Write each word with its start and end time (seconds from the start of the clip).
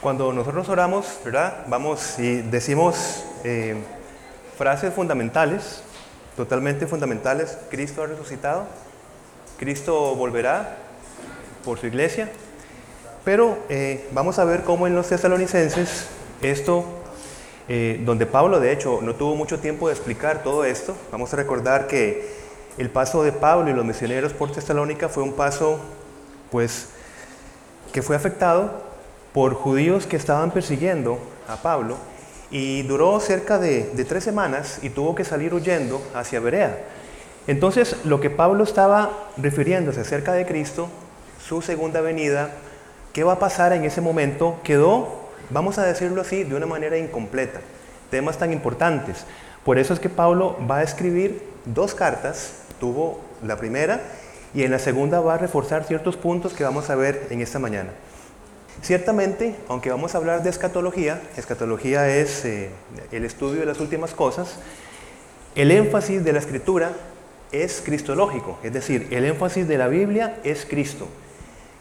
Cuando 0.00 0.32
nosotros 0.32 0.68
oramos, 0.68 1.18
¿verdad? 1.24 1.64
Vamos 1.66 2.20
y 2.20 2.40
decimos 2.42 3.24
eh, 3.42 3.74
frases 4.56 4.94
fundamentales, 4.94 5.82
totalmente 6.36 6.86
fundamentales. 6.86 7.58
Cristo 7.68 8.04
ha 8.04 8.06
resucitado, 8.06 8.66
Cristo 9.58 10.14
volverá 10.14 10.76
por 11.64 11.80
su 11.80 11.88
iglesia. 11.88 12.30
Pero 13.24 13.58
eh, 13.68 14.06
vamos 14.12 14.38
a 14.38 14.44
ver 14.44 14.62
cómo 14.62 14.86
en 14.86 14.94
los 14.94 15.08
tesalonicenses 15.08 16.06
esto, 16.42 16.84
eh, 17.68 18.00
donde 18.04 18.24
Pablo 18.24 18.60
de 18.60 18.70
hecho 18.70 19.00
no 19.02 19.16
tuvo 19.16 19.34
mucho 19.34 19.58
tiempo 19.58 19.88
de 19.88 19.94
explicar 19.94 20.44
todo 20.44 20.64
esto, 20.64 20.94
vamos 21.10 21.32
a 21.32 21.36
recordar 21.36 21.88
que 21.88 22.36
el 22.78 22.88
paso 22.88 23.24
de 23.24 23.32
Pablo 23.32 23.68
y 23.68 23.72
los 23.72 23.84
misioneros 23.84 24.32
por 24.32 24.52
Tesalónica 24.52 25.08
fue 25.08 25.24
un 25.24 25.32
paso, 25.32 25.80
pues, 26.52 26.86
que 27.92 28.00
fue 28.00 28.14
afectado 28.14 28.87
por 29.32 29.54
judíos 29.54 30.06
que 30.06 30.16
estaban 30.16 30.50
persiguiendo 30.50 31.18
a 31.48 31.56
Pablo 31.56 31.96
y 32.50 32.82
duró 32.82 33.20
cerca 33.20 33.58
de, 33.58 33.82
tres 34.08 34.24
semanas 34.24 34.78
y 34.82 34.90
tuvo 34.90 35.14
que 35.14 35.24
salir 35.24 35.52
huyendo 35.54 36.02
hacia 36.14 36.40
Berea. 36.40 36.78
Entonces, 37.46 37.96
lo 38.04 38.20
que 38.20 38.30
Pablo 38.30 38.64
estaba 38.64 39.10
refiriéndose 39.36 40.00
acerca 40.00 40.32
de 40.32 40.46
Cristo, 40.46 40.88
su 41.46 41.62
segunda 41.62 42.00
venida, 42.00 42.50
qué 43.12 43.24
va 43.24 43.34
a 43.34 43.38
pasar 43.38 43.72
en 43.72 43.84
ese 43.84 44.00
momento, 44.00 44.60
quedó, 44.64 45.28
vamos 45.50 45.78
a 45.78 45.84
decirlo 45.84 46.20
así, 46.20 46.44
de 46.44 46.54
una 46.54 46.66
manera 46.66 46.98
incompleta. 46.98 47.60
Temas 48.10 48.38
tan 48.38 48.52
importantes. 48.52 49.24
Por 49.64 49.78
eso 49.78 49.92
es 49.92 50.00
que 50.00 50.08
Pablo 50.08 50.56
va 50.70 50.78
a 50.78 50.82
escribir 50.82 51.42
dos 51.64 51.94
cartas, 51.94 52.52
tuvo 52.80 53.20
la 53.42 53.56
primera, 53.56 54.00
y 54.54 54.62
en 54.62 54.70
la 54.70 54.78
segunda 54.78 55.20
va 55.20 55.34
a 55.34 55.38
reforzar 55.38 55.84
ciertos 55.84 56.16
puntos 56.16 56.54
que 56.54 56.64
vamos 56.64 56.88
a 56.90 56.96
ver 56.96 57.26
en 57.30 57.42
esta 57.42 57.58
mañana. 57.58 57.90
Ciertamente, 58.82 59.56
aunque 59.68 59.90
vamos 59.90 60.14
a 60.14 60.18
hablar 60.18 60.42
de 60.42 60.50
escatología, 60.50 61.20
escatología 61.36 62.08
es 62.08 62.44
eh, 62.44 62.70
el 63.10 63.24
estudio 63.24 63.60
de 63.60 63.66
las 63.66 63.80
últimas 63.80 64.14
cosas, 64.14 64.60
el 65.56 65.72
énfasis 65.72 66.22
de 66.22 66.32
la 66.32 66.38
escritura 66.38 66.92
es 67.50 67.82
cristológico, 67.84 68.58
es 68.62 68.72
decir, 68.72 69.08
el 69.10 69.24
énfasis 69.24 69.66
de 69.66 69.78
la 69.78 69.88
Biblia 69.88 70.38
es 70.44 70.64
Cristo. 70.64 71.08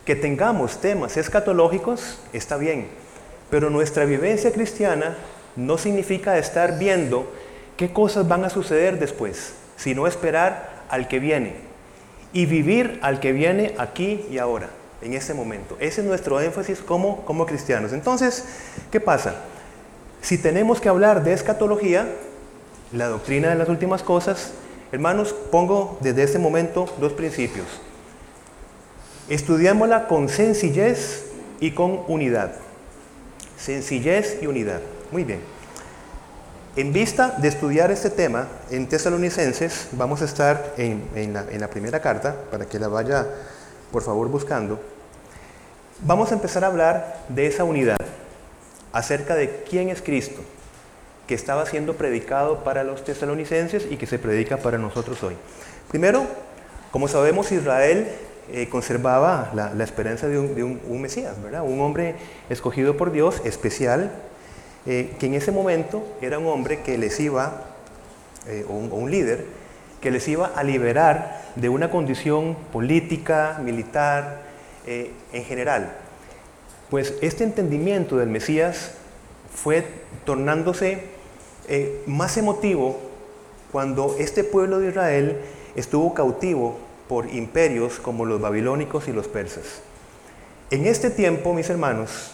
Que 0.05 0.15
tengamos 0.15 0.81
temas 0.81 1.17
escatológicos 1.17 2.19
está 2.33 2.57
bien, 2.57 2.87
pero 3.51 3.69
nuestra 3.69 4.05
vivencia 4.05 4.51
cristiana 4.51 5.17
no 5.55 5.77
significa 5.77 6.37
estar 6.37 6.79
viendo 6.79 7.31
qué 7.75 7.93
cosas 7.93 8.27
van 8.27 8.43
a 8.43 8.49
suceder 8.49 8.97
después, 8.97 9.53
sino 9.75 10.07
esperar 10.07 10.85
al 10.89 11.07
que 11.07 11.19
viene 11.19 11.55
y 12.33 12.45
vivir 12.47 12.99
al 13.03 13.19
que 13.19 13.33
viene 13.33 13.75
aquí 13.77 14.25
y 14.31 14.39
ahora 14.39 14.69
en 15.01 15.13
ese 15.13 15.33
momento. 15.33 15.77
Ese 15.79 16.01
es 16.01 16.07
nuestro 16.07 16.39
énfasis 16.41 16.79
como, 16.79 17.25
como 17.25 17.45
cristianos. 17.45 17.93
Entonces, 17.93 18.45
¿qué 18.91 18.99
pasa? 18.99 19.35
Si 20.21 20.37
tenemos 20.37 20.81
que 20.81 20.89
hablar 20.89 21.23
de 21.23 21.33
escatología, 21.33 22.07
la 22.91 23.07
doctrina 23.07 23.49
de 23.49 23.55
las 23.55 23.69
últimas 23.69 24.03
cosas, 24.03 24.51
hermanos, 24.91 25.33
pongo 25.51 25.97
desde 26.01 26.23
este 26.23 26.39
momento 26.39 26.93
dos 26.99 27.13
principios. 27.13 27.67
Estudiámosla 29.29 30.07
con 30.07 30.29
sencillez 30.29 31.25
y 31.59 31.71
con 31.71 32.01
unidad. 32.07 32.53
Sencillez 33.57 34.37
y 34.41 34.47
unidad. 34.47 34.81
Muy 35.11 35.23
bien. 35.23 35.41
En 36.75 36.93
vista 36.93 37.35
de 37.39 37.47
estudiar 37.47 37.91
este 37.91 38.11
tema 38.11 38.47
en 38.69 38.87
Tesalonicenses, 38.87 39.87
vamos 39.93 40.21
a 40.21 40.25
estar 40.25 40.73
en, 40.77 41.03
en, 41.15 41.33
la, 41.33 41.43
en 41.49 41.59
la 41.59 41.69
primera 41.69 41.99
carta, 41.99 42.35
para 42.51 42.65
que 42.65 42.77
la 42.77 42.87
vaya 42.87 43.25
por 43.91 44.03
favor 44.03 44.27
buscando, 44.29 44.79
vamos 46.01 46.31
a 46.31 46.35
empezar 46.35 46.63
a 46.63 46.67
hablar 46.67 47.25
de 47.29 47.47
esa 47.47 47.63
unidad, 47.63 47.97
acerca 48.93 49.35
de 49.35 49.63
quién 49.69 49.89
es 49.89 50.01
Cristo, 50.01 50.41
que 51.27 51.35
estaba 51.35 51.65
siendo 51.65 51.95
predicado 51.95 52.63
para 52.63 52.83
los 52.83 53.03
tesalonicenses 53.03 53.87
y 53.89 53.97
que 53.97 54.07
se 54.07 54.19
predica 54.19 54.57
para 54.57 54.77
nosotros 54.77 55.21
hoy. 55.23 55.35
Primero, 55.89 56.25
como 56.91 57.07
sabemos, 57.07 57.51
Israel 57.51 58.07
eh, 58.51 58.69
conservaba 58.69 59.51
la, 59.53 59.83
esperanza 59.83 60.27
de, 60.27 60.39
un, 60.39 61.01
Mesías, 61.01 61.41
¿verdad? 61.41 61.63
Un 61.63 61.81
hombre 61.81 62.15
escogido 62.49 62.95
por 62.95 63.11
Dios, 63.11 63.41
especial, 63.43 64.11
eh, 64.85 65.13
que 65.19 65.25
en 65.25 65.33
ese 65.33 65.51
momento 65.51 66.01
era 66.21 66.39
un 66.39 66.47
hombre 66.47 66.81
que 66.81 66.97
les 66.97 67.19
iba, 67.19 67.65
eh, 68.47 68.65
o 68.69 68.73
un 68.73 69.11
líder, 69.11 69.45
que 70.07 70.11
les 70.11 70.27
iba 70.29 70.53
a 70.55 70.63
liberar 70.63 71.41
de 71.57 71.67
una 71.67 71.91
condición 71.91 72.55
política, 72.71 73.59
militar, 73.61 74.41
eh, 74.85 75.11
en 75.33 75.43
general. 75.43 75.97
Pues 76.89 77.15
este 77.21 77.43
entendimiento 77.43 78.15
del 78.15 78.29
Mesías 78.29 78.93
fue 79.53 79.85
tornándose 80.23 81.03
eh, 81.67 82.03
más 82.05 82.37
emotivo 82.37 82.97
cuando 83.73 84.15
este 84.17 84.45
pueblo 84.45 84.79
de 84.79 84.91
Israel 84.91 85.41
estuvo 85.75 86.13
cautivo 86.13 86.77
por 87.09 87.27
imperios 87.27 87.99
como 87.99 88.23
los 88.23 88.39
babilónicos 88.39 89.09
y 89.09 89.11
los 89.11 89.27
persas. 89.27 89.81
En 90.71 90.85
este 90.85 91.09
tiempo, 91.09 91.53
mis 91.53 91.69
hermanos, 91.69 92.31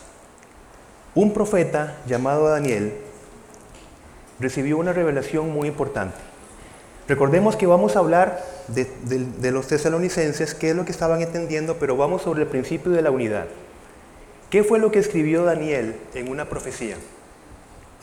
un 1.16 1.34
profeta 1.34 1.98
llamado 2.06 2.50
Daniel 2.50 2.94
recibió 4.40 4.78
una 4.78 4.94
revelación 4.94 5.52
muy 5.52 5.70
importante. 5.70 6.33
Recordemos 7.08 7.58
que 7.58 7.68
vamos 7.68 7.96
a 7.96 8.00
hablar 8.00 8.42
de, 8.70 9.52
los 9.52 9.68
tesalonicenses, 9.68 10.54
qué 10.54 10.70
es 10.70 10.76
lo 10.76 10.86
que 10.86 10.92
estaban 10.92 11.22
entendiendo, 11.22 11.76
pero 11.78 11.98
vamos 11.98 12.22
sobre 12.22 12.44
el 12.44 12.48
principio 12.48 12.94
de 12.94 13.02
la 13.02 13.12
unidad. 13.12 13.46
¿Qué 14.50 14.64
fue 14.64 14.80
lo 14.80 14.92
que 14.92 15.00
escribió 15.00 15.44
Daniel 15.44 15.96
en 16.14 16.30
una 16.30 16.46
profecía? 16.46 16.96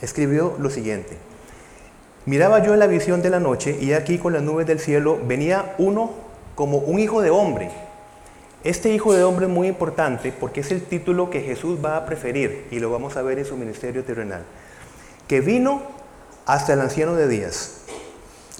Escribió 0.01 0.55
lo 0.59 0.69
siguiente. 0.69 1.17
Miraba 2.25 2.61
yo 2.63 2.73
en 2.73 2.79
la 2.79 2.87
visión 2.87 3.23
de 3.23 3.31
la 3.31 3.39
noche 3.39 3.75
y 3.81 3.93
aquí 3.93 4.19
con 4.19 4.33
las 4.33 4.43
nubes 4.43 4.67
del 4.67 4.79
cielo 4.79 5.19
venía 5.25 5.73
uno 5.79 6.11
como 6.53 6.77
un 6.77 6.99
hijo 6.99 7.21
de 7.21 7.31
hombre. 7.31 7.71
Este 8.63 8.93
hijo 8.93 9.13
de 9.13 9.23
hombre 9.23 9.47
es 9.47 9.51
muy 9.51 9.67
importante 9.67 10.31
porque 10.31 10.59
es 10.59 10.71
el 10.71 10.83
título 10.83 11.31
que 11.31 11.41
Jesús 11.41 11.79
va 11.83 11.97
a 11.97 12.05
preferir 12.05 12.67
y 12.69 12.79
lo 12.79 12.91
vamos 12.91 13.17
a 13.17 13.23
ver 13.23 13.39
en 13.39 13.45
su 13.45 13.57
ministerio 13.57 14.03
terrenal. 14.03 14.43
Que 15.27 15.41
vino 15.41 15.81
hasta 16.45 16.73
el 16.73 16.81
anciano 16.81 17.15
de 17.15 17.27
días 17.27 17.80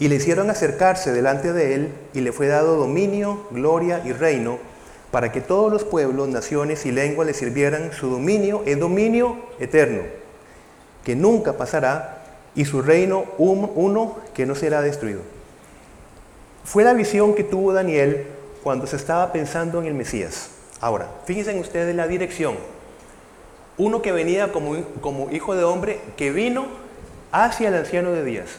y 0.01 0.07
le 0.07 0.15
hicieron 0.15 0.49
acercarse 0.49 1.11
delante 1.11 1.53
de 1.53 1.75
él 1.75 1.93
y 2.15 2.21
le 2.21 2.31
fue 2.31 2.47
dado 2.47 2.75
dominio, 2.75 3.45
gloria 3.51 4.01
y 4.03 4.13
reino 4.13 4.57
para 5.11 5.31
que 5.31 5.41
todos 5.41 5.71
los 5.71 5.83
pueblos, 5.83 6.27
naciones 6.27 6.87
y 6.87 6.91
lenguas 6.91 7.27
le 7.27 7.35
sirvieran. 7.35 7.93
Su 7.93 8.09
dominio 8.09 8.63
es 8.65 8.79
dominio 8.79 9.37
eterno, 9.59 10.01
que 11.05 11.15
nunca 11.15 11.53
pasará, 11.53 12.23
y 12.55 12.65
su 12.65 12.81
reino 12.81 13.25
uno 13.37 14.15
que 14.33 14.47
no 14.47 14.55
será 14.55 14.81
destruido. 14.81 15.21
Fue 16.63 16.83
la 16.83 16.93
visión 16.93 17.35
que 17.35 17.43
tuvo 17.43 17.71
Daniel 17.71 18.25
cuando 18.63 18.87
se 18.87 18.95
estaba 18.95 19.31
pensando 19.31 19.79
en 19.81 19.85
el 19.85 19.93
Mesías. 19.93 20.49
Ahora, 20.79 21.09
fíjense 21.25 21.59
ustedes 21.59 21.95
la 21.95 22.07
dirección. 22.07 22.55
Uno 23.77 24.01
que 24.01 24.11
venía 24.11 24.51
como, 24.51 24.83
como 24.99 25.29
hijo 25.29 25.55
de 25.55 25.63
hombre, 25.63 25.99
que 26.17 26.31
vino 26.31 26.65
hacia 27.31 27.67
el 27.67 27.75
anciano 27.75 28.13
de 28.13 28.23
días. 28.23 28.49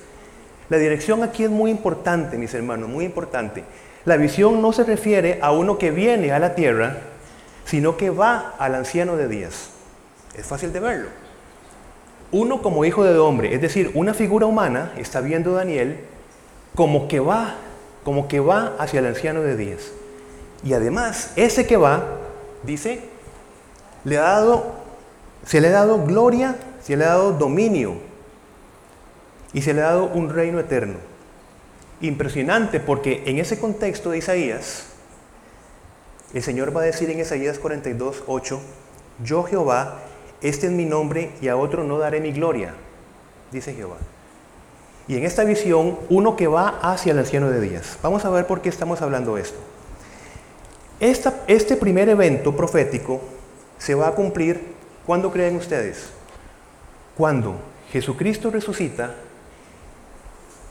La 0.68 0.78
dirección 0.78 1.22
aquí 1.22 1.44
es 1.44 1.50
muy 1.50 1.70
importante, 1.70 2.38
mis 2.38 2.54
hermanos, 2.54 2.88
muy 2.88 3.04
importante. 3.04 3.64
La 4.04 4.16
visión 4.16 4.60
no 4.60 4.72
se 4.72 4.84
refiere 4.84 5.38
a 5.42 5.52
uno 5.52 5.78
que 5.78 5.90
viene 5.90 6.32
a 6.32 6.38
la 6.38 6.54
tierra, 6.54 6.98
sino 7.64 7.96
que 7.96 8.10
va 8.10 8.54
al 8.58 8.74
anciano 8.74 9.16
de 9.16 9.28
días. 9.28 9.70
Es 10.36 10.46
fácil 10.46 10.72
de 10.72 10.80
verlo. 10.80 11.08
Uno 12.32 12.62
como 12.62 12.84
hijo 12.84 13.04
de 13.04 13.18
hombre, 13.18 13.54
es 13.54 13.60
decir, 13.60 13.90
una 13.94 14.14
figura 14.14 14.46
humana, 14.46 14.92
está 14.96 15.20
viendo 15.20 15.52
Daniel 15.52 15.98
como 16.74 17.06
que 17.06 17.20
va, 17.20 17.54
como 18.04 18.28
que 18.28 18.40
va 18.40 18.74
hacia 18.78 19.00
el 19.00 19.06
anciano 19.06 19.42
de 19.42 19.56
días. 19.56 19.92
Y 20.64 20.72
además, 20.72 21.32
ese 21.36 21.66
que 21.66 21.76
va, 21.76 22.04
dice, 22.62 23.00
le 24.04 24.18
ha 24.18 24.22
dado, 24.22 24.72
se 25.44 25.60
le 25.60 25.68
ha 25.68 25.72
dado 25.72 26.04
gloria, 26.04 26.56
se 26.82 26.96
le 26.96 27.04
ha 27.04 27.08
dado 27.08 27.32
dominio, 27.32 27.96
y 29.52 29.62
se 29.62 29.74
le 29.74 29.82
ha 29.82 29.86
dado 29.86 30.06
un 30.06 30.30
reino 30.30 30.58
eterno. 30.58 30.96
Impresionante 32.00 32.80
porque 32.80 33.22
en 33.26 33.38
ese 33.38 33.58
contexto 33.58 34.10
de 34.10 34.18
Isaías, 34.18 34.86
el 36.34 36.42
Señor 36.42 36.74
va 36.74 36.82
a 36.82 36.84
decir 36.84 37.10
en 37.10 37.20
Isaías 37.20 37.58
42, 37.58 38.24
8, 38.26 38.60
yo 39.22 39.44
Jehová, 39.44 40.00
este 40.40 40.66
es 40.66 40.72
mi 40.72 40.84
nombre 40.84 41.32
y 41.40 41.48
a 41.48 41.56
otro 41.56 41.84
no 41.84 41.98
daré 41.98 42.20
mi 42.20 42.32
gloria, 42.32 42.74
dice 43.52 43.74
Jehová. 43.74 43.98
Y 45.08 45.16
en 45.16 45.24
esta 45.24 45.44
visión, 45.44 45.98
uno 46.08 46.36
que 46.36 46.46
va 46.46 46.80
hacia 46.80 47.12
el 47.12 47.18
anciano 47.18 47.50
de 47.50 47.60
días. 47.60 47.98
Vamos 48.02 48.24
a 48.24 48.30
ver 48.30 48.46
por 48.46 48.62
qué 48.62 48.68
estamos 48.68 49.02
hablando 49.02 49.36
esto. 49.36 49.58
este 51.00 51.76
primer 51.76 52.08
evento 52.08 52.56
profético 52.56 53.20
se 53.78 53.94
va 53.94 54.08
a 54.08 54.12
cumplir, 54.12 54.74
¿cuándo 55.04 55.30
creen 55.32 55.56
ustedes? 55.56 56.10
Cuando 57.16 57.56
Jesucristo 57.90 58.50
resucita 58.50 59.14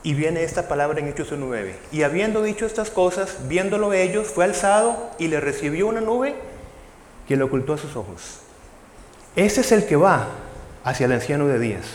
y 0.02 0.14
viene 0.14 0.42
esta 0.42 0.68
palabra 0.68 1.00
en 1.00 1.08
Hechos 1.08 1.32
9. 1.36 1.76
Y 1.92 2.02
habiendo 2.02 2.42
dicho 2.42 2.66
estas 2.66 2.90
cosas, 2.90 3.48
viéndolo 3.48 3.92
ellos, 3.92 4.28
fue 4.28 4.44
alzado 4.44 5.10
y 5.18 5.28
le 5.28 5.40
recibió 5.40 5.86
una 5.86 6.00
nube 6.00 6.34
que 7.28 7.36
le 7.36 7.44
ocultó 7.44 7.74
a 7.74 7.78
sus 7.78 7.96
ojos. 7.96 8.40
Ese 9.36 9.60
es 9.60 9.72
el 9.72 9.86
que 9.86 9.96
va 9.96 10.28
hacia 10.84 11.06
el 11.06 11.12
anciano 11.12 11.46
de 11.46 11.58
días. 11.58 11.86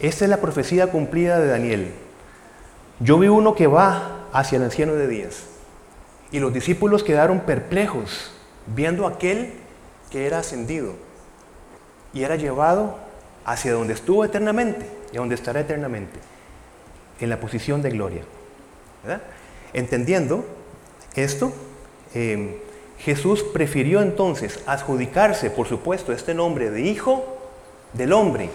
Esta 0.00 0.24
es 0.24 0.30
la 0.30 0.38
profecía 0.38 0.88
cumplida 0.88 1.38
de 1.38 1.46
Daniel. 1.46 1.92
Yo 3.00 3.18
vi 3.18 3.28
uno 3.28 3.54
que 3.54 3.66
va 3.66 4.26
hacia 4.32 4.56
el 4.56 4.64
anciano 4.64 4.94
de 4.94 5.06
días. 5.06 5.44
Y 6.32 6.40
los 6.40 6.52
discípulos 6.52 7.04
quedaron 7.04 7.40
perplejos 7.40 8.32
viendo 8.66 9.06
aquel 9.06 9.52
que 10.10 10.26
era 10.26 10.38
ascendido 10.38 10.94
y 12.12 12.22
era 12.22 12.36
llevado 12.36 12.98
hacia 13.44 13.72
donde 13.72 13.94
estuvo 13.94 14.24
eternamente 14.24 14.86
y 15.12 15.16
donde 15.16 15.34
estará 15.34 15.60
eternamente, 15.60 16.18
en 17.20 17.30
la 17.30 17.40
posición 17.40 17.82
de 17.82 17.90
gloria. 17.90 18.22
Entendiendo 19.72 20.44
esto, 21.14 21.52
em, 22.14 22.52
Jesús 22.98 23.42
prefirió 23.42 24.00
entonces 24.00 24.60
adjudicarse, 24.66 25.50
por 25.50 25.66
supuesto, 25.66 26.12
este 26.12 26.34
nombre 26.34 26.70
de 26.70 26.82
Hijo 26.82 27.38
del 27.92 28.12
Hombre. 28.12 28.50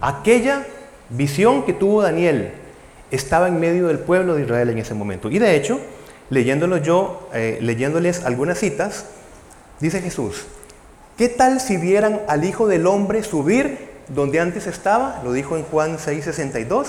Aquella 0.00 0.66
visión 1.10 1.64
que 1.64 1.72
tuvo 1.72 2.02
Daniel 2.02 2.52
estaba 3.10 3.48
en 3.48 3.60
medio 3.60 3.86
del 3.86 3.98
pueblo 3.98 4.34
de 4.34 4.42
Israel 4.42 4.70
en 4.70 4.78
ese 4.78 4.94
momento. 4.94 5.30
Y 5.30 5.38
de 5.38 5.54
hecho, 5.54 5.80
leyéndolo 6.30 6.78
yo, 6.78 7.28
eh, 7.32 7.58
leyéndoles 7.60 8.24
algunas 8.24 8.58
citas, 8.58 9.06
dice 9.80 10.00
Jesús, 10.00 10.46
¿qué 11.16 11.28
tal 11.28 11.60
si 11.60 11.76
vieran 11.76 12.20
al 12.28 12.44
Hijo 12.44 12.66
del 12.66 12.86
Hombre 12.86 13.22
subir 13.22 13.78
donde 14.08 14.40
antes 14.40 14.66
estaba? 14.66 15.20
Lo 15.24 15.32
dijo 15.32 15.56
en 15.56 15.62
Juan 15.64 15.98
6:62. 15.98 16.86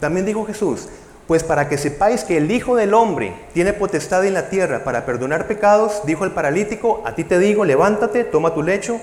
También 0.00 0.26
dijo 0.26 0.44
Jesús, 0.44 0.88
pues 1.26 1.42
para 1.42 1.68
que 1.68 1.78
sepáis 1.78 2.22
que 2.22 2.36
el 2.36 2.50
Hijo 2.50 2.76
del 2.76 2.94
Hombre 2.94 3.34
tiene 3.52 3.72
potestad 3.72 4.24
en 4.24 4.34
la 4.34 4.48
tierra 4.48 4.84
para 4.84 5.04
perdonar 5.04 5.46
pecados, 5.48 6.02
dijo 6.04 6.24
el 6.24 6.30
paralítico, 6.30 7.02
a 7.04 7.14
ti 7.14 7.24
te 7.24 7.38
digo, 7.38 7.64
levántate, 7.64 8.24
toma 8.24 8.54
tu 8.54 8.62
lecho 8.62 9.00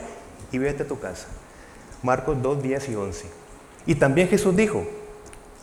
y 0.52 0.58
vete 0.58 0.84
a 0.84 0.88
tu 0.88 1.00
casa. 1.00 1.28
Marcos 2.02 2.42
2, 2.42 2.64
10 2.64 2.90
y 2.90 2.96
11. 2.96 3.26
Y 3.86 3.96
también 3.96 4.30
Jesús 4.30 4.56
dijo, 4.56 4.86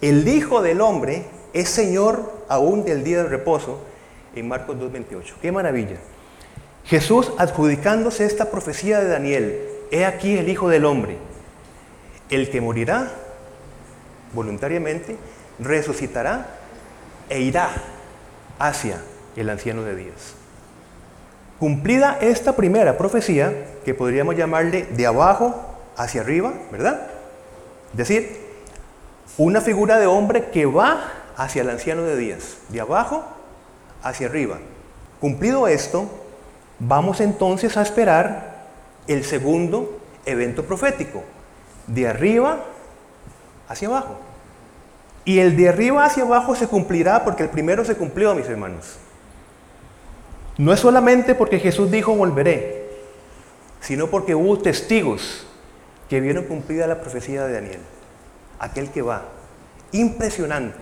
el 0.01 0.27
Hijo 0.29 0.61
del 0.61 0.81
Hombre 0.81 1.25
es 1.53 1.69
Señor 1.71 2.33
aún 2.49 2.85
del 2.85 3.05
día 3.05 3.23
de 3.23 3.29
reposo, 3.29 3.81
en 4.35 4.49
Marcos 4.49 4.79
2, 4.79 4.93
28. 4.93 5.37
¡Qué 5.41 5.53
maravilla! 5.53 5.97
Jesús 6.85 7.33
adjudicándose 7.39 8.25
esta 8.25 8.51
profecía 8.51 9.01
de 9.01 9.09
Daniel, 9.09 9.61
he 9.91 10.05
aquí 10.05 10.37
el 10.37 10.49
Hijo 10.49 10.69
del 10.69 10.85
Hombre, 10.85 11.17
el 12.31 12.51
que 12.51 12.61
morirá 12.61 13.11
voluntariamente 14.33 15.17
resucitará 15.59 16.47
e 17.29 17.41
irá 17.41 17.71
hacia 18.59 19.01
el 19.37 19.49
anciano 19.51 19.83
de 19.83 19.97
días. 19.97 20.35
Cumplida 21.59 22.19
esta 22.21 22.57
primera 22.57 22.97
profecía, 22.97 23.67
que 23.85 23.95
podríamos 23.95 24.37
llamarle 24.37 24.87
de 24.91 25.07
abajo 25.07 25.55
hacia 25.97 26.23
arriba, 26.23 26.55
¿verdad? 26.73 27.09
Es 27.93 27.99
decir, 27.99 28.41
una 29.37 29.61
figura 29.61 29.99
de 29.99 30.07
hombre 30.07 30.51
que 30.51 30.67
va 30.67 31.13
hacia 31.37 31.63
el 31.63 31.71
anciano 31.71 32.03
de 32.03 32.17
días, 32.17 32.57
de 32.69 32.81
abajo 32.81 33.25
hacia 34.03 34.27
arriba. 34.27 34.59
Cumplido 35.21 35.69
esto, 35.69 36.09
vamos 36.79 37.21
entonces 37.21 37.77
a 37.77 37.83
esperar 37.83 38.65
el 39.07 39.25
segundo 39.25 40.01
evento 40.25 40.65
profético, 40.65 41.23
de 41.87 42.09
arriba 42.09 42.65
hacia 43.71 43.89
abajo. 43.89 44.19
Y 45.25 45.39
el 45.39 45.57
de 45.57 45.69
arriba 45.69 46.05
hacia 46.05 46.25
abajo 46.25 46.55
se 46.57 46.67
cumplirá 46.67 47.25
porque 47.25 47.45
el 47.45 47.49
primero 47.49 47.85
se 47.85 47.97
cumplió, 47.97 48.35
mis 48.35 48.49
hermanos. 48.49 48.97
No 50.59 50.73
es 50.73 50.81
solamente 50.81 51.35
porque 51.35 51.61
Jesús 51.61 51.91
dijo 51.91 52.15
volveré, 52.15 52.91
sino 53.81 54.09
porque 54.09 54.35
hubo 54.35 54.59
testigos 54.59 55.47
que 56.09 56.21
vieron 56.21 56.45
cumplida 56.45 56.87
la 56.87 57.01
profecía 57.01 57.47
de 57.47 57.53
Daniel. 57.53 57.81
Aquel 58.59 58.91
que 58.91 59.03
va. 59.03 59.23
Impresionante. 59.93 60.81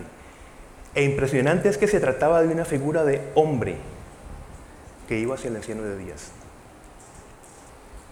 E 0.95 1.03
impresionante 1.03 1.69
es 1.69 1.77
que 1.77 1.87
se 1.87 1.99
trataba 1.99 2.41
de 2.41 2.47
una 2.47 2.65
figura 2.65 3.05
de 3.05 3.21
hombre 3.35 3.77
que 5.07 5.19
iba 5.19 5.35
hacia 5.35 5.49
el 5.49 5.57
anciano 5.57 5.83
de 5.83 5.95
días. 5.97 6.31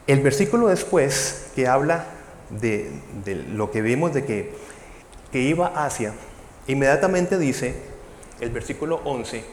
El 0.06 0.22
versículo 0.22 0.68
después, 0.68 1.52
que 1.56 1.68
habla 1.68 2.06
de, 2.50 2.92
lo 3.54 3.72
que 3.72 3.82
vimos 3.82 4.14
de 4.14 4.26
que 4.26 4.54
que 5.32 5.40
iba 5.40 5.68
hacia, 5.68 6.14
inmediatamente 6.68 7.38
dice 7.38 7.76
el 8.40 8.50
versículo 8.50 9.02
11, 9.04 9.44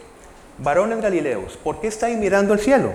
varones 0.59 1.01
galileos, 1.01 1.57
¿por 1.57 1.81
qué 1.81 1.87
estáis 1.87 2.17
mirando 2.17 2.53
al 2.53 2.59
cielo? 2.59 2.93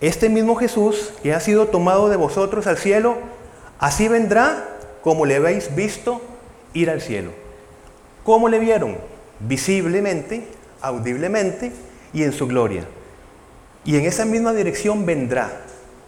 Este 0.00 0.28
mismo 0.28 0.56
Jesús 0.56 1.12
que 1.22 1.32
ha 1.32 1.40
sido 1.40 1.66
tomado 1.66 2.08
de 2.08 2.16
vosotros 2.16 2.66
al 2.66 2.76
cielo, 2.76 3.16
así 3.78 4.08
vendrá 4.08 4.68
como 5.02 5.26
le 5.26 5.36
habéis 5.36 5.74
visto 5.74 6.20
ir 6.74 6.90
al 6.90 7.00
cielo. 7.00 7.30
¿Cómo 8.24 8.48
le 8.48 8.58
vieron? 8.58 8.98
Visiblemente, 9.40 10.46
audiblemente 10.80 11.72
y 12.12 12.22
en 12.22 12.32
su 12.32 12.46
gloria. 12.46 12.84
Y 13.84 13.96
en 13.96 14.04
esa 14.04 14.24
misma 14.24 14.52
dirección 14.52 15.06
vendrá. 15.06 15.50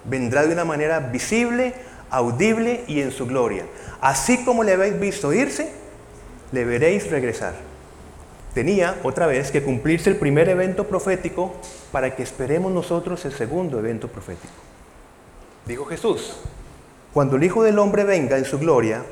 Vendrá 0.04 0.46
de 0.46 0.52
una 0.52 0.64
manera 0.64 1.00
visible, 1.00 1.74
audible 2.10 2.84
y 2.86 3.00
en 3.00 3.12
su 3.12 3.26
gloria. 3.26 3.64
Así 4.00 4.44
como 4.44 4.62
le 4.62 4.72
habéis 4.72 4.98
visto 4.98 5.32
irse, 5.32 5.72
le 6.52 6.64
veréis 6.64 7.10
regresar. 7.10 7.54
Tenía 8.54 9.00
otra 9.02 9.26
vez 9.26 9.50
que 9.50 9.62
cumplirse 9.62 10.10
el 10.10 10.16
primer 10.16 10.48
evento 10.48 10.86
profético 10.86 11.54
para 11.90 12.14
que 12.14 12.22
esperemos 12.22 12.70
nosotros 12.70 13.24
el 13.24 13.32
segundo 13.32 13.78
evento 13.78 14.08
profético. 14.08 14.52
Dijo 15.66 15.84
Jesús, 15.86 16.36
cuando 17.12 17.36
el 17.36 17.44
Hijo 17.44 17.62
del 17.62 17.78
Hombre 17.78 18.04
venga 18.04 18.38
en 18.38 18.44
su 18.44 18.58
gloria 18.58 19.02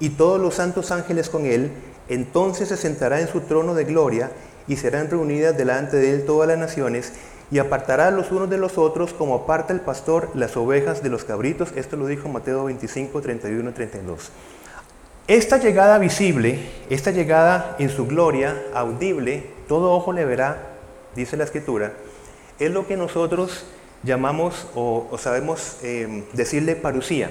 y 0.00 0.10
todos 0.10 0.40
los 0.40 0.54
santos 0.54 0.90
ángeles 0.90 1.28
con 1.28 1.46
él, 1.46 1.70
entonces 2.08 2.68
se 2.68 2.76
sentará 2.76 3.20
en 3.20 3.28
su 3.28 3.42
trono 3.42 3.74
de 3.74 3.84
gloria 3.84 4.32
y 4.66 4.76
serán 4.76 5.10
reunidas 5.10 5.56
delante 5.56 5.96
de 5.96 6.10
él 6.14 6.24
todas 6.24 6.48
las 6.48 6.58
naciones 6.58 7.12
y 7.52 7.58
apartará 7.58 8.10
los 8.10 8.32
unos 8.32 8.48
de 8.48 8.56
los 8.56 8.78
otros 8.78 9.12
como 9.12 9.34
aparta 9.34 9.74
el 9.74 9.80
pastor 9.80 10.30
las 10.32 10.56
ovejas 10.56 11.02
de 11.02 11.10
los 11.10 11.24
cabritos. 11.24 11.68
Esto 11.76 11.98
lo 11.98 12.06
dijo 12.06 12.30
Mateo 12.30 12.64
25, 12.64 13.20
31 13.20 13.74
32. 13.74 14.30
Esta 15.28 15.58
llegada 15.58 15.98
visible, 15.98 16.70
esta 16.88 17.10
llegada 17.10 17.76
en 17.78 17.90
su 17.90 18.06
gloria, 18.06 18.56
audible, 18.72 19.50
todo 19.68 19.92
ojo 19.92 20.14
le 20.14 20.24
verá, 20.24 20.70
dice 21.14 21.36
la 21.36 21.44
escritura, 21.44 21.92
es 22.58 22.70
lo 22.70 22.86
que 22.86 22.96
nosotros 22.96 23.66
llamamos 24.02 24.66
o, 24.74 25.10
sabemos 25.18 25.76
eh, 25.82 26.24
decirle 26.32 26.74
parucía. 26.74 27.30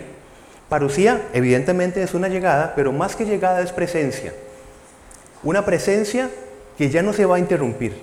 Parucía 0.69 1.29
evidentemente 1.33 2.03
es 2.03 2.13
una 2.13 2.27
llegada, 2.27 2.73
pero 2.75 2.91
más 2.91 3.15
que 3.15 3.25
llegada 3.25 3.61
es 3.61 3.71
presencia. 3.71 4.35
Una 5.41 5.65
presencia 5.65 6.29
que 6.77 6.91
ya 6.91 7.01
no 7.01 7.11
se 7.11 7.25
va 7.25 7.37
a 7.37 7.39
interrumpir. 7.39 7.99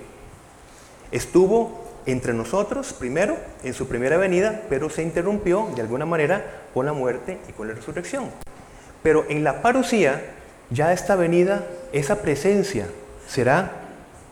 Estuvo 1.11 1.88
entre 2.11 2.33
nosotros 2.33 2.93
primero, 2.93 3.37
en 3.63 3.73
su 3.73 3.87
primera 3.87 4.17
venida, 4.17 4.63
pero 4.69 4.89
se 4.89 5.03
interrumpió 5.03 5.69
de 5.75 5.81
alguna 5.81 6.05
manera 6.05 6.63
con 6.73 6.85
la 6.85 6.93
muerte 6.93 7.39
y 7.47 7.53
con 7.53 7.67
la 7.67 7.73
resurrección. 7.73 8.29
Pero 9.03 9.25
en 9.29 9.43
la 9.43 9.61
parucía, 9.61 10.21
ya 10.69 10.93
esta 10.93 11.15
venida, 11.15 11.65
esa 11.93 12.21
presencia 12.21 12.87
será 13.27 13.71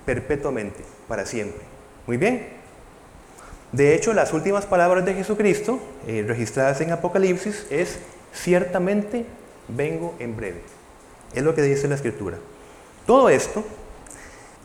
perpetuamente, 0.06 0.84
para 1.08 1.26
siempre. 1.26 1.62
Muy 2.06 2.18
bien. 2.18 2.48
De 3.72 3.94
hecho, 3.96 4.14
las 4.14 4.34
últimas 4.34 4.66
palabras 4.66 5.04
de 5.06 5.14
Jesucristo, 5.14 5.80
eh, 6.08 6.24
registradas 6.26 6.80
en 6.82 6.92
Apocalipsis, 6.92 7.68
es, 7.70 8.00
ciertamente 8.34 9.26
vengo 9.68 10.16
en 10.20 10.38
breve. 10.38 10.62
Es 11.34 11.44
lo 11.44 11.54
que 11.54 11.62
dice 11.62 11.88
la 11.88 11.96
Escritura. 11.96 12.38
Todo 13.06 13.30
esto 13.30 13.64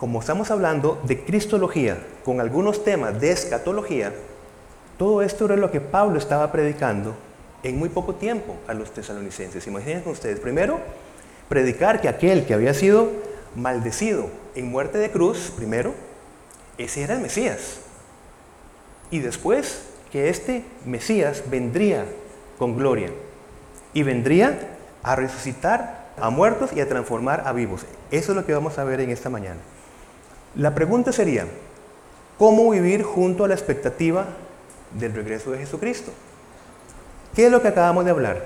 como 0.02 0.18
estamos 0.18 0.50
hablando 0.50 1.00
de 1.04 1.22
cristología 1.22 1.96
con 2.24 2.40
algunos 2.40 2.82
temas 2.82 3.20
de 3.20 3.30
escatología, 3.30 4.12
todo 4.98 5.22
esto 5.22 5.44
era 5.44 5.54
lo 5.54 5.70
que 5.70 5.80
Pablo 5.80 6.18
estaba 6.18 6.50
predicando 6.50 7.14
en 7.62 7.78
muy 7.78 7.88
poco 7.88 8.16
tiempo 8.16 8.56
a 8.66 8.74
los 8.74 8.90
tesalonicenses. 8.90 9.64
Imagínense 9.68 10.10
ustedes, 10.10 10.40
primero, 10.40 10.80
predicar 11.48 12.00
que 12.00 12.08
aquel 12.08 12.46
que 12.46 12.52
había 12.52 12.74
sido 12.74 13.12
maldecido 13.54 14.26
en 14.56 14.72
muerte 14.72 14.98
de 14.98 15.08
cruz, 15.12 15.52
primero, 15.54 15.94
ese 16.78 17.04
era 17.04 17.14
el 17.14 17.20
Mesías. 17.20 17.78
Y 19.12 19.20
después 19.20 19.84
que 20.10 20.30
este 20.30 20.64
Mesías 20.84 21.44
vendría 21.48 22.06
con 22.58 22.76
gloria 22.76 23.10
y 23.94 24.02
vendría 24.02 24.78
a 25.04 25.14
resucitar 25.14 26.08
a 26.20 26.28
muertos 26.30 26.72
y 26.72 26.80
a 26.80 26.88
transformar 26.88 27.44
a 27.46 27.52
vivos. 27.52 27.86
Eso 28.10 28.32
es 28.32 28.36
lo 28.36 28.44
que 28.44 28.52
vamos 28.52 28.78
a 28.78 28.84
ver 28.84 28.98
en 28.98 29.10
esta 29.10 29.30
mañana. 29.30 29.60
La 30.54 30.74
pregunta 30.74 31.12
sería, 31.12 31.46
¿cómo 32.38 32.70
vivir 32.70 33.02
junto 33.02 33.44
a 33.44 33.48
la 33.48 33.54
expectativa 33.54 34.26
del 34.92 35.14
regreso 35.14 35.50
de 35.50 35.58
Jesucristo? 35.58 36.12
¿Qué 37.34 37.46
es 37.46 37.52
lo 37.52 37.62
que 37.62 37.68
acabamos 37.68 38.04
de 38.04 38.10
hablar? 38.10 38.44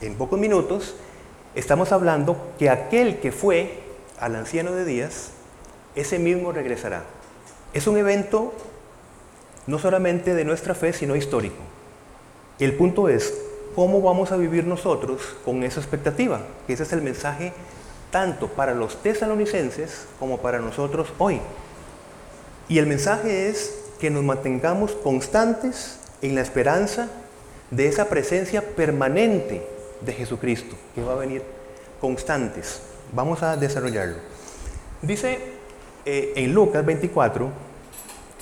En 0.00 0.16
pocos 0.16 0.40
minutos 0.40 0.96
estamos 1.54 1.92
hablando 1.92 2.52
que 2.58 2.68
aquel 2.68 3.20
que 3.20 3.30
fue 3.30 3.80
al 4.18 4.34
anciano 4.34 4.72
de 4.72 4.84
días, 4.84 5.30
ese 5.94 6.18
mismo 6.18 6.50
regresará. 6.50 7.04
Es 7.72 7.86
un 7.86 7.96
evento 7.96 8.52
no 9.68 9.78
solamente 9.78 10.34
de 10.34 10.44
nuestra 10.44 10.74
fe, 10.74 10.92
sino 10.92 11.14
histórico. 11.14 11.62
El 12.58 12.74
punto 12.74 13.08
es, 13.08 13.34
¿cómo 13.76 14.02
vamos 14.02 14.32
a 14.32 14.36
vivir 14.36 14.66
nosotros 14.66 15.36
con 15.44 15.62
esa 15.62 15.78
expectativa? 15.78 16.40
Ese 16.66 16.82
es 16.82 16.92
el 16.92 17.02
mensaje 17.02 17.52
tanto 18.12 18.46
para 18.46 18.74
los 18.74 19.02
tesalonicenses 19.02 20.06
como 20.20 20.38
para 20.38 20.60
nosotros 20.60 21.12
hoy. 21.18 21.40
Y 22.68 22.78
el 22.78 22.86
mensaje 22.86 23.48
es 23.48 23.74
que 23.98 24.10
nos 24.10 24.22
mantengamos 24.22 24.92
constantes 24.92 25.98
en 26.20 26.36
la 26.36 26.42
esperanza 26.42 27.08
de 27.72 27.88
esa 27.88 28.08
presencia 28.08 28.62
permanente 28.76 29.66
de 30.02 30.12
Jesucristo, 30.12 30.76
que 30.94 31.02
va 31.02 31.14
a 31.14 31.16
venir 31.16 31.42
constantes. 32.00 32.82
Vamos 33.12 33.42
a 33.42 33.56
desarrollarlo. 33.56 34.18
Dice 35.00 35.38
eh, 36.04 36.34
en 36.36 36.54
Lucas 36.54 36.84
24, 36.84 37.50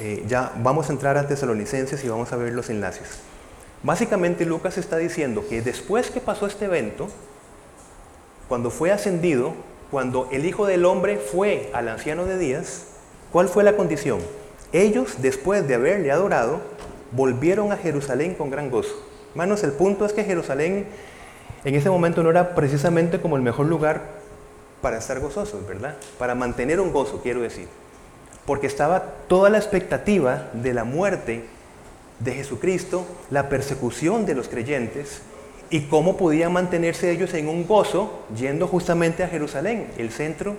eh, 0.00 0.24
ya 0.26 0.52
vamos 0.56 0.88
a 0.88 0.92
entrar 0.92 1.16
a 1.16 1.26
Tesalonicenses 1.26 2.02
y 2.04 2.08
vamos 2.08 2.32
a 2.32 2.36
ver 2.36 2.52
los 2.52 2.70
enlaces. 2.70 3.20
Básicamente 3.82 4.44
Lucas 4.44 4.78
está 4.78 4.96
diciendo 4.96 5.44
que 5.48 5.62
después 5.62 6.10
que 6.10 6.20
pasó 6.20 6.46
este 6.46 6.66
evento, 6.66 7.08
cuando 8.50 8.72
fue 8.72 8.90
ascendido, 8.90 9.54
cuando 9.92 10.28
el 10.32 10.44
Hijo 10.44 10.66
del 10.66 10.84
Hombre 10.84 11.18
fue 11.18 11.70
al 11.72 11.88
anciano 11.88 12.24
de 12.24 12.36
días, 12.36 12.86
¿cuál 13.30 13.48
fue 13.48 13.62
la 13.62 13.76
condición? 13.76 14.18
Ellos, 14.72 15.22
después 15.22 15.68
de 15.68 15.76
haberle 15.76 16.10
adorado, 16.10 16.60
volvieron 17.12 17.70
a 17.70 17.76
Jerusalén 17.76 18.34
con 18.34 18.50
gran 18.50 18.68
gozo. 18.68 18.90
Hermanos, 19.30 19.62
el 19.62 19.70
punto 19.70 20.04
es 20.04 20.12
que 20.12 20.24
Jerusalén 20.24 20.88
en 21.64 21.74
ese 21.76 21.90
momento 21.90 22.24
no 22.24 22.30
era 22.30 22.56
precisamente 22.56 23.20
como 23.20 23.36
el 23.36 23.42
mejor 23.42 23.66
lugar 23.66 24.02
para 24.82 24.98
estar 24.98 25.20
gozosos, 25.20 25.64
¿verdad? 25.68 25.94
Para 26.18 26.34
mantener 26.34 26.80
un 26.80 26.92
gozo, 26.92 27.20
quiero 27.22 27.42
decir. 27.42 27.68
Porque 28.46 28.66
estaba 28.66 29.04
toda 29.28 29.48
la 29.48 29.58
expectativa 29.58 30.48
de 30.54 30.74
la 30.74 30.82
muerte 30.82 31.44
de 32.18 32.32
Jesucristo, 32.32 33.06
la 33.30 33.48
persecución 33.48 34.26
de 34.26 34.34
los 34.34 34.48
creyentes 34.48 35.22
y 35.70 35.82
cómo 35.82 36.16
podían 36.16 36.52
mantenerse 36.52 37.10
ellos 37.10 37.32
en 37.34 37.48
un 37.48 37.66
gozo 37.66 38.24
yendo 38.36 38.66
justamente 38.66 39.22
a 39.22 39.28
Jerusalén, 39.28 39.86
el 39.96 40.10
centro 40.10 40.56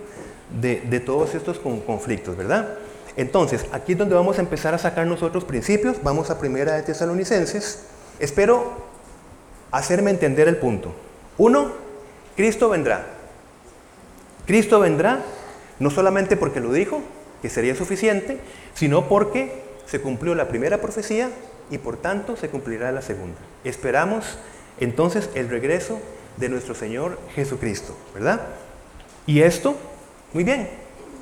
de, 0.60 0.80
de 0.80 1.00
todos 1.00 1.34
estos 1.34 1.58
conflictos, 1.58 2.36
¿verdad? 2.36 2.78
Entonces, 3.16 3.66
aquí 3.72 3.92
es 3.92 3.98
donde 3.98 4.14
vamos 4.14 4.38
a 4.38 4.40
empezar 4.40 4.74
a 4.74 4.78
sacar 4.78 5.06
nosotros 5.06 5.44
principios. 5.44 6.02
Vamos 6.02 6.30
a 6.30 6.38
primera 6.38 6.72
de 6.74 6.82
Tesalonicenses. 6.82 7.84
Espero 8.18 8.72
hacerme 9.70 10.10
entender 10.10 10.48
el 10.48 10.56
punto. 10.56 10.94
Uno, 11.36 11.72
Cristo 12.36 12.70
vendrá. 12.70 13.04
Cristo 14.46 14.80
vendrá 14.80 15.20
no 15.78 15.90
solamente 15.90 16.36
porque 16.36 16.60
lo 16.60 16.72
dijo, 16.72 17.02
que 17.42 17.50
sería 17.50 17.74
suficiente, 17.74 18.38
sino 18.74 19.08
porque 19.08 19.62
se 19.86 20.00
cumplió 20.00 20.34
la 20.34 20.48
primera 20.48 20.80
profecía 20.80 21.30
y 21.70 21.78
por 21.78 21.96
tanto 21.96 22.36
se 22.36 22.48
cumplirá 22.48 22.92
la 22.92 23.02
segunda. 23.02 23.38
Esperamos 23.64 24.38
entonces 24.84 25.30
el 25.34 25.48
regreso 25.48 26.00
de 26.36 26.48
nuestro 26.48 26.74
Señor 26.74 27.18
Jesucristo, 27.34 27.96
¿verdad? 28.14 28.40
Y 29.26 29.42
esto, 29.42 29.76
muy 30.32 30.44
bien, 30.44 30.68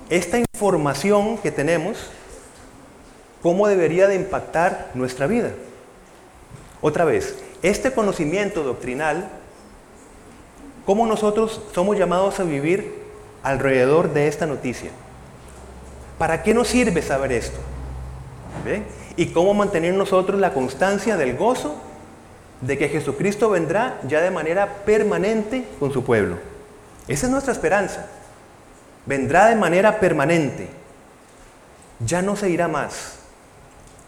esta 0.08 0.38
información 0.38 1.38
que 1.38 1.50
tenemos, 1.50 2.10
¿cómo 3.42 3.68
debería 3.68 4.08
de 4.08 4.16
impactar 4.16 4.90
nuestra 4.94 5.26
vida? 5.26 5.50
Otra 6.80 7.04
vez, 7.04 7.36
este 7.62 7.92
conocimiento 7.92 8.62
doctrinal, 8.62 9.28
¿cómo 10.86 11.06
nosotros 11.06 11.60
somos 11.74 11.98
llamados 11.98 12.40
a 12.40 12.44
vivir 12.44 13.00
alrededor 13.42 14.12
de 14.12 14.28
esta 14.28 14.46
noticia? 14.46 14.90
¿Para 16.18 16.42
qué 16.42 16.54
nos 16.54 16.68
sirve 16.68 17.02
saber 17.02 17.32
esto? 17.32 17.58
¿Y 19.16 19.26
cómo 19.26 19.54
mantener 19.54 19.94
nosotros 19.94 20.40
la 20.40 20.52
constancia 20.52 21.16
del 21.16 21.36
gozo 21.36 21.89
de 22.60 22.78
que 22.78 22.88
Jesucristo 22.88 23.50
vendrá 23.50 24.00
ya 24.06 24.20
de 24.20 24.30
manera 24.30 24.84
permanente 24.84 25.64
con 25.78 25.92
su 25.92 26.04
pueblo? 26.04 26.36
Esa 27.08 27.26
es 27.26 27.32
nuestra 27.32 27.52
esperanza. 27.52 28.06
Vendrá 29.06 29.48
de 29.48 29.56
manera 29.56 29.98
permanente. 29.98 30.68
Ya 32.04 32.22
no 32.22 32.36
se 32.36 32.50
irá 32.50 32.68
más 32.68 33.18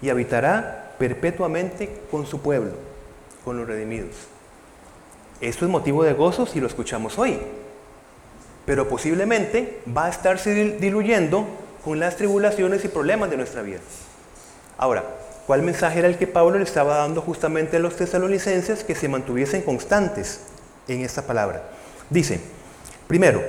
y 0.00 0.10
habitará 0.10 0.94
perpetuamente 0.98 2.00
con 2.10 2.26
su 2.26 2.40
pueblo, 2.40 2.72
con 3.44 3.56
los 3.56 3.66
redimidos. 3.66 4.28
Esto 5.40 5.64
es 5.64 5.70
motivo 5.70 6.04
de 6.04 6.12
gozo 6.12 6.46
si 6.46 6.60
lo 6.60 6.68
escuchamos 6.68 7.18
hoy, 7.18 7.38
pero 8.64 8.88
posiblemente 8.88 9.80
va 9.96 10.06
a 10.06 10.10
estarse 10.10 10.54
diluyendo 10.78 11.46
con 11.84 11.98
las 11.98 12.16
tribulaciones 12.16 12.84
y 12.84 12.88
problemas 12.88 13.30
de 13.30 13.36
nuestra 13.36 13.62
vida. 13.62 13.80
Ahora, 14.78 15.04
¿cuál 15.52 15.60
mensaje 15.60 15.98
era 15.98 16.08
el 16.08 16.16
que 16.16 16.26
Pablo 16.26 16.56
le 16.56 16.64
estaba 16.64 16.96
dando 16.96 17.20
justamente 17.20 17.76
a 17.76 17.78
los 17.78 17.94
tesalonicenses 17.94 18.84
que 18.84 18.94
se 18.94 19.06
mantuviesen 19.06 19.60
constantes 19.60 20.40
en 20.88 21.02
esta 21.02 21.26
palabra? 21.26 21.62
Dice, 22.08 22.40
primero, 23.06 23.42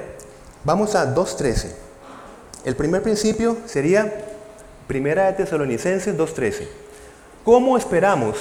vamos 0.65 0.95
a 0.95 1.15
2.13. 1.15 1.71
El 2.65 2.75
primer 2.75 3.03
principio 3.03 3.55
sería 3.67 4.13
Primera 4.85 5.27
de 5.27 5.31
Tesalonicenses 5.45 6.17
2.13. 6.17 6.67
¿Cómo 7.45 7.77
esperamos 7.77 8.35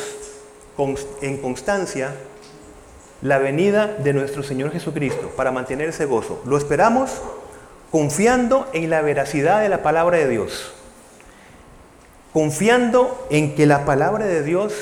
en 1.21 1.37
constancia 1.37 2.17
la 3.21 3.39
venida 3.39 3.87
de 3.87 4.13
nuestro 4.13 4.43
Señor 4.43 4.73
Jesucristo 4.73 5.31
para 5.37 5.53
mantener 5.53 5.91
ese 5.91 6.07
gozo? 6.07 6.43
Lo 6.47 6.59
esperamos 6.59 7.13
confiando 7.93 8.67
en 8.73 8.91
la 8.91 9.03
veracidad 9.03 9.63
de 9.63 9.69
la 9.69 9.85
palabra 9.85 10.19
de 10.19 10.27
Dios, 10.27 10.73
confiando 12.33 13.27
en 13.31 13.55
que 13.55 13.67
la 13.67 13.85
palabra 13.85 14.27
de 14.27 14.43
Dios 14.43 14.73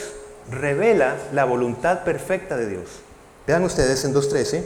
revela 0.51 1.17
la 1.33 1.45
voluntad 1.45 2.05
perfecta 2.05 2.57
de 2.57 2.69
Dios. 2.69 2.89
Vean 3.47 3.65
ustedes 3.65 4.05
en 4.05 4.15
2.13, 4.15 4.65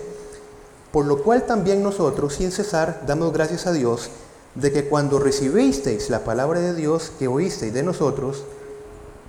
por 0.93 1.07
lo 1.07 1.23
cual 1.23 1.45
también 1.45 1.83
nosotros 1.83 2.35
sin 2.35 2.53
cesar 2.53 3.03
damos 3.07 3.33
gracias 3.33 3.67
a 3.67 3.73
Dios 3.73 4.11
de 4.55 4.73
que 4.73 4.85
cuando 4.85 5.19
recibisteis 5.19 6.11
la 6.11 6.21
palabra 6.21 6.61
de 6.61 6.75
Dios 6.75 7.13
que 7.19 7.27
oísteis 7.27 7.73
de 7.75 7.83
nosotros, 7.83 8.45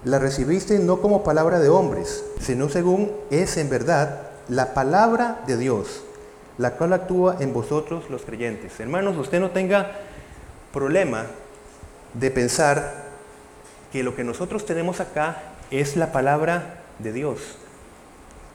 la 0.03 0.19
recibiste 0.19 0.77
no 0.77 1.01
como 1.01 1.23
palabra 1.23 1.59
de 1.59 1.69
hombres, 1.69 2.23
sino 2.39 2.69
según 2.69 3.11
es 3.31 3.57
en 3.57 3.69
verdad 3.69 4.21
la 4.49 4.73
palabra 4.75 5.41
de 5.47 5.57
Dios, 5.57 6.01
la 6.59 6.71
cual 6.71 6.93
actúa 6.93 7.37
en 7.39 7.53
vosotros 7.53 8.09
los 8.09 8.21
creyentes. 8.21 8.79
Hermanos, 8.79 9.17
usted 9.17 9.39
no 9.39 9.49
tenga 9.49 9.93
problema 10.71 11.25
de 12.13 12.29
pensar 12.29 13.04
que 13.95 14.03
lo 14.03 14.13
que 14.13 14.25
nosotros 14.25 14.65
tenemos 14.65 14.99
acá 14.99 15.37
es 15.71 15.95
la 15.95 16.11
palabra 16.11 16.81
de 16.99 17.13
Dios, 17.13 17.39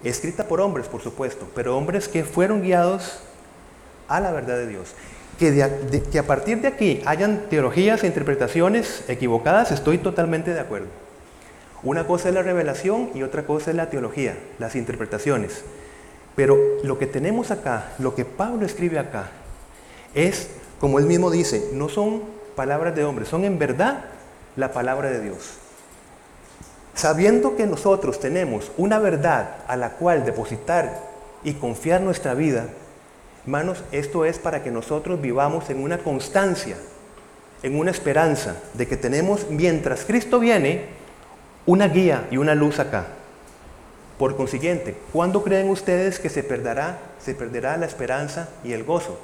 escrita 0.05 0.45
por 0.45 0.61
hombres, 0.61 0.87
por 0.87 1.01
supuesto, 1.01 1.49
pero 1.55 1.79
hombres 1.79 2.09
que 2.09 2.25
fueron 2.25 2.61
guiados 2.61 3.21
a 4.07 4.21
la 4.21 4.33
verdad 4.33 4.59
de 4.59 4.67
Dios. 4.67 4.93
Que, 5.39 6.03
que 6.13 6.19
a 6.19 6.27
partir 6.27 6.61
de 6.61 6.69
aquí 6.69 7.01
hayan 7.07 7.47
teologías 7.49 8.05
e 8.05 8.07
interpretaciones 8.07 9.03
equivocadas, 9.09 9.73
estoy 9.73 9.97
totalmente 9.97 10.53
de 10.53 10.61
acuerdo. 10.61 10.89
Una 11.83 12.07
cosa 12.07 12.29
es 12.29 12.35
la 12.35 12.43
revelación 12.43 13.09
y 13.15 13.23
otra 13.23 13.47
cosa 13.47 13.71
es 13.71 13.77
la 13.79 13.89
teología, 13.89 14.37
las 14.59 14.77
interpretaciones. 14.77 15.65
Pero 16.37 16.59
lo 16.85 16.99
que 16.99 17.07
tenemos 17.07 17.51
acá, 17.51 17.95
lo 17.99 18.15
que 18.15 18.27
Pablo 18.27 18.67
escribe 18.67 18.99
acá, 18.99 19.31
es, 20.15 20.51
como 20.79 20.99
él 20.99 21.07
mismo 21.07 21.31
dice, 21.31 21.71
no 21.73 21.89
son 21.89 22.25
palabras 22.55 22.95
de 22.95 23.07
hombres, 23.07 23.29
son 23.29 23.47
en 23.47 23.59
verdad 23.59 24.05
la 24.57 24.73
palabra 24.73 25.11
de 25.11 25.21
Dios. 25.21 25.55
Sabiendo 26.95 27.57
que 27.57 27.67
nosotros 27.67 28.21
tenemos 28.21 28.71
una 28.77 28.99
verdad 28.99 29.57
a 29.69 29.77
la 29.77 29.91
cual 29.91 30.25
depositar 30.25 31.01
y 31.43 31.55
confiar 31.55 32.01
nuestra 32.01 32.35
vida, 32.35 32.67
hermanos, 33.45 33.85
esto 33.93 34.25
es 34.25 34.39
para 34.39 34.63
que 34.63 34.71
nosotros 34.71 35.21
vivamos 35.21 35.71
en 35.71 35.83
una 35.83 35.99
constancia, 35.99 36.77
en 37.63 37.79
una 37.79 37.91
esperanza 37.91 38.57
de 38.75 38.87
que 38.87 38.97
tenemos, 38.97 39.47
mientras 39.49 40.05
Cristo 40.05 40.41
viene, 40.41 40.87
una 41.67 41.89
guía 41.89 42.27
y 42.31 42.37
una 42.37 42.55
luz 42.55 42.79
acá. 42.79 43.07
Por 44.19 44.37
consiguiente, 44.37 44.97
¿cuándo 45.13 45.43
creen 45.43 45.71
ustedes 45.71 46.19
que 46.19 46.29
se 46.29 46.43
perderá, 46.43 46.99
se 47.19 47.35
perderá 47.35 47.79
la 47.79 47.87
esperanza 47.87 48.49
y 48.63 48.73
el 48.73 48.85
gozo? 48.85 49.19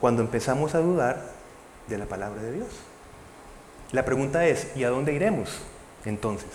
Cuando 0.00 0.22
empezamos 0.22 0.74
a 0.76 0.78
dudar 0.78 1.22
de 1.88 1.98
la 1.98 2.06
palabra 2.06 2.42
de 2.42 2.52
Dios. 2.52 2.68
La 3.92 4.04
pregunta 4.04 4.46
es, 4.46 4.68
¿y 4.76 4.84
a 4.84 4.90
dónde 4.90 5.12
iremos 5.12 5.50
entonces? 6.04 6.50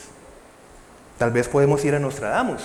Tal 1.17 1.31
vez 1.31 1.47
podemos 1.47 1.83
ir 1.85 1.95
a 1.95 1.99
Nostradamus, 1.99 2.61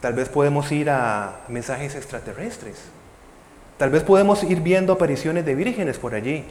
tal 0.00 0.14
vez 0.14 0.28
podemos 0.28 0.70
ir 0.72 0.90
a 0.90 1.40
mensajes 1.48 1.94
extraterrestres, 1.94 2.76
tal 3.78 3.90
vez 3.90 4.02
podemos 4.02 4.42
ir 4.44 4.60
viendo 4.60 4.92
apariciones 4.92 5.44
de 5.46 5.54
vírgenes 5.54 5.98
por 5.98 6.14
allí 6.14 6.44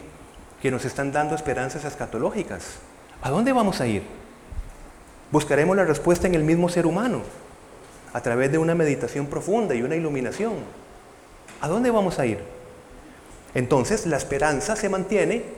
que 0.60 0.70
nos 0.70 0.84
están 0.84 1.12
dando 1.12 1.34
esperanzas 1.34 1.84
escatológicas. 1.84 2.78
¿A 3.22 3.30
dónde 3.30 3.52
vamos 3.52 3.80
a 3.80 3.86
ir? 3.86 4.02
Buscaremos 5.30 5.76
la 5.76 5.84
respuesta 5.84 6.26
en 6.26 6.34
el 6.34 6.42
mismo 6.42 6.68
ser 6.68 6.86
humano, 6.86 7.22
a 8.12 8.20
través 8.20 8.50
de 8.50 8.58
una 8.58 8.74
meditación 8.74 9.26
profunda 9.26 9.74
y 9.74 9.82
una 9.82 9.94
iluminación. 9.94 10.54
¿A 11.60 11.68
dónde 11.68 11.90
vamos 11.90 12.18
a 12.18 12.26
ir? 12.26 12.38
Entonces 13.54 14.06
la 14.06 14.16
esperanza 14.16 14.76
se 14.76 14.88
mantiene 14.88 15.57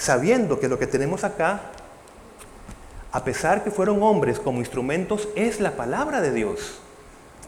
sabiendo 0.00 0.58
que 0.58 0.68
lo 0.68 0.80
que 0.80 0.88
tenemos 0.88 1.22
acá 1.22 1.60
a 3.12 3.24
pesar 3.24 3.64
que 3.64 3.70
fueron 3.70 4.02
hombres 4.02 4.38
como 4.38 4.60
instrumentos, 4.60 5.28
es 5.34 5.60
la 5.60 5.76
palabra 5.76 6.20
de 6.20 6.32
Dios. 6.32 6.78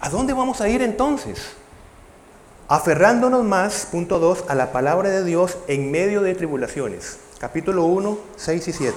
¿A 0.01 0.11
dónde 0.11 0.33
vamos 0.33 0.61
a 0.61 0.69
ir 0.69 0.83
entonces? 0.83 1.53
Aferrándonos 2.69 3.45
más, 3.45 3.87
punto 3.91 4.19
2, 4.19 4.47
a 4.49 4.55
la 4.55 4.73
palabra 4.73 5.11
de 5.11 5.25
Dios 5.25 5.59
en 5.69 5.91
medio 5.91 6.23
de 6.23 6.35
tribulaciones. 6.35 7.19
Capítulo 7.39 7.85
1, 7.85 8.19
6 8.37 8.69
y 8.69 8.73
7. 8.73 8.97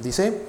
Dice, 0.00 0.42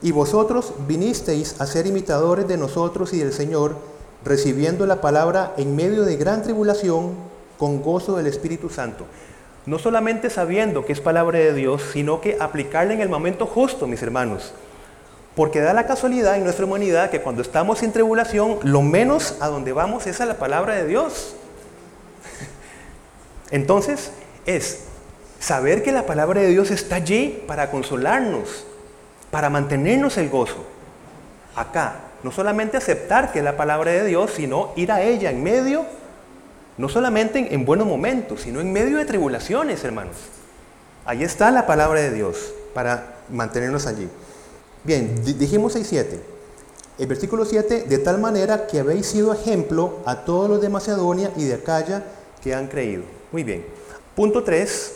y 0.00 0.12
vosotros 0.12 0.72
vinisteis 0.86 1.60
a 1.60 1.66
ser 1.66 1.86
imitadores 1.86 2.48
de 2.48 2.56
nosotros 2.56 3.12
y 3.12 3.18
del 3.18 3.32
Señor, 3.32 3.76
recibiendo 4.24 4.86
la 4.86 5.02
palabra 5.02 5.52
en 5.58 5.76
medio 5.76 6.04
de 6.04 6.16
gran 6.16 6.42
tribulación, 6.42 7.14
con 7.58 7.82
gozo 7.82 8.16
del 8.16 8.26
Espíritu 8.26 8.68
Santo. 8.70 9.06
No 9.66 9.80
solamente 9.80 10.30
sabiendo 10.30 10.86
que 10.86 10.92
es 10.92 11.00
palabra 11.00 11.40
de 11.40 11.52
Dios, 11.52 11.82
sino 11.92 12.20
que 12.20 12.36
aplicarla 12.40 12.94
en 12.94 13.00
el 13.00 13.08
momento 13.08 13.46
justo, 13.46 13.88
mis 13.88 14.00
hermanos. 14.00 14.54
Porque 15.34 15.60
da 15.60 15.74
la 15.74 15.86
casualidad 15.86 16.36
en 16.36 16.44
nuestra 16.44 16.64
humanidad 16.64 17.10
que 17.10 17.20
cuando 17.20 17.42
estamos 17.42 17.82
en 17.82 17.92
tribulación, 17.92 18.58
lo 18.62 18.82
menos 18.82 19.36
a 19.40 19.48
donde 19.48 19.72
vamos 19.72 20.06
es 20.06 20.20
a 20.20 20.26
la 20.26 20.34
palabra 20.34 20.76
de 20.76 20.86
Dios. 20.86 21.34
Entonces, 23.50 24.12
es 24.46 24.84
saber 25.40 25.82
que 25.82 25.90
la 25.90 26.06
palabra 26.06 26.40
de 26.40 26.48
Dios 26.48 26.70
está 26.70 26.96
allí 26.96 27.42
para 27.48 27.70
consolarnos, 27.70 28.64
para 29.32 29.50
mantenernos 29.50 30.16
el 30.16 30.30
gozo. 30.30 30.64
Acá, 31.56 31.96
no 32.22 32.30
solamente 32.30 32.76
aceptar 32.76 33.32
que 33.32 33.40
es 33.40 33.44
la 33.44 33.56
palabra 33.56 33.90
de 33.90 34.04
Dios, 34.04 34.30
sino 34.36 34.72
ir 34.76 34.92
a 34.92 35.02
ella 35.02 35.30
en 35.30 35.42
medio 35.42 35.84
no 36.78 36.88
solamente 36.88 37.54
en, 37.54 37.64
buenos 37.64 37.86
momentos, 37.86 38.42
sino 38.42 38.60
en 38.60 38.72
medio 38.72 38.98
de 38.98 39.04
tribulaciones, 39.04 39.82
hermanos. 39.84 40.16
Ahí 41.04 41.22
está 41.22 41.50
la 41.50 41.66
palabra 41.66 42.00
de 42.00 42.12
Dios 42.12 42.52
para 42.74 43.16
mantenernos 43.30 43.86
allí. 43.86 44.08
Bien, 44.84 45.22
dijimos 45.24 45.74
6.7. 45.76 46.18
El 46.98 47.06
versículo 47.06 47.44
7, 47.44 47.84
de 47.88 47.98
tal 47.98 48.18
manera 48.18 48.66
que 48.66 48.80
habéis 48.80 49.06
sido 49.06 49.32
ejemplo 49.32 49.98
a 50.06 50.24
todos 50.24 50.48
los 50.48 50.60
de 50.60 50.68
Macedonia 50.68 51.30
y 51.36 51.44
de 51.44 51.54
Acaya 51.54 52.04
que 52.42 52.54
han 52.54 52.68
creído. 52.68 53.02
Muy 53.32 53.42
bien. 53.42 53.64
Punto 54.14 54.44
3, 54.44 54.94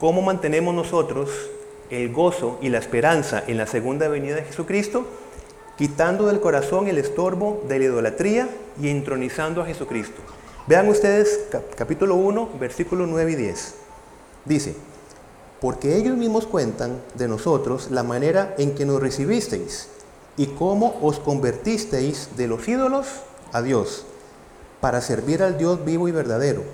¿cómo 0.00 0.22
mantenemos 0.22 0.74
nosotros 0.74 1.30
el 1.90 2.12
gozo 2.12 2.58
y 2.60 2.68
la 2.68 2.78
esperanza 2.78 3.42
en 3.46 3.58
la 3.58 3.66
segunda 3.66 4.08
venida 4.08 4.34
de 4.36 4.42
Jesucristo? 4.42 5.06
Quitando 5.78 6.26
del 6.26 6.40
corazón 6.40 6.88
el 6.88 6.98
estorbo 6.98 7.62
de 7.68 7.78
la 7.78 7.84
idolatría 7.84 8.48
y 8.80 8.88
entronizando 8.88 9.62
a 9.62 9.66
Jesucristo. 9.66 10.20
Vean 10.66 10.88
ustedes 10.88 11.42
capítulo 11.76 12.16
1, 12.16 12.50
versículos 12.58 13.06
9 13.08 13.30
y 13.30 13.34
10. 13.36 13.74
Dice, 14.44 14.74
porque 15.60 15.96
ellos 15.96 16.16
mismos 16.16 16.44
cuentan 16.44 17.00
de 17.14 17.28
nosotros 17.28 17.92
la 17.92 18.02
manera 18.02 18.52
en 18.58 18.74
que 18.74 18.84
nos 18.84 19.00
recibisteis 19.00 19.88
y 20.36 20.46
cómo 20.46 20.98
os 21.02 21.20
convertisteis 21.20 22.30
de 22.36 22.48
los 22.48 22.66
ídolos 22.66 23.06
a 23.52 23.62
Dios, 23.62 24.06
para 24.80 25.00
servir 25.02 25.40
al 25.44 25.56
Dios 25.56 25.84
vivo 25.84 26.08
y 26.08 26.12
verdadero, 26.12 26.64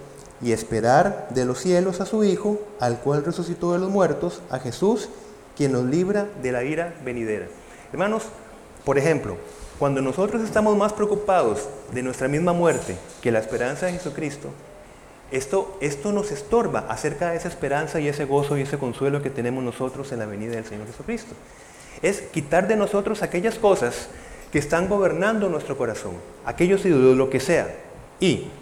y 0.40 0.52
esperar 0.52 1.28
de 1.28 1.44
los 1.44 1.60
cielos 1.60 2.00
a 2.00 2.06
su 2.06 2.24
Hijo, 2.24 2.58
al 2.80 2.98
cual 2.98 3.22
resucitó 3.22 3.74
de 3.74 3.78
los 3.78 3.90
muertos, 3.90 4.40
a 4.48 4.58
Jesús, 4.58 5.10
quien 5.54 5.72
nos 5.72 5.84
libra 5.84 6.28
de 6.42 6.50
la 6.50 6.64
ira 6.64 6.94
venidera. 7.04 7.46
Hermanos, 7.92 8.22
por 8.86 8.96
ejemplo, 8.96 9.36
cuando 9.82 10.00
nosotros 10.00 10.44
estamos 10.44 10.76
más 10.76 10.92
preocupados 10.92 11.68
de 11.92 12.04
nuestra 12.04 12.28
misma 12.28 12.52
muerte 12.52 12.96
que 13.20 13.32
la 13.32 13.40
esperanza 13.40 13.86
de 13.86 13.94
Jesucristo, 13.94 14.50
esto, 15.32 15.76
esto 15.80 16.12
nos 16.12 16.30
estorba 16.30 16.86
acerca 16.88 17.32
de 17.32 17.36
esa 17.36 17.48
esperanza 17.48 17.98
y 17.98 18.06
ese 18.06 18.24
gozo 18.24 18.56
y 18.56 18.60
ese 18.60 18.78
consuelo 18.78 19.22
que 19.22 19.30
tenemos 19.30 19.64
nosotros 19.64 20.12
en 20.12 20.20
la 20.20 20.26
venida 20.26 20.52
del 20.52 20.66
Señor 20.66 20.86
Jesucristo. 20.86 21.34
Es 22.00 22.20
quitar 22.20 22.68
de 22.68 22.76
nosotros 22.76 23.24
aquellas 23.24 23.58
cosas 23.58 24.06
que 24.52 24.60
están 24.60 24.88
gobernando 24.88 25.48
nuestro 25.48 25.76
corazón, 25.76 26.12
aquellos 26.44 26.86
ídolos, 26.86 27.16
lo 27.16 27.28
que 27.28 27.40
sea. 27.40 27.74
Y 28.20 28.52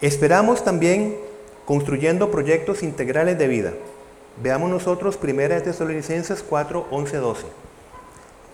esperamos 0.00 0.62
también 0.62 1.16
construyendo 1.64 2.30
proyectos 2.30 2.84
integrales 2.84 3.36
de 3.40 3.48
vida. 3.48 3.72
Veamos 4.40 4.70
nosotros 4.70 5.18
1 5.20 5.36
Tesalonicenses 5.64 6.44
4, 6.48 6.86
11, 6.92 7.16
12. 7.16 7.44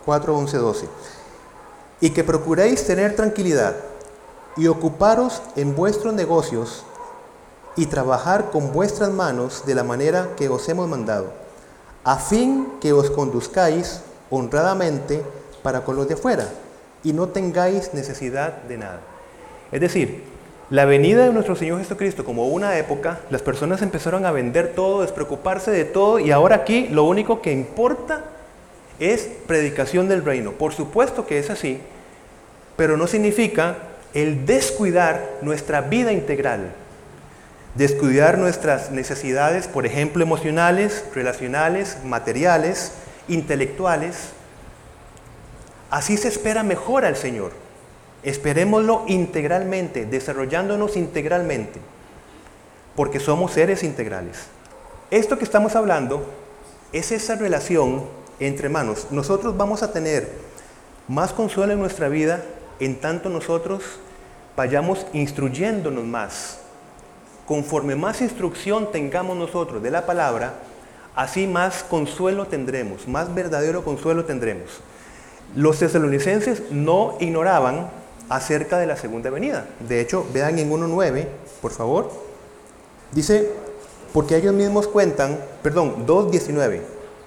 4, 0.07 0.35
11, 0.35 0.57
12 0.57 1.20
y 2.01 2.11
que 2.11 2.25
procuréis 2.25 2.87
tener 2.87 3.15
tranquilidad 3.15 3.77
y 4.57 4.67
ocuparos 4.67 5.43
en 5.57 5.75
vuestros 5.75 6.15
negocios 6.15 6.85
y 7.77 7.87
trabajar 7.87 8.51
con 8.51 8.73
vuestras 8.73 9.11
manos 9.11 9.65
de 9.67 9.75
la 9.75 9.85
manera 9.85 10.31
que 10.37 10.49
os 10.49 10.69
hemos 10.69 10.89
mandado, 10.89 11.33
a 12.05 12.17
fin 12.17 12.67
que 12.81 12.93
os 12.93 13.11
conduzcáis 13.11 14.01
honradamente 14.31 15.23
para 15.63 15.85
con 15.85 15.97
los 15.97 16.09
de 16.09 16.15
afuera 16.15 16.49
y 17.05 17.13
no 17.13 17.29
tengáis 17.29 17.95
necesidad 17.95 18.63
de 18.63 18.79
nada. 18.79 19.01
Es 19.73 19.81
decir, 19.81 20.25
la 20.71 20.85
venida 20.85 21.25
de 21.25 21.33
nuestro 21.33 21.57
Señor 21.57 21.79
Jesucristo 21.79 22.25
como 22.25 22.49
una 22.49 22.79
época, 22.79 23.21
las 23.31 23.43
personas 23.43 23.83
empezaron 23.83 24.25
a 24.25 24.31
vender 24.31 24.73
todo, 24.75 25.03
despreocuparse 25.03 25.71
de 25.71 25.85
todo 25.85 26.19
y 26.19 26.31
ahora 26.31 26.57
aquí 26.57 26.89
lo 26.89 27.05
único 27.05 27.43
que 27.43 27.53
importa 27.53 28.25
es 29.01 29.29
predicación 29.47 30.09
del 30.09 30.25
reino. 30.25 30.53
Por 30.53 30.73
supuesto 30.73 31.27
que 31.27 31.39
es 31.39 31.51
así, 31.51 31.81
pero 32.77 32.97
no 32.97 33.07
significa 33.07 33.79
el 34.15 34.47
descuidar 34.47 35.39
nuestra 35.43 35.81
vida 35.81 36.13
integral, 36.13 36.73
descuidar 37.75 38.39
nuestras 38.39 38.91
necesidades, 38.91 39.69
por 39.69 39.87
ejemplo, 39.87 40.23
emocionales, 40.23 41.05
relacionales, 41.15 41.99
materiales, 42.05 42.93
intelectuales. 43.29 44.31
Así 45.91 46.17
se 46.17 46.29
espera 46.29 46.63
mejor 46.63 47.05
al 47.05 47.17
Señor. 47.17 47.53
Esperémoslo 48.23 49.05
integralmente, 49.09 50.05
desarrollándonos 50.05 50.97
integralmente, 50.97 51.81
porque 52.95 53.19
somos 53.19 53.53
seres 53.53 53.83
integrales. 53.83 54.49
Esto 55.11 55.39
que 55.39 55.45
estamos 55.45 55.75
hablando 55.75 56.29
es 56.93 57.13
esa 57.13 57.37
relación 57.37 58.20
entre 58.41 58.69
manos. 58.69 59.07
Nosotros 59.11 59.57
vamos 59.57 59.83
a 59.83 59.93
tener 59.93 60.31
más 61.07 61.33
consuelo 61.33 61.73
en 61.73 61.79
nuestra 61.79 62.09
vida 62.09 62.43
en 62.81 62.99
tanto 62.99 63.29
nosotros 63.29 63.83
vayamos 64.57 65.07
instruyéndonos 65.13 66.05
más. 66.05 66.59
Conforme 67.47 67.95
más 67.95 68.21
instrucción 68.21 68.91
tengamos 68.91 69.37
nosotros 69.37 69.83
de 69.83 69.91
la 69.91 70.07
palabra, 70.07 70.55
así 71.15 71.47
más 71.47 71.83
consuelo 71.83 72.47
tendremos, 72.47 73.07
más 73.07 73.35
verdadero 73.35 73.85
consuelo 73.85 74.25
tendremos. 74.25 74.81
Los 75.55 75.79
tesalonicenses 75.79 76.71
no 76.71 77.17
ignoraban 77.21 77.91
acerca 78.29 78.79
de 78.79 78.87
la 78.87 78.97
segunda 78.97 79.31
venida. 79.31 79.67
De 79.81 80.01
hecho, 80.01 80.25
vean 80.33 80.59
en 80.59 80.71
1.9, 80.71 81.27
por 81.61 81.73
favor. 81.73 82.11
Dice, 83.13 83.51
porque 84.13 84.37
ellos 84.37 84.55
mismos 84.55 84.87
cuentan, 84.87 85.39
perdón, 85.63 86.07
2.19, 86.07 86.81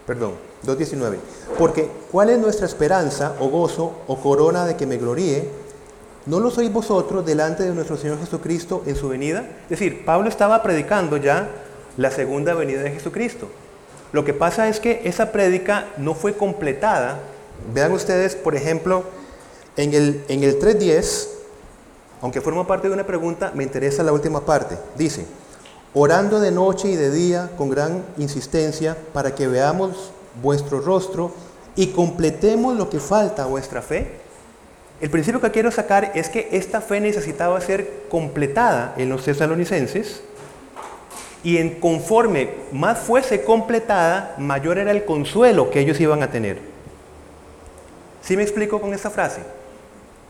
perdón, 0.08 0.34
2.19. 0.66 1.18
Porque, 1.58 1.90
¿cuál 2.12 2.30
es 2.30 2.40
nuestra 2.40 2.66
esperanza 2.66 3.36
o 3.40 3.50
gozo 3.50 3.94
o 4.08 4.20
corona 4.20 4.66
de 4.66 4.76
que 4.76 4.86
me 4.86 4.98
gloríe? 4.98 5.50
¿No 6.26 6.40
lo 6.40 6.52
sois 6.52 6.72
vosotros 6.72 7.26
delante 7.26 7.64
de 7.64 7.74
nuestro 7.74 7.98
Señor 7.98 8.20
Jesucristo 8.20 8.84
en 8.86 8.96
su 8.96 9.10
venida? 9.10 9.46
Es 9.64 9.72
decir, 9.72 10.06
Pablo 10.06 10.30
estaba 10.30 10.64
predicando 10.64 11.18
ya 11.18 11.50
la 11.98 12.12
segunda 12.12 12.54
venida 12.54 12.82
de 12.82 12.92
Jesucristo. 12.92 13.48
Lo 14.14 14.24
que 14.24 14.34
pasa 14.34 14.70
es 14.70 14.80
que 14.80 15.02
esa 15.04 15.32
prédica 15.32 15.88
no 15.98 16.14
fue 16.14 16.36
completada. 16.36 17.20
Vean 17.74 17.92
ustedes, 17.92 18.36
por 18.36 18.56
ejemplo, 18.56 19.04
en 19.76 19.94
el, 19.94 20.24
en 20.30 20.44
el 20.44 20.60
3.10, 20.60 21.28
aunque 22.22 22.40
forma 22.40 22.66
parte 22.66 22.88
de 22.88 22.94
una 22.94 23.06
pregunta, 23.06 23.52
me 23.54 23.64
interesa 23.64 24.04
la 24.04 24.14
última 24.14 24.46
parte. 24.46 24.78
Dice, 24.96 25.26
orando 25.94 26.40
de 26.40 26.52
noche 26.52 26.90
y 26.90 26.96
de 26.96 27.12
día 27.12 27.52
con 27.58 27.70
gran 27.70 28.04
insistencia 28.18 28.96
para 29.12 29.36
que 29.36 29.48
veamos 29.48 30.12
vuestro 30.42 30.80
rostro 30.82 31.32
y 31.76 31.88
completemos 31.88 32.76
lo 32.78 32.90
que 32.90 33.00
falta 33.00 33.44
a 33.44 33.48
vuestra 33.48 33.82
fe? 33.82 34.24
El 35.02 35.10
principio 35.10 35.42
que 35.42 35.52
quiero 35.52 35.72
sacar 35.72 36.12
es 36.16 36.30
que 36.30 36.50
esta 36.52 36.80
fe 36.80 37.00
necesitaba 37.00 37.60
ser 37.60 38.04
completada 38.10 38.94
en 38.98 39.10
los 39.10 39.26
tesalonicenses 39.26 40.24
y 41.44 41.58
en 41.58 41.80
conforme 41.80 42.52
más 42.72 43.00
fuese 43.00 43.44
completada, 43.44 44.36
mayor 44.38 44.78
era 44.78 44.92
el 44.92 45.04
consuelo 45.04 45.70
que 45.70 45.82
ellos 45.82 46.00
iban 46.00 46.24
a 46.24 46.32
tener. 46.32 46.60
¿Sí 48.22 48.38
me 48.38 48.44
explico 48.44 48.80
con 48.80 48.94
esta 48.94 49.10
frase? 49.10 49.42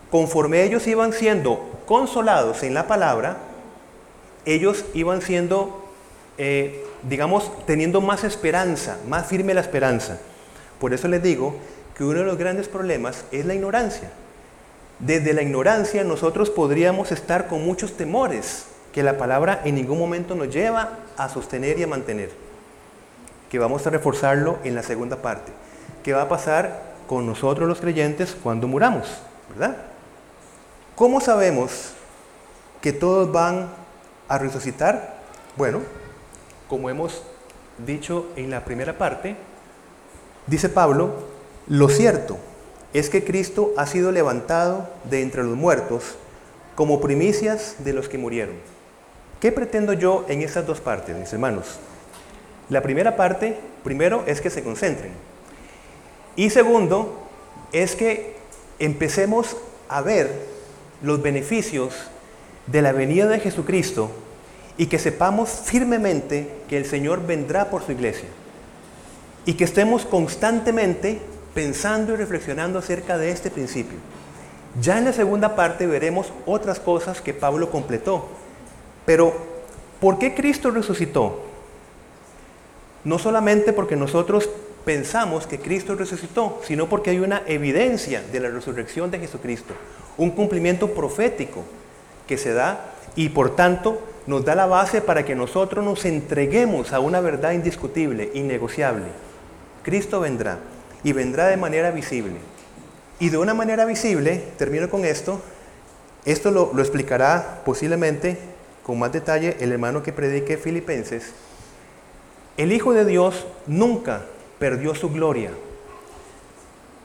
Conforme 0.10 0.64
ellos 0.64 0.88
iban 0.88 1.14
siendo 1.14 1.70
consolados 1.86 2.64
en 2.64 2.74
la 2.74 2.88
palabra, 2.88 3.38
ellos 4.46 4.86
iban 4.96 5.22
siendo 5.22 5.84
eh, 6.40 6.84
digamos, 7.08 7.52
teniendo 7.66 8.02
más 8.02 8.24
esperanza, 8.24 8.98
más 9.08 9.28
firme 9.28 9.54
la 9.54 9.62
esperanza. 9.62 10.20
Por 10.80 10.94
eso 10.94 11.08
les 11.08 11.22
digo 11.22 11.56
que 11.96 12.04
uno 12.04 12.20
de 12.20 12.26
los 12.26 12.38
grandes 12.38 12.68
problemas 12.68 13.26
es 13.32 13.46
la 13.46 13.54
ignorancia. 13.54 14.12
Desde 15.00 15.34
la 15.34 15.42
ignorancia 15.42 16.04
nosotros 16.04 16.50
podríamos 16.50 17.12
estar 17.12 17.48
con 17.48 17.66
muchos 17.66 17.98
temores 17.98 18.66
que 18.94 19.04
la 19.04 19.18
palabra 19.18 19.62
en 19.66 19.76
ningún 19.76 20.00
momento 20.00 20.36
nos 20.36 20.50
lleva 20.50 21.00
a 21.18 21.30
sostener 21.30 21.80
y 21.80 21.84
a 21.84 21.88
mantener. 21.88 22.32
Que 23.50 23.60
vamos 23.60 23.86
a 23.86 23.90
reforzarlo 23.90 24.60
en 24.64 24.76
la 24.76 24.84
segunda 24.84 25.18
parte. 25.18 25.52
qué 26.04 26.14
va 26.14 26.24
a 26.24 26.30
pasar 26.30 26.94
con 27.08 27.26
nosotros 27.26 27.68
los 27.68 27.80
creyentes 27.80 28.36
cuando 28.42 28.68
muramos, 28.68 29.08
¿verdad? 29.50 29.78
¿Cómo 30.96 31.22
sabemos 31.22 31.94
que 32.82 32.94
todos 32.94 33.32
van 33.32 33.70
a 34.28 34.38
resucitar? 34.38 35.16
Bueno, 35.56 35.82
como 36.74 36.90
hemos 36.90 37.22
dicho 37.86 38.26
en 38.36 38.50
la 38.50 38.66
primera 38.66 38.98
parte, 38.98 39.36
dice 40.48 40.70
Pablo, 40.70 41.14
lo 41.68 41.88
cierto 41.88 42.40
es 42.94 43.12
que 43.12 43.24
Cristo 43.24 43.76
ha 43.78 43.86
sido 43.86 44.12
levantado 44.12 44.90
de 45.08 45.22
entre 45.22 45.44
los 45.44 45.56
muertos 45.56 46.16
como 46.74 47.00
primicias 47.00 47.76
de 47.78 47.94
los 47.94 48.10
que 48.10 48.18
murieron. 48.18 48.56
¿Qué 49.40 49.52
pretendo 49.52 49.94
yo 49.94 50.26
en 50.28 50.42
estas 50.42 50.66
dos 50.66 50.82
partes, 50.82 51.16
mis 51.16 51.32
hermanos? 51.32 51.78
La 52.70 52.82
primera 52.82 53.16
parte, 53.16 53.56
primero, 53.84 54.24
es 54.26 54.42
que 54.42 54.50
se 54.50 54.64
concentren. 54.64 55.12
Y 56.36 56.50
segundo, 56.50 57.22
es 57.72 57.96
que 57.96 58.36
empecemos 58.80 59.58
a 59.90 60.02
ver 60.02 60.28
los 61.04 61.22
beneficios 61.22 61.94
de 62.66 62.82
la 62.82 62.94
venida 62.94 63.28
de 63.28 63.40
Jesucristo 63.40 64.10
y 64.78 64.88
que 64.88 65.00
sepamos 65.00 65.50
firmemente 65.50 66.50
que 66.68 66.78
el 66.78 66.86
Señor 66.86 67.26
vendrá 67.26 67.70
por 67.70 67.84
su 67.84 67.92
iglesia. 67.92 68.30
Y 69.46 69.54
que 69.54 69.66
estemos 69.66 70.06
constantemente 70.06 71.20
pensando 71.54 72.14
y 72.14 72.16
reflexionando 72.16 72.80
acerca 72.80 73.18
de 73.18 73.30
este 73.30 73.52
principio. 73.52 74.00
Ya 74.82 74.98
en 74.98 75.06
la 75.06 75.14
segunda 75.14 75.56
parte 75.56 75.86
veremos 75.86 76.32
otras 76.46 76.80
cosas 76.80 77.22
que 77.22 77.34
Pablo 77.34 77.70
completó. 77.70 78.28
Pero, 79.06 79.34
¿por 80.00 80.18
qué 80.18 80.34
Cristo 80.34 80.72
resucitó? 80.72 81.44
No 83.04 83.20
solamente 83.20 83.74
porque 83.74 83.96
nosotros 83.96 84.50
pensamos 84.86 85.46
que 85.46 85.60
Cristo 85.60 85.96
resucitó, 85.96 86.62
sino 86.66 86.90
porque 86.90 87.12
hay 87.12 87.20
una 87.20 87.44
evidencia 87.46 88.24
de 88.32 88.40
la 88.40 88.50
resurrección 88.50 89.12
de 89.12 89.20
Jesucristo, 89.20 89.74
un 90.18 90.32
cumplimiento 90.32 90.94
profético 90.94 91.64
que 92.28 92.38
se 92.38 92.54
da 92.54 92.94
y 93.16 93.30
por 93.30 93.56
tanto 93.56 94.02
nos 94.26 94.46
da 94.46 94.56
la 94.56 94.66
base 94.66 95.02
para 95.02 95.26
que 95.26 95.36
nosotros 95.36 95.84
nos 95.84 96.06
entreguemos 96.06 96.94
a 96.94 97.00
una 97.00 97.20
verdad 97.20 97.52
indiscutible, 97.52 98.32
innegociable. 98.34 99.06
Cristo 99.84 100.20
vendrá 100.20 100.60
y 101.04 101.12
vendrá 101.14 101.48
de 101.48 101.58
manera 101.58 101.92
visible. 101.92 102.36
Y 103.20 103.30
de 103.30 103.38
una 103.38 103.54
manera 103.54 103.86
visible, 103.86 104.44
termino 104.58 104.90
con 104.90 105.06
esto, 105.06 105.42
esto 106.26 106.52
lo, 106.52 106.72
lo 106.74 106.82
explicará 106.82 107.62
posiblemente 107.66 108.38
con 108.84 109.00
más 109.00 109.12
detalle 109.12 109.58
el 109.60 109.72
hermano 109.72 110.04
que 110.04 110.14
predique 110.14 110.58
Filipenses. 110.58 111.32
El 112.58 112.72
Hijo 112.72 112.94
de 112.94 113.06
Dios 113.06 113.46
nunca 113.68 114.24
perdió 114.60 114.96
su 114.96 115.10
gloria. 115.10 115.52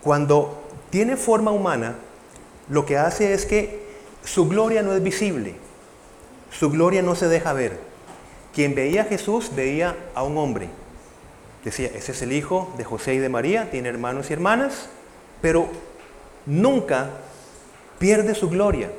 Cuando 0.03 0.63
tiene 0.91 1.17
forma 1.17 1.51
humana, 1.51 1.97
lo 2.69 2.87
que 2.87 2.97
hace 2.97 3.33
es 3.33 3.47
que 3.47 3.89
su 4.25 4.49
gloria 4.49 4.83
no 4.83 4.93
es 4.93 5.03
visible, 5.03 5.55
su 6.51 6.71
gloria 6.71 7.03
no 7.03 7.15
se 7.15 7.29
deja 7.29 7.53
ver. 7.53 7.79
Quien 8.55 8.75
veía 8.75 9.03
a 9.03 9.05
Jesús 9.05 9.51
veía 9.55 9.97
a 10.15 10.23
un 10.23 10.37
hombre. 10.39 10.69
Decía, 11.65 11.91
ese 11.95 12.13
es 12.13 12.23
el 12.23 12.33
hijo 12.33 12.73
de 12.79 12.85
José 12.85 13.15
y 13.15 13.19
de 13.19 13.29
María, 13.29 13.71
tiene 13.71 13.89
hermanos 13.89 14.31
y 14.31 14.33
hermanas, 14.33 14.89
pero 15.43 15.69
nunca 16.47 17.11
pierde 17.99 18.35
su 18.35 18.49
gloria. 18.49 18.91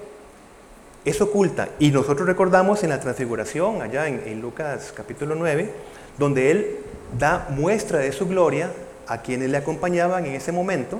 Es 1.06 1.22
oculta. 1.22 1.70
Y 1.80 1.92
nosotros 1.92 2.28
recordamos 2.28 2.84
en 2.84 2.90
la 2.90 3.00
transfiguración, 3.00 3.82
allá 3.82 4.08
en, 4.08 4.42
Lucas 4.42 4.94
capítulo 4.96 5.36
9, 5.36 5.72
donde 6.18 6.52
Él 6.52 6.78
da 7.18 7.48
muestra 7.50 8.00
de 8.00 8.12
su 8.12 8.28
gloria 8.28 8.72
a 9.08 9.22
quienes 9.22 9.50
le 9.50 9.58
acompañaban 9.58 10.26
en 10.26 10.36
ese 10.36 10.52
momento. 10.52 11.00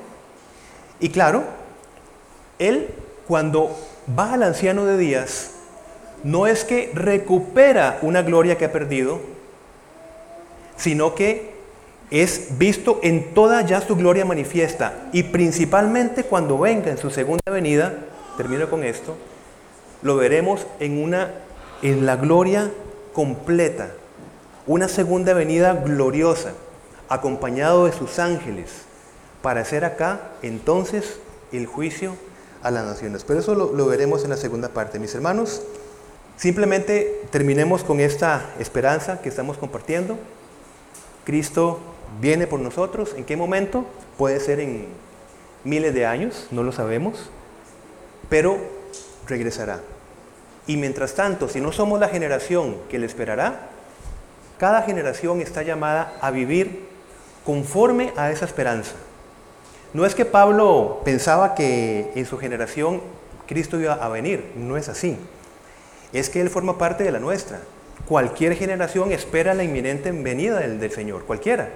Y 1.00 1.10
claro, 1.10 1.44
Él 2.58 2.88
cuando 3.28 3.78
va 4.18 4.34
al 4.34 4.44
anciano 4.44 4.86
de 4.86 4.98
días, 4.98 5.52
no 6.24 6.48
es 6.48 6.64
que 6.64 6.92
recupera 6.94 8.00
una 8.02 8.22
gloria 8.22 8.58
que 8.58 8.66
ha 8.66 8.72
perdido, 8.72 9.20
sino 10.78 11.16
que 11.16 11.52
es 12.12 12.58
visto 12.58 13.00
en 13.04 13.34
toda 13.34 13.62
ya 13.62 13.82
su 13.82 13.96
gloria 13.96 14.26
manifiesta 14.26 15.10
y 15.12 15.24
principalmente 15.24 16.24
cuando 16.24 16.58
venga 16.58 16.90
en 16.90 16.98
su 16.98 17.12
segunda 17.12 17.52
venida, 17.52 17.94
termino 18.38 18.70
con 18.70 18.84
esto, 18.84 19.16
lo 20.02 20.16
veremos 20.16 20.66
en 20.80 21.04
una 21.04 21.32
en 21.82 22.06
la 22.06 22.16
gloria 22.16 22.72
completa, 23.14 23.92
una 24.68 24.88
segunda 24.88 25.34
venida 25.34 25.74
gloriosa, 25.74 26.52
acompañado 27.08 27.86
de 27.86 27.94
sus 27.94 28.20
ángeles, 28.20 28.70
para 29.42 29.62
hacer 29.62 29.86
acá 29.86 30.20
entonces 30.42 31.20
el 31.52 31.66
juicio 31.66 32.16
a 32.62 32.72
las 32.72 32.86
naciones. 32.86 33.24
Pero 33.24 33.40
eso 33.40 33.56
lo, 33.56 33.74
lo 33.74 33.86
veremos 33.86 34.24
en 34.24 34.32
la 34.32 34.38
segunda 34.38 34.70
parte, 34.70 35.00
mis 35.00 35.16
hermanos. 35.16 35.62
Simplemente 36.40 37.20
terminemos 37.32 37.84
con 37.84 38.00
esta 38.00 38.52
esperanza 38.60 39.22
que 39.22 39.28
estamos 39.28 39.58
compartiendo. 39.58 40.18
Cristo 41.26 41.80
viene 42.22 42.48
por 42.48 42.62
nosotros. 42.62 43.14
¿En 43.18 43.26
qué 43.26 43.36
momento? 43.36 43.84
Puede 44.18 44.40
ser 44.40 44.62
en 44.62 44.86
miles 45.66 45.94
de 45.94 46.06
años, 46.06 46.48
no 46.52 46.64
lo 46.64 46.72
sabemos, 46.72 47.30
pero 48.30 48.58
regresará. 49.28 49.82
Y 50.66 50.78
mientras 50.78 51.14
tanto, 51.14 51.50
si 51.50 51.60
no 51.60 51.74
somos 51.74 52.00
la 52.00 52.08
generación 52.08 52.78
que 52.90 53.00
le 53.00 53.06
esperará, 53.06 53.68
cada 54.58 54.84
generación 54.84 55.42
está 55.42 55.62
llamada 55.64 56.14
a 56.22 56.32
vivir 56.32 56.86
conforme 57.46 58.14
a 58.16 58.32
esa 58.32 58.46
esperanza. 58.46 58.94
No 59.94 60.06
es 60.06 60.16
que 60.16 60.24
Pablo 60.24 61.02
pensaba 61.04 61.54
que 61.54 62.14
en 62.16 62.26
su 62.26 62.38
generación 62.38 63.02
Cristo 63.46 63.78
iba 63.78 63.96
a 63.96 64.08
venir, 64.08 64.54
no 64.56 64.78
es 64.78 64.88
así. 64.88 65.18
Es 66.14 66.30
que 66.30 66.42
Él 66.42 66.50
forma 66.50 66.78
parte 66.78 67.04
de 67.04 67.12
la 67.12 67.20
nuestra. 67.20 67.60
Cualquier 68.08 68.56
generación 68.56 69.12
espera 69.12 69.54
la 69.54 69.64
inminente 69.64 70.12
venida 70.12 70.60
del, 70.60 70.92
Señor, 70.92 71.26
cualquiera. 71.26 71.70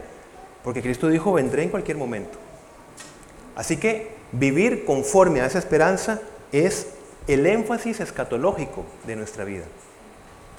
Porque 0.63 0.81
Cristo 0.81 1.09
dijo, 1.09 1.33
vendré 1.33 1.63
en 1.63 1.69
cualquier 1.69 1.97
momento. 1.97 2.37
Así 3.55 3.77
que 3.77 4.11
vivir 4.31 4.85
conforme 4.85 5.41
a 5.41 5.45
esa 5.45 5.59
esperanza 5.59 6.21
es 6.51 6.87
el 7.27 7.45
énfasis 7.45 7.99
escatológico 7.99 8.85
de 9.05 9.15
nuestra 9.15 9.43
vida. 9.43 9.65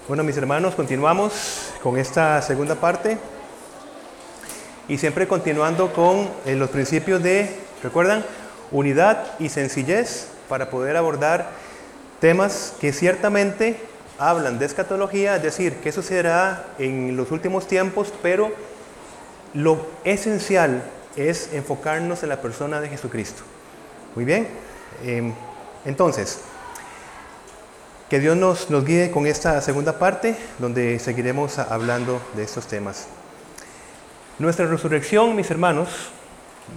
Bueno, 0.07 0.23
mis 0.23 0.37
hermanos, 0.37 0.75
continuamos 0.75 1.73
con 1.83 1.99
esta 1.99 2.41
segunda 2.43 2.75
parte 2.75 3.19
y 4.87 4.99
siempre 4.99 5.27
continuando 5.27 5.93
con 5.93 6.29
eh, 6.45 6.55
los 6.55 6.71
principios 6.71 7.23
de, 7.23 7.51
¿recuerdan? 7.83 8.25
Unidad 8.71 9.25
y 9.39 9.49
sencillez 9.49 10.29
para 10.49 10.69
poder 10.71 10.97
abordar 10.97 11.64
temas 12.25 12.73
que 12.81 12.95
ciertamente 12.95 13.77
hablan 14.19 14.59
de 14.59 14.65
escatología, 14.65 15.37
es 15.37 15.43
decir, 15.43 15.75
qué 15.83 15.93
sucederá 15.93 16.65
en 16.79 17.19
los 17.19 17.31
últimos 17.31 17.69
tiempos, 17.69 18.15
pero 18.23 18.51
lo 19.53 19.87
esencial 20.05 20.85
es 21.17 21.53
enfocarnos 21.53 22.23
en 22.23 22.31
la 22.31 22.41
persona 22.41 22.81
de 22.81 22.89
Jesucristo. 22.89 23.43
Muy 24.15 24.25
bien, 24.25 24.49
em, 25.05 25.35
entonces, 25.85 26.39
que 28.09 28.21
Dios 28.21 28.39
nos, 28.39 28.71
nos 28.71 28.87
guíe 28.87 29.11
con 29.11 29.27
esta 29.27 29.61
segunda 29.61 29.99
parte, 29.99 30.35
donde 30.59 30.99
seguiremos 31.01 31.59
hablando 31.59 32.23
de 32.37 32.45
estos 32.45 32.67
temas. 32.67 33.07
Nuestra 34.39 34.65
resurrección, 34.65 35.37
mis 35.37 35.51
hermanos, 35.51 35.91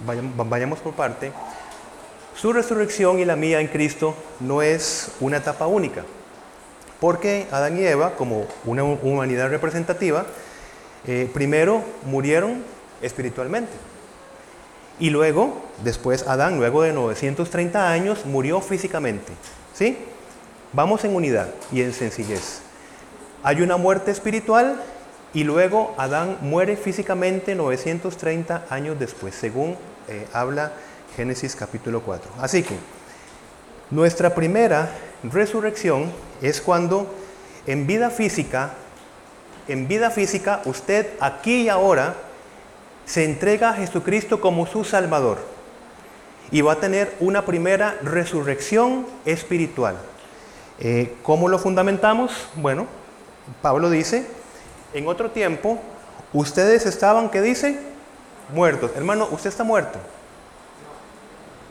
vayamos 0.04 0.80
por 0.80 0.92
parte, 0.92 1.32
su 2.40 2.52
resurrección 2.52 3.18
y 3.18 3.24
la 3.24 3.34
mía 3.34 3.60
en 3.60 3.66
Cristo 3.66 4.14
no 4.38 4.62
es 4.62 5.10
una 5.18 5.38
etapa 5.38 5.66
única, 5.66 6.04
porque 7.00 7.48
Adán 7.50 7.76
y 7.78 7.84
Eva, 7.84 8.14
como 8.14 8.46
una 8.64 8.84
humanidad 8.84 9.50
representativa, 9.50 10.24
eh, 11.04 11.28
primero 11.34 11.82
murieron 12.06 12.62
espiritualmente. 13.02 13.72
Y 15.00 15.10
luego, 15.10 15.62
después 15.82 16.28
Adán, 16.28 16.58
luego 16.58 16.82
de 16.82 16.92
930 16.92 17.90
años, 17.90 18.24
murió 18.24 18.60
físicamente. 18.60 19.32
¿Sí? 19.74 19.98
Vamos 20.72 21.04
en 21.04 21.16
unidad 21.16 21.48
y 21.72 21.82
en 21.82 21.92
sencillez. 21.92 22.60
Hay 23.42 23.62
una 23.62 23.76
muerte 23.76 24.12
espiritual 24.12 24.80
y 25.34 25.42
luego 25.42 25.92
Adán 25.98 26.38
muere 26.40 26.76
físicamente 26.76 27.56
930 27.56 28.66
años 28.70 28.96
después, 28.98 29.34
según 29.34 29.76
eh, 30.06 30.26
habla 30.32 30.72
Génesis 31.18 31.56
capítulo 31.56 32.00
4. 32.00 32.30
Así 32.40 32.62
que 32.62 32.76
nuestra 33.90 34.36
primera 34.36 34.88
resurrección 35.24 36.12
es 36.40 36.60
cuando 36.60 37.12
en 37.66 37.88
vida 37.88 38.10
física 38.10 38.74
en 39.66 39.88
vida 39.88 40.12
física, 40.12 40.62
usted 40.64 41.08
aquí 41.18 41.62
y 41.62 41.68
ahora 41.68 42.14
se 43.04 43.24
entrega 43.24 43.70
a 43.70 43.74
Jesucristo 43.74 44.40
como 44.40 44.64
su 44.68 44.84
Salvador 44.84 45.38
y 46.52 46.60
va 46.60 46.74
a 46.74 46.80
tener 46.80 47.16
una 47.18 47.44
primera 47.44 47.98
resurrección 48.02 49.04
espiritual. 49.26 49.96
Eh, 50.78 51.16
¿Cómo 51.24 51.48
lo 51.48 51.58
fundamentamos? 51.58 52.48
Bueno, 52.54 52.86
Pablo 53.60 53.90
dice, 53.90 54.24
en 54.94 55.08
otro 55.08 55.32
tiempo, 55.32 55.80
ustedes 56.32 56.86
estaban, 56.86 57.28
¿qué 57.28 57.42
dice? 57.42 57.76
muertos. 58.54 58.92
Hermano, 58.96 59.28
usted 59.30 59.50
está 59.50 59.64
muerto. 59.64 59.98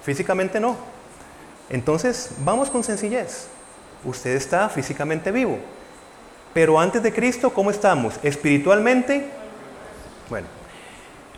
Físicamente 0.07 0.61
no. 0.61 0.77
Entonces, 1.69 2.29
vamos 2.45 2.69
con 2.69 2.81
sencillez. 2.81 3.47
Usted 4.05 4.37
está 4.37 4.69
físicamente 4.69 5.33
vivo. 5.33 5.59
Pero 6.53 6.79
antes 6.79 7.03
de 7.03 7.11
Cristo, 7.11 7.49
¿cómo 7.49 7.71
estamos? 7.71 8.13
Espiritualmente, 8.23 9.25
bueno. 10.29 10.47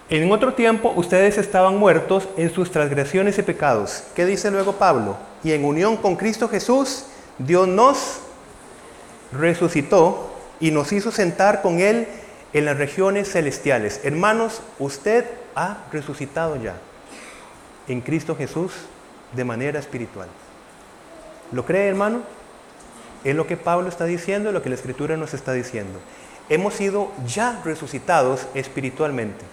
En 0.07 0.31
otro 0.31 0.53
tiempo 0.53 0.93
ustedes 0.95 1.39
estaban 1.39 1.77
muertos 1.77 2.29
en 2.37 2.53
sus 2.53 2.69
transgresiones 2.69 3.39
y 3.39 3.41
pecados. 3.41 4.03
¿Qué 4.13 4.27
dice 4.27 4.51
luego 4.51 4.73
Pablo? 4.73 5.17
Y 5.43 5.53
en 5.53 5.65
unión 5.65 5.97
con 5.97 6.15
Cristo 6.15 6.47
Jesús, 6.47 7.05
Dios 7.39 7.67
nos 7.67 8.19
resucitó 9.31 10.31
y 10.59 10.69
nos 10.69 10.91
hizo 10.91 11.11
sentar 11.11 11.63
con 11.63 11.79
Él 11.79 12.07
en 12.53 12.65
las 12.65 12.77
regiones 12.77 13.31
celestiales. 13.31 14.01
Hermanos, 14.03 14.61
usted 14.77 15.25
ha 15.55 15.85
resucitado 15.91 16.55
ya 16.57 16.75
en 17.89 18.01
Cristo 18.01 18.35
Jesús 18.35 18.71
de 19.33 19.43
manera 19.43 19.79
espiritual. 19.79 20.29
¿Lo 21.51 21.65
cree, 21.65 21.89
hermano? 21.89 22.21
Es 23.23 23.35
lo 23.35 23.47
que 23.47 23.57
Pablo 23.57 23.89
está 23.89 24.05
diciendo 24.05 24.49
y 24.49 24.53
lo 24.53 24.61
que 24.61 24.69
la 24.69 24.75
Escritura 24.75 25.17
nos 25.17 25.33
está 25.33 25.51
diciendo. 25.51 25.99
Hemos 26.47 26.75
sido 26.75 27.11
ya 27.25 27.61
resucitados 27.65 28.47
espiritualmente. 28.53 29.43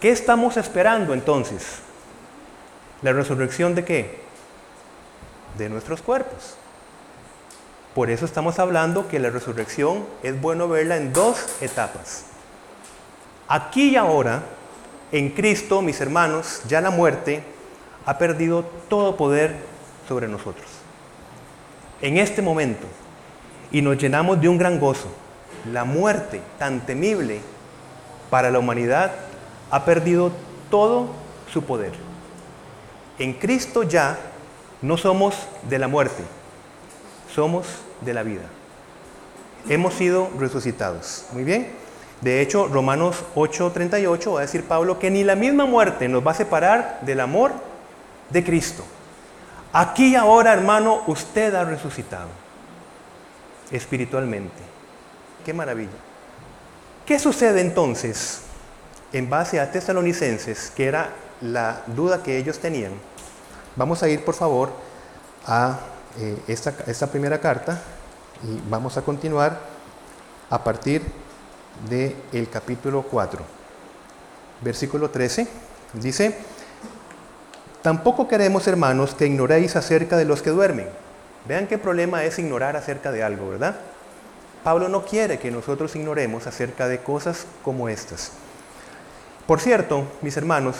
¿Qué 0.00 0.10
estamos 0.10 0.56
esperando 0.56 1.12
entonces? 1.12 1.80
¿La 3.02 3.12
resurrección 3.12 3.74
de 3.74 3.84
qué? 3.84 4.20
De 5.58 5.68
nuestros 5.68 6.00
cuerpos. 6.00 6.54
Por 7.94 8.10
eso 8.10 8.24
estamos 8.24 8.58
hablando 8.58 9.08
que 9.08 9.18
la 9.18 9.30
resurrección 9.30 10.06
es 10.22 10.40
bueno 10.40 10.68
verla 10.68 10.96
en 10.96 11.12
dos 11.12 11.46
etapas. 11.60 12.26
Aquí 13.48 13.90
y 13.90 13.96
ahora, 13.96 14.42
en 15.12 15.30
Cristo, 15.30 15.80
mis 15.82 16.00
hermanos, 16.00 16.62
ya 16.68 16.80
la 16.80 16.90
muerte 16.90 17.42
ha 18.06 18.18
perdido 18.18 18.64
todo 18.88 19.16
poder 19.16 19.56
sobre 20.08 20.28
nosotros. 20.28 20.66
En 22.00 22.18
este 22.18 22.40
momento, 22.40 22.86
y 23.72 23.82
nos 23.82 23.98
llenamos 23.98 24.40
de 24.40 24.48
un 24.48 24.58
gran 24.58 24.78
gozo. 24.78 25.08
La 25.72 25.84
muerte 25.84 26.40
tan 26.58 26.86
temible 26.86 27.40
para 28.30 28.50
la 28.50 28.60
humanidad 28.60 29.12
ha 29.70 29.84
perdido 29.84 30.30
todo 30.70 31.08
su 31.52 31.64
poder. 31.64 31.92
En 33.18 33.32
Cristo 33.32 33.82
ya 33.82 34.18
no 34.82 34.96
somos 34.96 35.48
de 35.68 35.78
la 35.78 35.88
muerte, 35.88 36.22
somos 37.34 37.66
de 38.02 38.14
la 38.14 38.22
vida. 38.22 38.44
Hemos 39.68 39.94
sido 39.94 40.30
resucitados. 40.38 41.26
Muy 41.32 41.42
bien. 41.42 41.72
De 42.20 42.40
hecho, 42.40 42.68
Romanos 42.68 43.24
8:38 43.34 44.34
va 44.34 44.38
a 44.38 44.42
decir 44.42 44.64
Pablo 44.64 44.98
que 44.98 45.10
ni 45.10 45.24
la 45.24 45.34
misma 45.34 45.66
muerte 45.66 46.08
nos 46.08 46.24
va 46.24 46.30
a 46.30 46.34
separar 46.34 47.00
del 47.02 47.20
amor 47.20 47.52
de 48.30 48.44
Cristo. 48.44 48.84
Aquí 49.72 50.16
ahora, 50.16 50.52
hermano, 50.52 51.02
usted 51.06 51.54
ha 51.54 51.64
resucitado 51.64 52.28
espiritualmente. 53.70 54.62
Qué 55.44 55.52
maravilla. 55.52 55.90
¿Qué 57.04 57.18
sucede 57.18 57.60
entonces 57.60 58.40
en 59.12 59.30
base 59.30 59.60
a 59.60 59.70
tesalonicenses, 59.70 60.72
que 60.74 60.86
era 60.86 61.10
la 61.40 61.82
duda 61.86 62.22
que 62.22 62.36
ellos 62.36 62.58
tenían? 62.58 62.92
Vamos 63.76 64.02
a 64.02 64.08
ir, 64.08 64.24
por 64.24 64.34
favor, 64.34 64.72
a 65.46 65.78
eh, 66.18 66.38
esta, 66.48 67.06
primera 67.08 67.38
carta 67.38 67.78
y 68.42 68.70
vamos 68.70 68.96
a 68.96 69.02
continuar 69.02 69.60
a 70.48 70.64
partir 70.64 71.02
del 71.88 72.16
el 72.32 72.48
capítulo 72.48 73.02
4, 73.02 73.42
versículo 74.62 75.10
13. 75.10 75.46
Dice, 75.92 76.38
tampoco 77.86 78.26
queremos, 78.26 78.66
hermanos, 78.66 79.14
que 79.14 79.28
ignoréis 79.28 79.76
acerca 79.76 80.16
de 80.16 80.24
los 80.24 80.42
que 80.42 80.50
duermen. 80.50 80.88
Vean 81.46 81.68
qué 81.68 81.78
problema 81.78 82.24
es 82.24 82.36
ignorar 82.36 82.76
acerca 82.76 83.12
de 83.12 83.22
algo, 83.22 83.50
¿verdad? 83.50 83.76
Pablo 84.64 84.88
no 84.88 85.04
quiere 85.04 85.38
que 85.38 85.52
nosotros 85.52 85.94
ignoremos 85.94 86.48
acerca 86.48 86.88
de 86.88 86.98
cosas 86.98 87.46
como 87.62 87.88
estas. 87.88 88.32
Por 89.46 89.60
cierto, 89.60 90.02
mis 90.20 90.36
hermanos, 90.36 90.74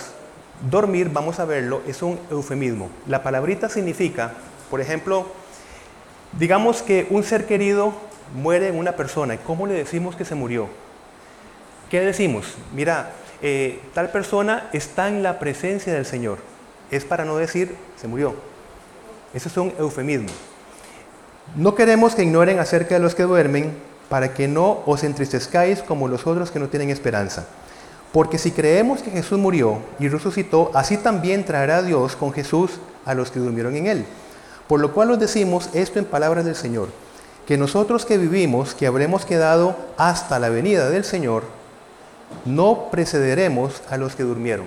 dormir, 0.69 1.11
vamos 1.12 1.38
a 1.38 1.45
verlo, 1.45 1.81
es 1.87 2.03
un 2.03 2.19
eufemismo. 2.29 2.90
La 3.07 3.23
palabrita 3.23 3.69
significa, 3.69 4.33
por 4.69 4.81
ejemplo, 4.81 5.29
digamos 6.37 6.83
que 6.83 7.07
un 7.11 7.23
ser 7.23 7.47
querido 7.47 7.92
muere 8.35 8.66
en 8.66 8.77
una 8.77 8.97
persona. 8.97 9.37
¿Cómo 9.37 9.69
le 9.69 9.75
decimos 9.75 10.16
que 10.16 10.25
se 10.25 10.35
murió? 10.35 10.69
¿Qué 11.88 12.01
decimos? 12.01 12.57
Mira, 12.75 13.12
eh, 13.42 13.81
tal 13.95 14.11
persona 14.11 14.69
está 14.73 15.07
en 15.07 15.23
la 15.23 15.38
presencia 15.38 15.95
del 15.95 16.05
Señor. 16.05 16.56
Es 16.90 17.05
para 17.05 17.25
no 17.25 17.37
decir 17.37 17.75
se 18.01 18.09
murió. 18.09 18.35
Eso 19.35 19.49
es 19.49 19.57
un 19.57 19.72
eufemismo. 19.79 20.29
No 21.55 21.75
queremos 21.75 22.14
que 22.14 22.22
ignoren 22.22 22.59
acerca 22.59 22.94
de 22.94 23.01
los 23.01 23.14
que 23.14 23.22
duermen, 23.22 23.75
para 24.09 24.35
que 24.35 24.49
no 24.49 24.83
os 24.87 25.03
entristezcáis 25.05 25.83
como 25.83 26.09
los 26.09 26.27
otros 26.27 26.51
que 26.51 26.59
no 26.59 26.68
tienen 26.68 26.90
esperanza. 26.90 27.46
Porque 28.12 28.38
si 28.38 28.53
creemos 28.53 29.03
que 29.03 29.11
Jesús 29.11 29.38
murió 29.38 29.79
y 29.99 30.09
resucitó, 30.09 30.70
así 30.75 30.96
también 30.96 31.44
traerá 31.44 31.83
Dios 31.83 32.16
con 32.16 32.33
Jesús 32.33 32.79
a 33.05 33.14
los 33.14 33.31
que 33.31 33.40
durmieron 33.40 33.77
en 33.77 33.87
él. 33.87 34.07
Por 34.68 34.81
lo 34.81 34.92
cual 34.94 35.11
os 35.11 35.18
decimos 35.18 35.70
esto 35.75 35.99
en 35.99 36.05
palabras 36.05 36.44
del 36.44 36.57
Señor, 36.57 36.88
que 37.46 37.57
nosotros 37.57 38.07
que 38.07 38.18
vivimos, 38.18 38.75
que 38.75 38.87
habremos 38.87 39.25
quedado 39.25 39.77
hasta 39.96 40.38
la 40.38 40.49
venida 40.49 40.88
del 40.88 41.05
Señor, 41.05 41.44
no 42.44 42.88
precederemos 42.90 43.83
a 43.90 43.96
los 43.96 44.16
que 44.16 44.22
durmieron. 44.22 44.66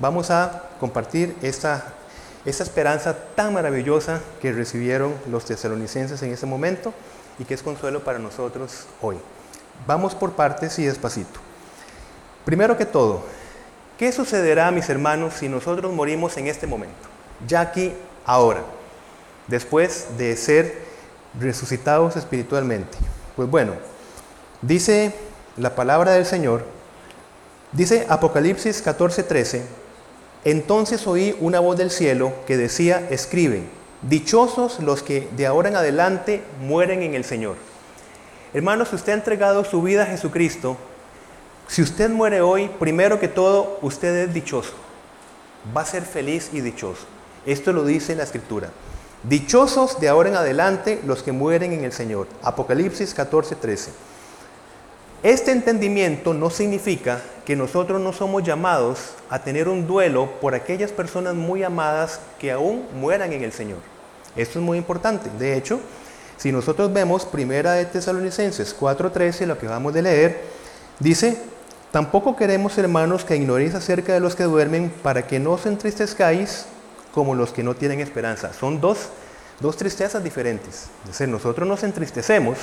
Vamos 0.00 0.30
a 0.30 0.64
compartir 0.78 1.36
esta 1.42 1.92
esperanza 2.44 3.16
tan 3.34 3.52
maravillosa 3.54 4.20
que 4.40 4.52
recibieron 4.52 5.14
los 5.30 5.44
tesalonicenses 5.44 6.22
en 6.22 6.32
ese 6.32 6.46
momento 6.46 6.94
y 7.38 7.44
que 7.44 7.54
es 7.54 7.62
consuelo 7.62 8.04
para 8.04 8.18
nosotros 8.18 8.86
hoy. 9.02 9.16
Vamos 9.86 10.14
por 10.14 10.32
partes 10.32 10.78
y 10.78 10.84
despacito. 10.84 11.40
Primero 12.44 12.76
que 12.76 12.86
todo, 12.86 13.24
¿qué 13.98 14.12
sucederá, 14.12 14.70
mis 14.70 14.88
hermanos, 14.88 15.34
si 15.34 15.48
nosotros 15.48 15.92
morimos 15.92 16.36
en 16.36 16.46
este 16.46 16.66
momento? 16.66 16.96
Ya 17.46 17.60
aquí, 17.60 17.92
ahora, 18.24 18.62
después 19.48 20.06
de 20.16 20.36
ser 20.36 20.82
resucitados 21.38 22.16
espiritualmente. 22.16 22.96
Pues 23.36 23.50
bueno, 23.50 23.72
dice 24.62 25.14
la 25.56 25.74
palabra 25.74 26.12
del 26.12 26.24
Señor, 26.24 26.64
dice 27.72 28.06
Apocalipsis 28.08 28.84
14:13, 28.84 29.62
entonces 30.44 31.06
oí 31.06 31.36
una 31.40 31.60
voz 31.60 31.76
del 31.76 31.90
cielo 31.90 32.32
que 32.46 32.56
decía, 32.56 33.06
escribe, 33.10 33.62
dichosos 34.02 34.80
los 34.80 35.02
que 35.02 35.28
de 35.36 35.46
ahora 35.46 35.68
en 35.68 35.76
adelante 35.76 36.42
mueren 36.60 37.02
en 37.02 37.14
el 37.14 37.24
Señor. 37.24 37.56
Hermanos, 38.54 38.92
usted 38.92 39.12
ha 39.12 39.16
entregado 39.16 39.64
su 39.64 39.82
vida 39.82 40.04
a 40.04 40.06
Jesucristo, 40.06 40.76
si 41.68 41.82
usted 41.82 42.08
muere 42.08 42.40
hoy, 42.40 42.70
primero 42.78 43.20
que 43.20 43.28
todo, 43.28 43.78
usted 43.82 44.14
es 44.16 44.32
dichoso. 44.32 44.72
Va 45.76 45.82
a 45.82 45.86
ser 45.86 46.02
feliz 46.02 46.48
y 46.54 46.62
dichoso. 46.62 47.04
Esto 47.44 47.74
lo 47.74 47.84
dice 47.84 48.16
la 48.16 48.22
Escritura. 48.22 48.70
Dichosos 49.22 50.00
de 50.00 50.08
ahora 50.08 50.30
en 50.30 50.36
adelante 50.36 51.02
los 51.04 51.22
que 51.22 51.32
mueren 51.32 51.74
en 51.74 51.84
el 51.84 51.92
Señor. 51.92 52.26
Apocalipsis 52.42 53.12
14, 53.12 53.54
13. 53.56 53.90
Este 55.22 55.50
entendimiento 55.50 56.32
no 56.32 56.48
significa 56.48 57.20
que 57.44 57.56
nosotros 57.56 58.00
no 58.00 58.12
somos 58.12 58.44
llamados 58.44 59.14
a 59.28 59.40
tener 59.40 59.68
un 59.68 59.84
duelo 59.84 60.30
por 60.40 60.54
aquellas 60.54 60.92
personas 60.92 61.34
muy 61.34 61.64
amadas 61.64 62.20
que 62.38 62.52
aún 62.52 62.86
mueran 62.94 63.32
en 63.32 63.42
el 63.42 63.50
Señor. 63.50 63.78
Esto 64.36 64.60
es 64.60 64.64
muy 64.64 64.78
importante. 64.78 65.28
De 65.36 65.56
hecho, 65.56 65.80
si 66.36 66.52
nosotros 66.52 66.92
vemos 66.92 67.24
Primera 67.24 67.72
de 67.72 67.86
Tesalonicenses 67.86 68.76
4:13, 68.78 69.44
lo 69.46 69.58
que 69.58 69.66
vamos 69.66 69.92
de 69.92 70.02
leer, 70.02 70.40
dice, 71.00 71.36
tampoco 71.90 72.36
queremos, 72.36 72.78
hermanos, 72.78 73.24
que 73.24 73.34
ignoréis 73.34 73.74
acerca 73.74 74.12
de 74.12 74.20
los 74.20 74.36
que 74.36 74.44
duermen 74.44 74.92
para 75.02 75.26
que 75.26 75.40
no 75.40 75.50
os 75.52 75.66
entristezcáis 75.66 76.66
como 77.12 77.34
los 77.34 77.50
que 77.50 77.64
no 77.64 77.74
tienen 77.74 77.98
esperanza. 77.98 78.52
Son 78.52 78.80
dos, 78.80 79.08
dos 79.58 79.76
tristezas 79.76 80.22
diferentes. 80.22 80.90
Es 81.02 81.08
decir, 81.08 81.26
nosotros 81.26 81.66
nos 81.66 81.82
entristecemos 81.82 82.58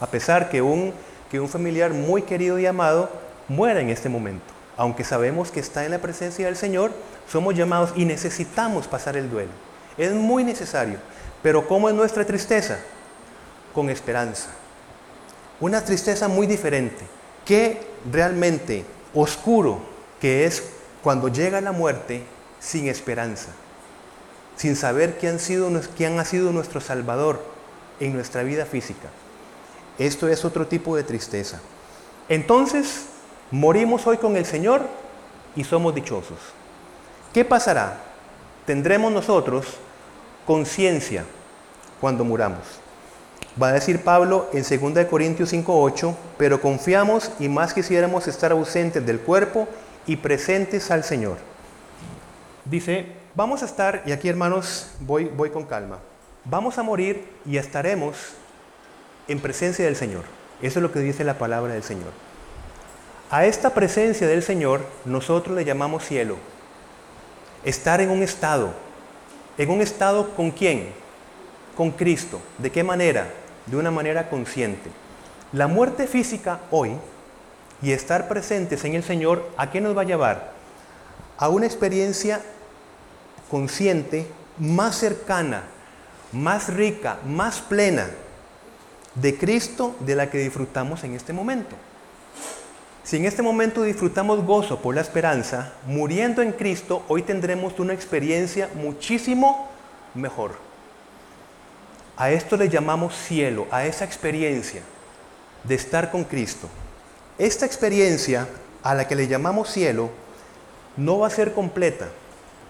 a 0.00 0.06
pesar 0.06 0.48
que 0.48 0.62
un 0.62 0.94
que 1.30 1.40
un 1.40 1.48
familiar 1.48 1.92
muy 1.92 2.22
querido 2.22 2.58
y 2.58 2.66
amado 2.66 3.10
muera 3.48 3.80
en 3.80 3.90
este 3.90 4.08
momento. 4.08 4.54
aunque 4.76 5.02
sabemos 5.02 5.50
que 5.50 5.58
está 5.58 5.84
en 5.84 5.90
la 5.90 5.98
presencia 5.98 6.46
del 6.46 6.54
Señor, 6.54 6.92
somos 7.28 7.56
llamados 7.56 7.92
y 7.96 8.04
necesitamos 8.04 8.86
pasar 8.86 9.16
el 9.16 9.28
duelo. 9.28 9.50
Es 9.96 10.12
muy 10.12 10.44
necesario. 10.44 10.98
Pero 11.42 11.66
¿cómo 11.66 11.88
es 11.88 11.96
nuestra 11.96 12.24
tristeza? 12.24 12.78
Con 13.74 13.90
esperanza. 13.90 14.50
Una 15.58 15.84
tristeza 15.84 16.28
muy 16.28 16.46
diferente. 16.46 17.04
Qué 17.44 17.80
realmente 18.08 18.84
oscuro 19.14 19.80
que 20.20 20.44
es 20.44 20.62
cuando 21.02 21.26
llega 21.26 21.60
la 21.60 21.72
muerte 21.72 22.22
sin 22.60 22.86
esperanza, 22.88 23.48
sin 24.56 24.76
saber 24.76 25.18
quién, 25.18 25.38
quién 25.96 26.20
ha 26.20 26.24
sido 26.24 26.52
nuestro 26.52 26.80
Salvador 26.80 27.42
en 27.98 28.14
nuestra 28.14 28.44
vida 28.44 28.64
física. 28.64 29.08
Esto 29.98 30.28
es 30.28 30.44
otro 30.44 30.66
tipo 30.66 30.96
de 30.96 31.02
tristeza. 31.02 31.60
Entonces, 32.28 33.06
morimos 33.50 34.06
hoy 34.06 34.18
con 34.18 34.36
el 34.36 34.44
Señor 34.44 34.82
y 35.56 35.64
somos 35.64 35.94
dichosos. 35.94 36.38
¿Qué 37.32 37.44
pasará? 37.44 38.00
Tendremos 38.64 39.12
nosotros 39.12 39.66
conciencia 40.46 41.24
cuando 42.00 42.24
muramos. 42.24 42.62
Va 43.60 43.68
a 43.68 43.72
decir 43.72 44.04
Pablo 44.04 44.48
en 44.52 44.62
2 44.62 45.06
Corintios 45.06 45.52
5:8, 45.52 46.14
pero 46.36 46.60
confiamos 46.60 47.32
y 47.40 47.48
más 47.48 47.74
quisiéramos 47.74 48.28
estar 48.28 48.52
ausentes 48.52 49.04
del 49.04 49.18
cuerpo 49.18 49.66
y 50.06 50.16
presentes 50.16 50.90
al 50.92 51.02
Señor. 51.02 51.38
Dice, 52.64 53.06
vamos 53.34 53.62
a 53.62 53.66
estar, 53.66 54.02
y 54.06 54.12
aquí 54.12 54.28
hermanos, 54.28 54.90
voy, 55.00 55.24
voy 55.24 55.50
con 55.50 55.64
calma, 55.64 55.98
vamos 56.44 56.78
a 56.78 56.82
morir 56.82 57.26
y 57.44 57.56
estaremos 57.56 58.16
en 59.28 59.40
presencia 59.40 59.84
del 59.84 59.96
Señor. 59.96 60.24
Eso 60.60 60.78
es 60.78 60.82
lo 60.82 60.90
que 60.90 61.00
dice 61.00 61.22
la 61.22 61.38
palabra 61.38 61.74
del 61.74 61.82
Señor. 61.82 62.10
A 63.30 63.44
esta 63.44 63.74
presencia 63.74 64.26
del 64.26 64.42
Señor 64.42 64.84
nosotros 65.04 65.54
le 65.54 65.64
llamamos 65.64 66.04
cielo. 66.04 66.36
Estar 67.64 68.00
en 68.00 68.10
un 68.10 68.22
estado. 68.22 68.72
¿En 69.58 69.70
un 69.70 69.80
estado 69.82 70.34
con 70.34 70.50
quién? 70.50 70.92
Con 71.76 71.90
Cristo. 71.90 72.40
¿De 72.56 72.72
qué 72.72 72.82
manera? 72.82 73.28
De 73.66 73.76
una 73.76 73.90
manera 73.90 74.30
consciente. 74.30 74.90
La 75.52 75.66
muerte 75.66 76.06
física 76.06 76.60
hoy 76.70 76.92
y 77.82 77.92
estar 77.92 78.28
presentes 78.28 78.84
en 78.84 78.94
el 78.94 79.04
Señor, 79.04 79.48
¿a 79.56 79.70
qué 79.70 79.80
nos 79.80 79.96
va 79.96 80.02
a 80.02 80.06
llevar? 80.06 80.52
A 81.36 81.48
una 81.48 81.66
experiencia 81.66 82.40
consciente 83.50 84.26
más 84.58 84.96
cercana, 84.96 85.64
más 86.32 86.72
rica, 86.72 87.18
más 87.24 87.60
plena 87.60 88.08
de 89.20 89.36
Cristo 89.36 89.96
de 90.00 90.14
la 90.14 90.30
que 90.30 90.38
disfrutamos 90.38 91.04
en 91.04 91.14
este 91.14 91.32
momento. 91.32 91.76
Si 93.04 93.16
en 93.16 93.24
este 93.24 93.42
momento 93.42 93.82
disfrutamos 93.82 94.44
gozo 94.44 94.80
por 94.80 94.94
la 94.94 95.00
esperanza, 95.00 95.72
muriendo 95.86 96.42
en 96.42 96.52
Cristo, 96.52 97.04
hoy 97.08 97.22
tendremos 97.22 97.78
una 97.80 97.94
experiencia 97.94 98.68
muchísimo 98.74 99.70
mejor. 100.14 100.56
A 102.16 102.30
esto 102.30 102.56
le 102.56 102.68
llamamos 102.68 103.14
cielo, 103.14 103.66
a 103.70 103.86
esa 103.86 104.04
experiencia 104.04 104.82
de 105.64 105.74
estar 105.74 106.10
con 106.10 106.24
Cristo. 106.24 106.68
Esta 107.38 107.64
experiencia 107.64 108.46
a 108.82 108.94
la 108.94 109.08
que 109.08 109.14
le 109.14 109.26
llamamos 109.26 109.70
cielo 109.70 110.10
no 110.96 111.20
va 111.20 111.28
a 111.28 111.30
ser 111.30 111.54
completa. 111.54 112.08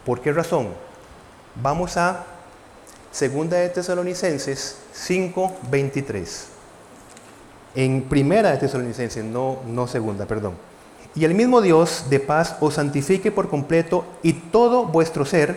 ¿Por 0.04 0.20
qué 0.20 0.32
razón? 0.32 0.68
Vamos 1.56 1.96
a 1.96 2.24
Segunda 3.10 3.56
de 3.56 3.70
Tesalonicenses 3.70 4.76
5:23. 5.06 6.48
En 7.74 8.02
Primera 8.02 8.50
de 8.50 8.58
Tesalonicenses, 8.58 9.24
no, 9.24 9.58
no 9.66 9.86
segunda, 9.86 10.26
perdón. 10.26 10.54
Y 11.14 11.24
el 11.24 11.34
mismo 11.34 11.60
Dios 11.60 12.06
de 12.10 12.20
paz 12.20 12.56
os 12.60 12.74
santifique 12.74 13.30
por 13.30 13.48
completo 13.48 14.04
y 14.22 14.32
todo 14.32 14.86
vuestro 14.86 15.24
ser, 15.24 15.56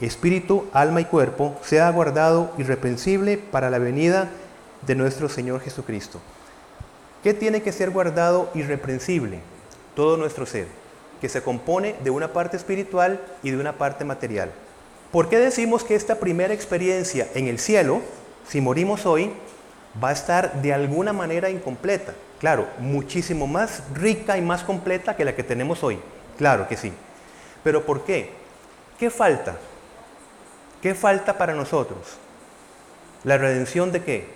espíritu, 0.00 0.66
alma 0.72 1.00
y 1.00 1.04
cuerpo, 1.06 1.56
sea 1.62 1.90
guardado 1.90 2.52
irreprensible 2.58 3.38
para 3.38 3.70
la 3.70 3.78
venida 3.78 4.30
de 4.86 4.94
nuestro 4.94 5.28
Señor 5.28 5.60
Jesucristo. 5.60 6.20
¿Qué 7.22 7.32
tiene 7.32 7.62
que 7.62 7.72
ser 7.72 7.90
guardado 7.90 8.50
irreprensible? 8.54 9.40
Todo 9.96 10.16
nuestro 10.16 10.44
ser, 10.44 10.66
que 11.20 11.28
se 11.28 11.42
compone 11.42 11.94
de 12.04 12.10
una 12.10 12.32
parte 12.32 12.56
espiritual 12.56 13.20
y 13.42 13.50
de 13.50 13.56
una 13.56 13.78
parte 13.78 14.04
material. 14.04 14.50
¿Por 15.10 15.28
qué 15.28 15.38
decimos 15.38 15.84
que 15.84 15.94
esta 15.94 16.16
primera 16.16 16.52
experiencia 16.52 17.28
en 17.34 17.48
el 17.48 17.58
cielo, 17.58 18.02
si 18.48 18.60
morimos 18.60 19.06
hoy, 19.06 19.32
va 20.02 20.10
a 20.10 20.12
estar 20.12 20.62
de 20.62 20.72
alguna 20.72 21.12
manera 21.12 21.50
incompleta? 21.50 22.14
Claro, 22.38 22.68
muchísimo 22.78 23.46
más 23.46 23.82
rica 23.92 24.36
y 24.36 24.42
más 24.42 24.62
completa 24.62 25.16
que 25.16 25.24
la 25.24 25.34
que 25.34 25.42
tenemos 25.42 25.82
hoy. 25.82 25.98
Claro 26.36 26.68
que 26.68 26.76
sí. 26.76 26.92
Pero 27.62 27.84
¿por 27.84 28.04
qué? 28.04 28.32
¿Qué 28.98 29.10
falta? 29.10 29.56
¿Qué 30.82 30.94
falta 30.94 31.38
para 31.38 31.54
nosotros? 31.54 32.18
¿La 33.22 33.38
redención 33.38 33.92
de 33.92 34.02
qué? 34.02 34.28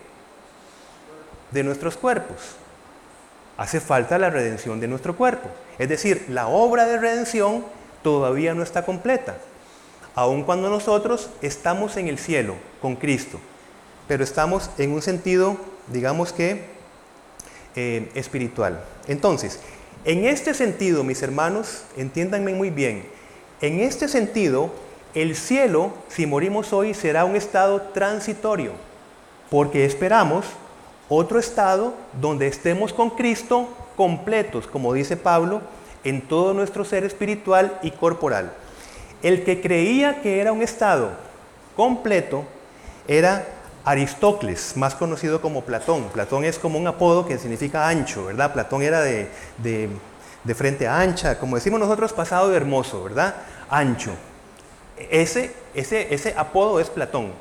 De 1.51 1.63
nuestros 1.63 1.97
cuerpos. 1.97 2.57
Hace 3.57 3.81
falta 3.81 4.19
la 4.19 4.31
redención 4.31 4.81
de 4.81 4.89
nuestro 4.89 5.17
cuerpo. 5.17 5.51
Es 5.79 5.89
decir, 5.89 6.27
la 6.29 6.47
obra 6.47 6.87
de 6.87 6.99
redención 6.99 7.67
todavía 8.03 8.55
no 8.55 8.63
está 8.63 8.85
completa 8.85 9.37
aun 10.19 10.43
cuando 10.43 10.69
nosotros 10.69 11.31
estamos 11.43 11.97
en 11.97 12.09
el 12.09 12.19
cielo 12.19 12.57
con 12.83 12.97
Cristo, 12.97 13.39
pero 14.09 14.25
estamos 14.25 14.71
en 14.79 14.93
un 14.93 15.03
sentido, 15.03 15.57
digamos 15.87 16.33
que, 16.33 16.65
eh, 17.77 18.11
espiritual. 18.15 18.83
Entonces, 19.07 19.61
en 20.05 20.25
este 20.25 20.55
sentido, 20.55 21.05
mis 21.05 21.23
hermanos, 21.23 21.85
entiéndanme 21.97 22.55
muy 22.55 22.71
bien, 22.71 23.05
en 23.61 23.81
este 23.81 24.09
sentido, 24.09 24.73
el 25.15 25.37
cielo, 25.37 25.93
si 26.09 26.27
morimos 26.27 26.73
hoy, 26.73 26.95
será 26.95 27.25
un 27.25 27.37
estado 27.37 27.83
transitorio, 27.93 28.73
porque 29.51 29.85
esperamos 29.85 30.47
otro 31.09 31.39
estado 31.39 31.95
donde 32.21 32.47
estemos 32.47 32.93
con 32.93 33.11
Cristo 33.11 33.69
completos, 33.97 34.67
como 34.67 34.93
dice 34.93 35.17
Pablo, 35.17 35.61
en 36.05 36.23
todo 36.23 36.55
nuestro 36.55 36.85
ser 36.85 37.05
espiritual 37.05 37.79
y 37.83 37.91
corporal. 37.91 38.53
El 39.23 39.45
que 39.45 39.61
creía 39.61 40.23
que 40.23 40.41
era 40.41 40.53
un 40.53 40.63
estado 40.63 41.11
completo 41.75 42.45
era 43.09 43.47
Aristócles, 43.89 44.77
más 44.77 44.95
conocido 44.95 45.41
como 45.41 45.63
Platón. 45.63 46.11
Platón 46.13 46.45
es 46.45 46.59
como 46.59 46.79
un 46.79 46.87
apodo 46.87 47.27
que 47.27 47.39
significa 47.39 47.89
ancho, 47.89 48.27
¿verdad? 48.27 48.53
Platón 48.53 48.83
era 48.83 49.01
de, 49.01 49.31
frente 50.55 50.87
ancha, 50.87 51.39
como 51.39 51.57
decimos 51.57 51.81
nosotros, 51.81 52.13
pasado 52.13 52.51
de 52.51 52.59
hermoso, 52.59 53.03
¿verdad? 53.05 53.37
Ancho. 53.71 54.11
Ese, 55.11 55.55
ese, 55.73 56.13
ese 56.13 56.35
apodo 56.37 56.81
es 56.81 56.91
Platón. 56.91 57.33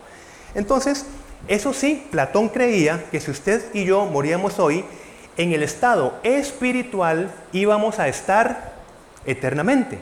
Entonces, 0.55 1.05
eso 1.49 1.73
sí, 1.73 2.07
Platón 2.12 2.47
creía 2.47 3.03
que 3.12 3.19
si 3.19 3.29
usted 3.29 3.65
y 3.73 3.83
yo 3.83 4.05
moríamos 4.05 4.57
hoy, 4.57 4.86
en 5.36 5.51
el 5.51 5.63
estado 5.63 6.13
espiritual 6.23 7.29
íbamos 7.51 7.99
a 7.99 8.07
estar 8.07 8.71
eternamente, 9.25 9.99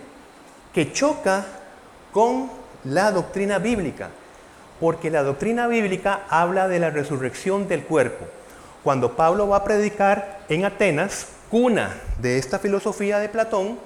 que 0.76 0.94
choca 0.94 1.44
con 2.12 2.52
la 2.84 3.12
doctrina 3.12 3.58
bíblica, 3.58 4.12
porque 4.86 5.10
la 5.10 5.24
doctrina 5.24 5.66
bíblica 5.66 6.26
habla 6.30 6.68
de 6.68 6.78
la 6.78 6.92
resurrección 6.92 7.68
del 7.68 7.86
cuerpo. 7.86 8.28
Cuando 8.84 9.16
Pablo 9.16 9.48
va 9.48 9.58
a 9.58 9.64
predicar 9.64 10.42
en 10.48 10.64
Atenas, 10.64 11.26
cuna 11.50 12.00
de 12.22 12.38
esta 12.38 12.60
filosofía 12.60 13.18
de 13.18 13.28
Platón, 13.28 13.80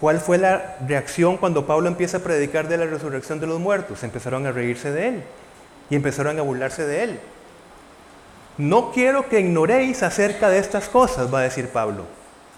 ¿cuál 0.00 0.18
fue 0.18 0.38
la 0.38 0.76
reacción 0.88 1.36
cuando 1.36 1.68
Pablo 1.68 1.86
empieza 1.86 2.16
a 2.16 2.20
predicar 2.20 2.66
de 2.66 2.78
la 2.78 2.86
resurrección 2.86 3.38
de 3.38 3.46
los 3.46 3.60
muertos? 3.60 4.02
Empezaron 4.02 4.44
a 4.44 4.50
reírse 4.50 4.90
de 4.90 5.06
él 5.06 5.22
y 5.88 5.94
empezaron 5.94 6.36
a 6.36 6.42
burlarse 6.42 6.84
de 6.84 7.04
él. 7.04 7.20
No 8.58 8.90
quiero 8.90 9.28
que 9.28 9.38
ignoréis 9.38 10.02
acerca 10.02 10.48
de 10.48 10.58
estas 10.58 10.88
cosas, 10.88 11.32
va 11.32 11.38
a 11.38 11.42
decir 11.42 11.68
Pablo. 11.68 12.06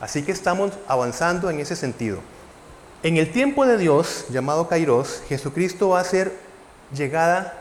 Así 0.00 0.22
que 0.22 0.32
estamos 0.32 0.72
avanzando 0.86 1.50
en 1.50 1.60
ese 1.60 1.76
sentido. 1.76 2.20
En 3.02 3.18
el 3.18 3.30
tiempo 3.32 3.66
de 3.66 3.76
Dios, 3.76 4.24
llamado 4.30 4.66
Kairos, 4.66 5.22
Jesucristo 5.28 5.90
va 5.90 6.00
a 6.00 6.04
ser 6.04 6.47
llegada 6.92 7.54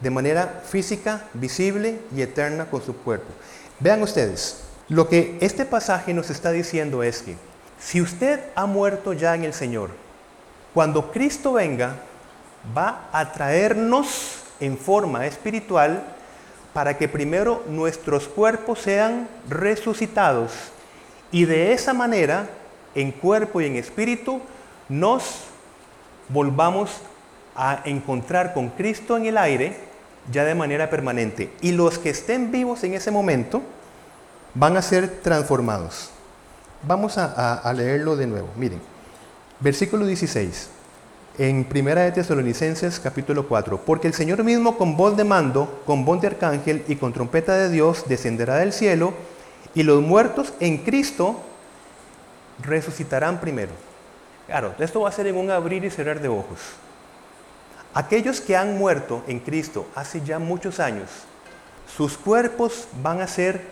de 0.00 0.10
manera 0.10 0.62
física, 0.66 1.24
visible 1.34 2.00
y 2.14 2.22
eterna 2.22 2.66
con 2.66 2.82
su 2.82 2.96
cuerpo. 2.96 3.32
Vean 3.80 4.02
ustedes, 4.02 4.64
lo 4.88 5.08
que 5.08 5.38
este 5.40 5.64
pasaje 5.64 6.12
nos 6.12 6.30
está 6.30 6.52
diciendo 6.52 7.02
es 7.02 7.22
que 7.22 7.36
si 7.78 8.00
usted 8.00 8.40
ha 8.54 8.66
muerto 8.66 9.12
ya 9.12 9.34
en 9.34 9.44
el 9.44 9.54
Señor, 9.54 9.90
cuando 10.72 11.10
Cristo 11.12 11.54
venga, 11.54 11.96
va 12.76 13.08
a 13.12 13.32
traernos 13.32 14.42
en 14.60 14.76
forma 14.78 15.26
espiritual 15.26 16.02
para 16.72 16.98
que 16.98 17.08
primero 17.08 17.62
nuestros 17.68 18.26
cuerpos 18.26 18.80
sean 18.80 19.28
resucitados 19.48 20.52
y 21.30 21.46
de 21.46 21.72
esa 21.72 21.92
manera, 21.92 22.48
en 22.94 23.10
cuerpo 23.10 23.60
y 23.60 23.66
en 23.66 23.76
espíritu, 23.76 24.40
nos 24.88 25.40
volvamos 26.28 27.00
a 27.56 27.82
encontrar 27.84 28.54
con 28.54 28.70
Cristo 28.70 29.16
en 29.16 29.26
el 29.26 29.38
aire 29.38 29.76
ya 30.30 30.44
de 30.44 30.54
manera 30.54 30.90
permanente. 30.90 31.52
Y 31.60 31.72
los 31.72 31.98
que 31.98 32.10
estén 32.10 32.50
vivos 32.50 32.84
en 32.84 32.94
ese 32.94 33.10
momento 33.10 33.62
van 34.54 34.76
a 34.76 34.82
ser 34.82 35.20
transformados. 35.22 36.10
Vamos 36.86 37.16
a, 37.18 37.72
leerlo 37.74 38.16
de 38.16 38.26
nuevo. 38.26 38.48
Miren, 38.56 38.80
versículo 39.60 40.06
16. 40.06 40.70
En 41.36 41.64
Primera 41.64 42.02
de 42.02 42.12
Tesalonicenses 42.12 43.00
capítulo 43.00 43.48
4, 43.48 43.80
porque 43.84 44.06
el 44.06 44.14
Señor 44.14 44.44
mismo 44.44 44.78
con 44.78 44.96
voz 44.96 45.16
de 45.16 45.24
mando, 45.24 45.82
con 45.84 46.04
voz 46.04 46.20
de 46.20 46.28
arcángel 46.28 46.84
y 46.86 46.94
con 46.94 47.12
trompeta 47.12 47.56
de 47.56 47.70
Dios 47.70 48.04
descenderá 48.06 48.56
del 48.56 48.72
cielo 48.72 49.14
y 49.74 49.82
los 49.82 50.00
muertos 50.00 50.54
en 50.60 50.78
Cristo 50.78 51.40
resucitarán 52.62 53.40
primero. 53.40 53.72
Claro, 54.46 54.74
esto 54.78 55.00
va 55.00 55.08
a 55.08 55.12
ser 55.12 55.26
en 55.26 55.36
un 55.36 55.50
abrir 55.50 55.84
y 55.84 55.90
cerrar 55.90 56.20
de 56.20 56.28
ojos. 56.28 56.60
Aquellos 57.94 58.40
que 58.40 58.56
han 58.56 58.76
muerto 58.76 59.22
en 59.28 59.38
Cristo 59.38 59.86
hace 59.94 60.20
ya 60.22 60.40
muchos 60.40 60.80
años, 60.80 61.08
sus 61.96 62.18
cuerpos 62.18 62.88
van 63.00 63.20
a 63.20 63.28
ser 63.28 63.62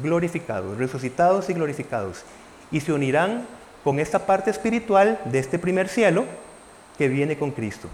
glorificados, 0.00 0.78
resucitados 0.78 1.50
y 1.50 1.54
glorificados, 1.54 2.22
y 2.70 2.80
se 2.80 2.92
unirán 2.92 3.44
con 3.82 3.98
esta 3.98 4.24
parte 4.24 4.50
espiritual 4.50 5.20
de 5.24 5.40
este 5.40 5.58
primer 5.58 5.88
cielo 5.88 6.24
que 6.96 7.08
viene 7.08 7.36
con 7.36 7.50
Cristo. 7.50 7.88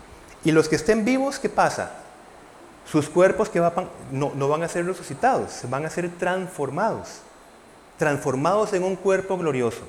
Y 0.45 0.53
los 0.53 0.69
que 0.69 0.77
estén 0.77 1.07
vivos, 1.07 1.39
¿qué 1.39 1.49
pasa? 1.49 1.93
Sus 2.85 3.09
cuerpos 3.09 3.49
que 3.49 3.61
no, 4.13 4.33
no 4.35 4.49
van 4.49 4.63
a 4.63 4.69
ser 4.69 4.85
resucitados, 4.85 5.63
van 5.71 5.87
a 5.87 5.91
ser 5.91 6.11
transformados, 6.11 7.21
transformados 7.97 8.75
en 8.75 8.83
un 8.83 8.95
cuerpo 8.95 9.39
glorioso. 9.39 9.83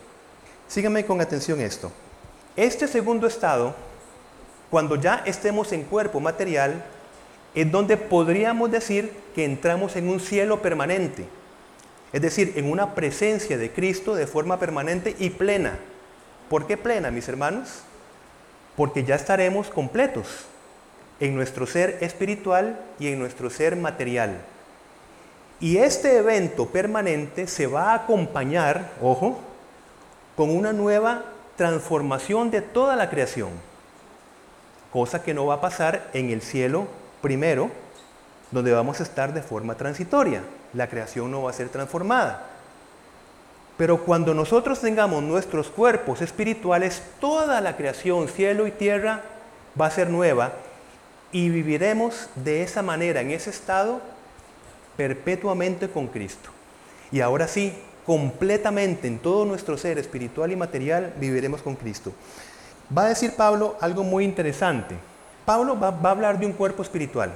Síganme 0.68 1.06
con 1.06 1.20
atención 1.20 1.60
esto. 1.60 1.91
Este 2.56 2.88
segundo 2.88 3.28
estado, 3.28 3.76
cuando 4.70 4.95
ya 4.95 5.24
estemos 5.26 5.72
en 5.72 5.84
cuerpo 5.84 6.20
material, 6.20 6.84
es 7.55 7.72
donde 7.72 7.97
podríamos 7.97 8.72
decir 8.72 9.11
que 9.34 9.45
entramos 9.45 9.95
en 9.95 10.07
un 10.07 10.20
cielo 10.20 10.61
permanente, 10.61 11.26
es 12.13 12.22
decir, 12.22 12.53
en 12.55 12.70
una 12.70 12.93
presencia 12.95 13.57
de 13.57 13.72
Cristo 13.72 14.15
de 14.15 14.28
forma 14.28 14.59
permanente 14.59 15.15
y 15.20 15.32
plena. 15.32 15.80
¿Por 16.49 16.67
qué 16.67 16.78
plena, 16.78 17.11
mis 17.11 17.28
hermanos? 17.28 17.82
Porque 18.76 19.03
ya 19.03 19.15
estaremos 19.15 19.70
completos 19.70 20.45
en 21.20 21.36
nuestro 21.36 21.67
ser 21.67 21.97
espiritual 22.01 22.80
y 22.99 23.07
en 23.07 23.20
nuestro 23.20 23.49
ser 23.49 23.76
material. 23.76 24.41
Y 25.59 25.78
este 25.78 26.17
evento 26.17 26.67
permanente 26.67 27.47
se 27.47 27.67
va 27.67 27.91
a 27.91 27.95
acompañar, 27.95 28.91
ojo, 29.01 29.39
con 30.36 30.55
una 30.55 30.72
nueva 30.72 31.26
transformación 31.57 32.49
de 32.49 32.61
toda 32.61 32.95
la 32.95 33.09
creación, 33.09 33.49
cosa 34.92 35.24
que 35.24 35.34
no 35.34 35.46
va 35.46 35.56
a 35.56 35.62
pasar 35.62 36.10
en 36.14 36.30
el 36.30 36.42
cielo 36.42 36.88
primero, 37.22 37.70
donde 38.52 38.72
vamos 38.72 39.00
a 39.00 39.04
estar 39.04 39.34
de 39.34 39.42
forma 39.42 39.76
transitoria. 39.76 40.44
La 40.74 40.88
creación 40.88 41.32
no 41.32 41.44
va 41.44 41.52
a 41.52 41.54
ser 41.54 41.70
transformada. 41.70 42.46
Pero 43.78 44.04
cuando 44.04 44.34
nosotros 44.34 44.82
tengamos 44.82 45.24
nuestros 45.24 45.70
cuerpos 45.70 46.22
espirituales, 46.22 47.02
toda 47.22 47.62
la 47.62 47.78
creación, 47.78 48.28
cielo 48.28 48.68
y 48.68 48.72
tierra, 48.72 49.22
va 49.80 49.86
a 49.86 49.92
ser 49.92 50.10
nueva 50.10 50.54
y 51.32 51.50
viviremos 51.50 52.28
de 52.36 52.64
esa 52.64 52.82
manera, 52.82 53.22
en 53.22 53.32
ese 53.32 53.52
estado, 53.52 54.02
perpetuamente 54.98 55.88
con 55.88 56.08
Cristo. 56.08 56.50
Y 57.12 57.22
ahora 57.22 57.48
sí, 57.48 57.74
completamente 58.06 59.08
en 59.08 59.20
todo 59.20 59.46
nuestro 59.46 59.78
ser 59.78 59.98
espiritual 59.98 60.52
y 60.52 60.56
material 60.56 61.14
viviremos 61.20 61.62
con 61.62 61.76
Cristo. 61.76 62.12
Va 62.96 63.04
a 63.04 63.10
decir 63.10 63.36
Pablo 63.36 63.78
algo 63.82 64.04
muy 64.04 64.26
interesante. 64.26 64.96
Pablo 65.46 65.80
va, 65.80 65.90
a 65.90 66.12
hablar 66.12 66.40
de 66.40 66.46
un 66.46 66.54
cuerpo 66.54 66.82
espiritual. 66.82 67.32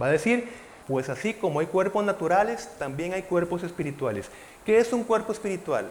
Va 0.00 0.06
a 0.06 0.10
decir, 0.10 0.48
pues 0.86 1.08
así 1.08 1.34
como 1.34 1.60
hay 1.60 1.66
cuerpos 1.66 2.04
naturales, 2.04 2.68
también 2.78 3.14
hay 3.14 3.22
cuerpos 3.22 3.62
espirituales. 3.62 4.26
¿Qué 4.64 4.78
es 4.78 4.92
un 4.92 5.04
cuerpo 5.04 5.32
espiritual? 5.32 5.86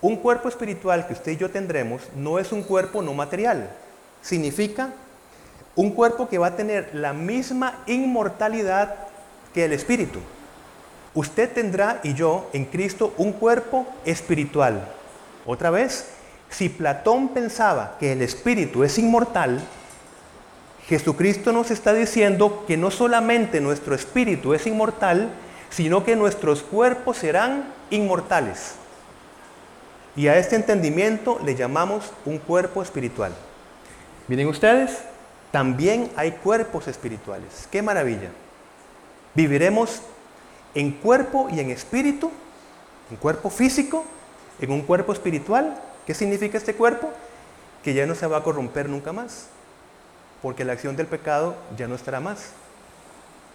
Un 0.00 0.16
cuerpo 0.16 0.48
espiritual 0.48 1.06
que 1.06 1.14
usted 1.14 1.32
y 1.32 1.36
yo 1.36 1.50
tendremos 1.50 2.02
no 2.14 2.38
es 2.38 2.52
un 2.52 2.62
cuerpo 2.62 3.02
no 3.02 3.14
material. 3.14 3.70
Significa 4.22 4.90
un 5.76 5.90
cuerpo 5.90 6.28
que 6.28 6.38
va 6.38 6.48
a 6.48 6.56
tener 6.56 6.90
la 6.94 7.12
misma 7.12 7.82
inmortalidad 7.86 8.94
que 9.52 9.64
el 9.64 9.72
espíritu. 9.72 10.20
Usted 11.14 11.52
tendrá 11.52 12.00
y 12.02 12.14
yo 12.14 12.48
en 12.52 12.64
Cristo 12.64 13.12
un 13.16 13.32
cuerpo 13.32 13.86
espiritual. 14.04 14.88
Otra 15.46 15.70
vez, 15.70 16.13
si 16.56 16.68
Platón 16.68 17.30
pensaba 17.30 17.96
que 17.98 18.12
el 18.12 18.22
espíritu 18.22 18.84
es 18.84 18.96
inmortal, 18.98 19.60
Jesucristo 20.86 21.52
nos 21.52 21.70
está 21.70 21.92
diciendo 21.92 22.64
que 22.66 22.76
no 22.76 22.90
solamente 22.90 23.60
nuestro 23.60 23.94
espíritu 23.94 24.54
es 24.54 24.66
inmortal, 24.66 25.30
sino 25.70 26.04
que 26.04 26.14
nuestros 26.14 26.62
cuerpos 26.62 27.16
serán 27.18 27.64
inmortales. 27.90 28.76
Y 30.14 30.28
a 30.28 30.38
este 30.38 30.54
entendimiento 30.54 31.40
le 31.44 31.56
llamamos 31.56 32.12
un 32.24 32.38
cuerpo 32.38 32.82
espiritual. 32.82 33.32
Miren 34.28 34.46
ustedes, 34.46 34.98
también 35.50 36.10
hay 36.14 36.32
cuerpos 36.32 36.86
espirituales. 36.86 37.66
¡Qué 37.72 37.82
maravilla! 37.82 38.30
Viviremos 39.34 40.02
en 40.76 40.92
cuerpo 40.92 41.48
y 41.50 41.58
en 41.58 41.70
espíritu, 41.70 42.30
en 43.10 43.16
cuerpo 43.16 43.50
físico, 43.50 44.04
en 44.60 44.70
un 44.70 44.82
cuerpo 44.82 45.12
espiritual. 45.12 45.76
¿Qué 46.06 46.14
significa 46.14 46.58
este 46.58 46.74
cuerpo? 46.74 47.10
Que 47.82 47.94
ya 47.94 48.06
no 48.06 48.14
se 48.14 48.26
va 48.26 48.38
a 48.38 48.42
corromper 48.42 48.88
nunca 48.88 49.12
más, 49.12 49.46
porque 50.42 50.64
la 50.64 50.74
acción 50.74 50.96
del 50.96 51.06
pecado 51.06 51.56
ya 51.76 51.88
no 51.88 51.94
estará 51.94 52.20
más. 52.20 52.50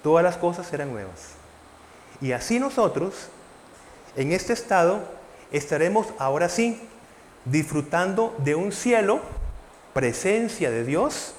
Todas 0.04 0.24
las 0.24 0.38
cosas 0.38 0.68
serán 0.68 0.92
nuevas. 0.92 1.34
Y 2.22 2.32
así 2.32 2.60
nosotros, 2.60 3.28
en 4.16 4.32
este 4.32 4.54
estado, 4.54 5.04
estaremos 5.52 6.08
ahora 6.18 6.50
sí 6.50 6.82
disfrutando 7.46 8.36
de 8.40 8.56
un 8.56 8.72
cielo, 8.72 9.22
presencia 9.94 10.72
de 10.72 10.84
Dios, 10.84 11.34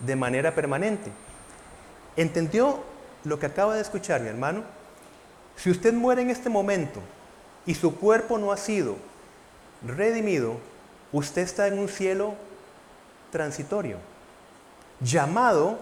de 0.00 0.16
manera 0.16 0.54
permanente. 0.54 1.10
¿Entendió 2.16 2.82
lo 3.24 3.38
que 3.38 3.46
acaba 3.46 3.74
de 3.74 3.82
escuchar, 3.82 4.20
mi 4.20 4.28
hermano? 4.28 4.64
Si 5.56 5.70
usted 5.70 5.92
muere 5.92 6.22
en 6.22 6.30
este 6.30 6.48
momento 6.48 7.00
y 7.66 7.74
su 7.74 7.96
cuerpo 7.96 8.38
no 8.38 8.52
ha 8.52 8.56
sido 8.56 8.96
redimido, 9.86 10.56
usted 11.12 11.42
está 11.42 11.68
en 11.68 11.78
un 11.78 11.88
cielo 11.88 12.34
transitorio, 13.30 13.98
llamado 15.00 15.78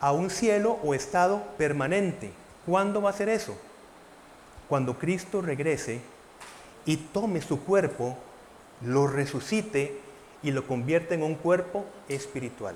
a 0.00 0.12
un 0.12 0.30
cielo 0.30 0.78
o 0.82 0.94
estado 0.94 1.42
permanente. 1.56 2.32
¿Cuándo 2.66 3.02
va 3.02 3.10
a 3.10 3.14
ser 3.14 3.28
eso? 3.28 3.56
Cuando 4.68 4.98
Cristo 4.98 5.40
regrese 5.42 6.00
y 6.86 6.96
tome 6.96 7.40
su 7.40 7.62
cuerpo, 7.62 8.16
lo 8.82 9.06
resucite 9.06 10.00
y 10.42 10.50
lo 10.50 10.66
convierta 10.66 11.14
en 11.14 11.22
un 11.22 11.34
cuerpo 11.34 11.84
espiritual. 12.08 12.74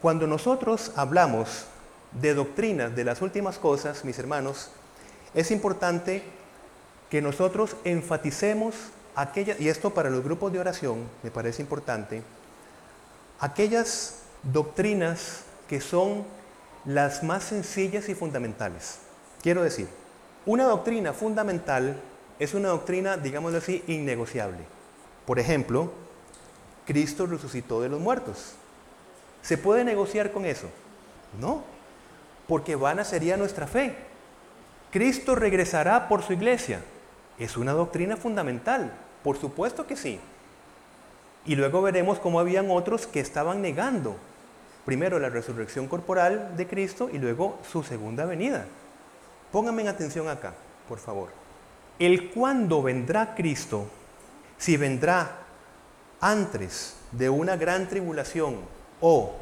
Cuando 0.00 0.26
nosotros 0.26 0.92
hablamos 0.96 1.66
de 2.20 2.34
doctrinas 2.34 2.94
de 2.94 3.04
las 3.04 3.22
últimas 3.22 3.58
cosas, 3.58 4.04
mis 4.04 4.18
hermanos, 4.18 4.70
es 5.34 5.50
importante 5.50 6.22
que 7.08 7.22
nosotros 7.22 7.76
enfaticemos 7.84 8.74
y 9.58 9.68
esto 9.68 9.90
para 9.90 10.10
los 10.10 10.24
grupos 10.24 10.52
de 10.52 10.60
oración 10.60 11.08
me 11.22 11.30
parece 11.30 11.62
importante, 11.62 12.22
aquellas 13.40 14.22
doctrinas 14.42 15.44
que 15.68 15.80
son 15.80 16.24
las 16.84 17.22
más 17.22 17.44
sencillas 17.44 18.08
y 18.08 18.14
fundamentales. 18.14 18.98
Quiero 19.42 19.62
decir, 19.62 19.88
una 20.46 20.64
doctrina 20.64 21.12
fundamental 21.12 22.00
es 22.38 22.54
una 22.54 22.68
doctrina, 22.68 23.16
digámoslo 23.16 23.58
así, 23.58 23.84
innegociable. 23.86 24.58
Por 25.26 25.38
ejemplo, 25.38 25.92
Cristo 26.86 27.26
resucitó 27.26 27.80
de 27.80 27.88
los 27.88 28.00
muertos. 28.00 28.54
¿Se 29.42 29.58
puede 29.58 29.84
negociar 29.84 30.32
con 30.32 30.44
eso? 30.44 30.68
No, 31.40 31.62
porque 32.48 32.76
vana 32.76 33.04
sería 33.04 33.36
nuestra 33.36 33.66
fe. 33.66 33.94
Cristo 34.90 35.34
regresará 35.34 36.08
por 36.08 36.22
su 36.22 36.32
iglesia. 36.32 36.82
Es 37.38 37.56
una 37.56 37.72
doctrina 37.72 38.16
fundamental, 38.16 38.92
por 39.22 39.38
supuesto 39.38 39.86
que 39.86 39.96
sí. 39.96 40.20
Y 41.44 41.56
luego 41.56 41.82
veremos 41.82 42.18
cómo 42.18 42.40
habían 42.40 42.70
otros 42.70 43.06
que 43.06 43.20
estaban 43.20 43.62
negando, 43.62 44.16
primero 44.84 45.18
la 45.18 45.28
resurrección 45.28 45.88
corporal 45.88 46.56
de 46.56 46.66
Cristo 46.66 47.10
y 47.12 47.18
luego 47.18 47.58
su 47.70 47.82
segunda 47.82 48.24
venida. 48.26 48.66
Pónganme 49.50 49.82
en 49.82 49.88
atención 49.88 50.28
acá, 50.28 50.54
por 50.88 50.98
favor. 50.98 51.30
El 51.98 52.30
cuándo 52.30 52.82
vendrá 52.82 53.34
Cristo, 53.34 53.86
si 54.58 54.76
vendrá 54.76 55.38
antes 56.20 56.96
de 57.10 57.28
una 57.28 57.56
gran 57.56 57.88
tribulación 57.88 58.56
o 59.00 59.34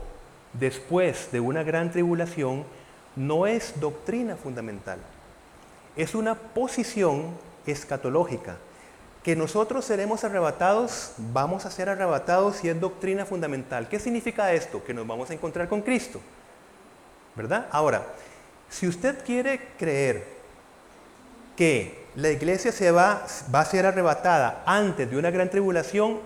después 0.54 1.30
de 1.30 1.40
una 1.40 1.62
gran 1.62 1.92
tribulación, 1.92 2.64
no 3.16 3.46
es 3.46 3.78
doctrina 3.78 4.36
fundamental 4.36 4.98
es 5.96 6.14
una 6.14 6.34
posición 6.34 7.26
escatológica. 7.66 8.56
Que 9.22 9.36
nosotros 9.36 9.84
seremos 9.84 10.24
arrebatados, 10.24 11.12
vamos 11.18 11.66
a 11.66 11.70
ser 11.70 11.88
arrebatados 11.88 12.64
y 12.64 12.68
es 12.68 12.80
doctrina 12.80 13.26
fundamental. 13.26 13.88
¿Qué 13.88 13.98
significa 13.98 14.52
esto? 14.52 14.82
Que 14.82 14.94
nos 14.94 15.06
vamos 15.06 15.30
a 15.30 15.34
encontrar 15.34 15.68
con 15.68 15.82
Cristo. 15.82 16.20
¿Verdad? 17.36 17.66
Ahora, 17.70 18.06
si 18.68 18.88
usted 18.88 19.22
quiere 19.24 19.60
creer 19.78 20.24
que 21.56 22.06
la 22.16 22.30
iglesia 22.30 22.72
se 22.72 22.90
va, 22.90 23.26
va 23.54 23.60
a 23.60 23.64
ser 23.64 23.86
arrebatada 23.86 24.62
antes 24.66 25.10
de 25.10 25.16
una 25.16 25.30
gran 25.30 25.50
tribulación, 25.50 26.20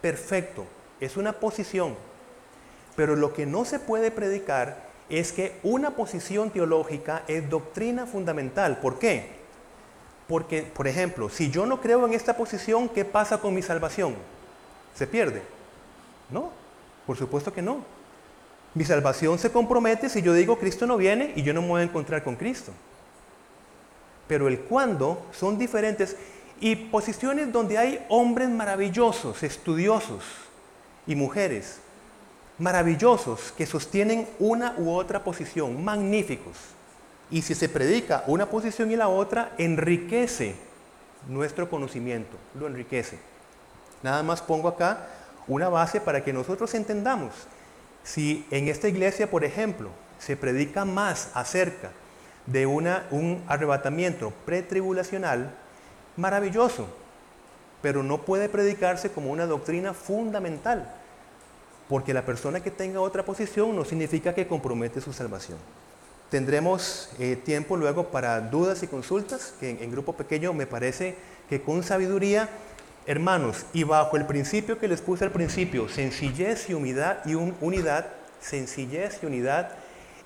perfecto, 0.00 0.66
es 1.00 1.16
una 1.16 1.34
posición. 1.34 1.96
Pero 2.96 3.16
lo 3.16 3.32
que 3.32 3.46
no 3.46 3.64
se 3.64 3.78
puede 3.78 4.10
predicar 4.10 4.88
es 5.08 5.32
que 5.32 5.58
una 5.62 5.90
posición 5.90 6.50
teológica 6.50 7.22
es 7.28 7.50
doctrina 7.50 8.06
fundamental. 8.06 8.78
¿Por 8.78 8.98
qué? 8.98 9.39
Porque, 10.30 10.62
por 10.62 10.86
ejemplo, 10.86 11.28
si 11.28 11.50
yo 11.50 11.66
no 11.66 11.80
creo 11.80 12.06
en 12.06 12.14
esta 12.14 12.36
posición, 12.36 12.88
¿qué 12.88 13.04
pasa 13.04 13.38
con 13.38 13.52
mi 13.52 13.62
salvación? 13.62 14.14
¿Se 14.94 15.04
pierde? 15.08 15.42
No, 16.30 16.52
por 17.04 17.16
supuesto 17.16 17.52
que 17.52 17.60
no. 17.60 17.78
Mi 18.72 18.84
salvación 18.84 19.40
se 19.40 19.50
compromete 19.50 20.08
si 20.08 20.22
yo 20.22 20.32
digo 20.32 20.56
Cristo 20.56 20.86
no 20.86 20.96
viene 20.96 21.32
y 21.34 21.42
yo 21.42 21.52
no 21.52 21.62
me 21.62 21.68
voy 21.68 21.80
a 21.80 21.84
encontrar 21.84 22.22
con 22.22 22.36
Cristo. 22.36 22.70
Pero 24.28 24.46
el 24.46 24.60
cuándo 24.60 25.26
son 25.32 25.58
diferentes 25.58 26.16
y 26.60 26.76
posiciones 26.76 27.50
donde 27.50 27.76
hay 27.76 28.06
hombres 28.08 28.48
maravillosos, 28.50 29.42
estudiosos 29.42 30.22
y 31.08 31.16
mujeres 31.16 31.80
maravillosos 32.56 33.52
que 33.56 33.66
sostienen 33.66 34.28
una 34.38 34.76
u 34.78 34.92
otra 34.92 35.24
posición, 35.24 35.82
magníficos. 35.82 36.56
Y 37.30 37.42
si 37.42 37.54
se 37.54 37.68
predica 37.68 38.24
una 38.26 38.46
posición 38.46 38.90
y 38.90 38.96
la 38.96 39.08
otra, 39.08 39.52
enriquece 39.58 40.56
nuestro 41.28 41.68
conocimiento, 41.70 42.36
lo 42.58 42.66
enriquece. 42.66 43.18
Nada 44.02 44.22
más 44.22 44.42
pongo 44.42 44.68
acá 44.68 45.06
una 45.46 45.68
base 45.68 46.00
para 46.00 46.24
que 46.24 46.32
nosotros 46.32 46.74
entendamos. 46.74 47.32
Si 48.02 48.46
en 48.50 48.68
esta 48.68 48.88
iglesia, 48.88 49.30
por 49.30 49.44
ejemplo, 49.44 49.90
se 50.18 50.36
predica 50.36 50.84
más 50.84 51.30
acerca 51.34 51.90
de 52.46 52.66
una, 52.66 53.06
un 53.10 53.42
arrebatamiento 53.46 54.32
pretribulacional, 54.44 55.52
maravilloso, 56.16 56.86
pero 57.82 58.02
no 58.02 58.22
puede 58.22 58.48
predicarse 58.48 59.10
como 59.10 59.30
una 59.30 59.46
doctrina 59.46 59.94
fundamental, 59.94 60.92
porque 61.88 62.14
la 62.14 62.24
persona 62.24 62.60
que 62.60 62.70
tenga 62.70 63.00
otra 63.00 63.24
posición 63.24 63.74
no 63.74 63.84
significa 63.84 64.34
que 64.34 64.46
compromete 64.46 65.00
su 65.00 65.12
salvación. 65.12 65.58
Tendremos 66.30 67.10
eh, 67.18 67.34
tiempo 67.34 67.76
luego 67.76 68.08
para 68.08 68.40
dudas 68.40 68.84
y 68.84 68.86
consultas, 68.86 69.52
que 69.58 69.70
en, 69.70 69.90
grupo 69.90 70.12
pequeño 70.12 70.52
me 70.52 70.66
parece 70.66 71.16
que 71.48 71.60
con 71.60 71.82
sabiduría 71.82 72.48
Hermanos, 73.06 73.66
y 73.72 73.82
bajo 73.82 74.16
el 74.16 74.26
principio 74.26 74.78
que 74.78 74.86
les 74.86 75.00
puse 75.00 75.24
al 75.24 75.32
principio, 75.32 75.88
sencillez 75.88 76.68
y 76.68 76.74
unidad, 76.74 77.24
y 77.24 77.34
unidad, 77.34 78.06
sencillez 78.40 79.18
y 79.22 79.26
unidad, 79.26 79.72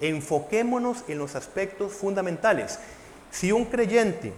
enfoquémonos 0.01 1.05
en 1.09 1.19
los 1.19 1.37
aspectos 1.37 1.93
fundamentales. 1.93 2.79
Si 3.31 3.53
un 3.53 3.65
creyente 3.65 4.35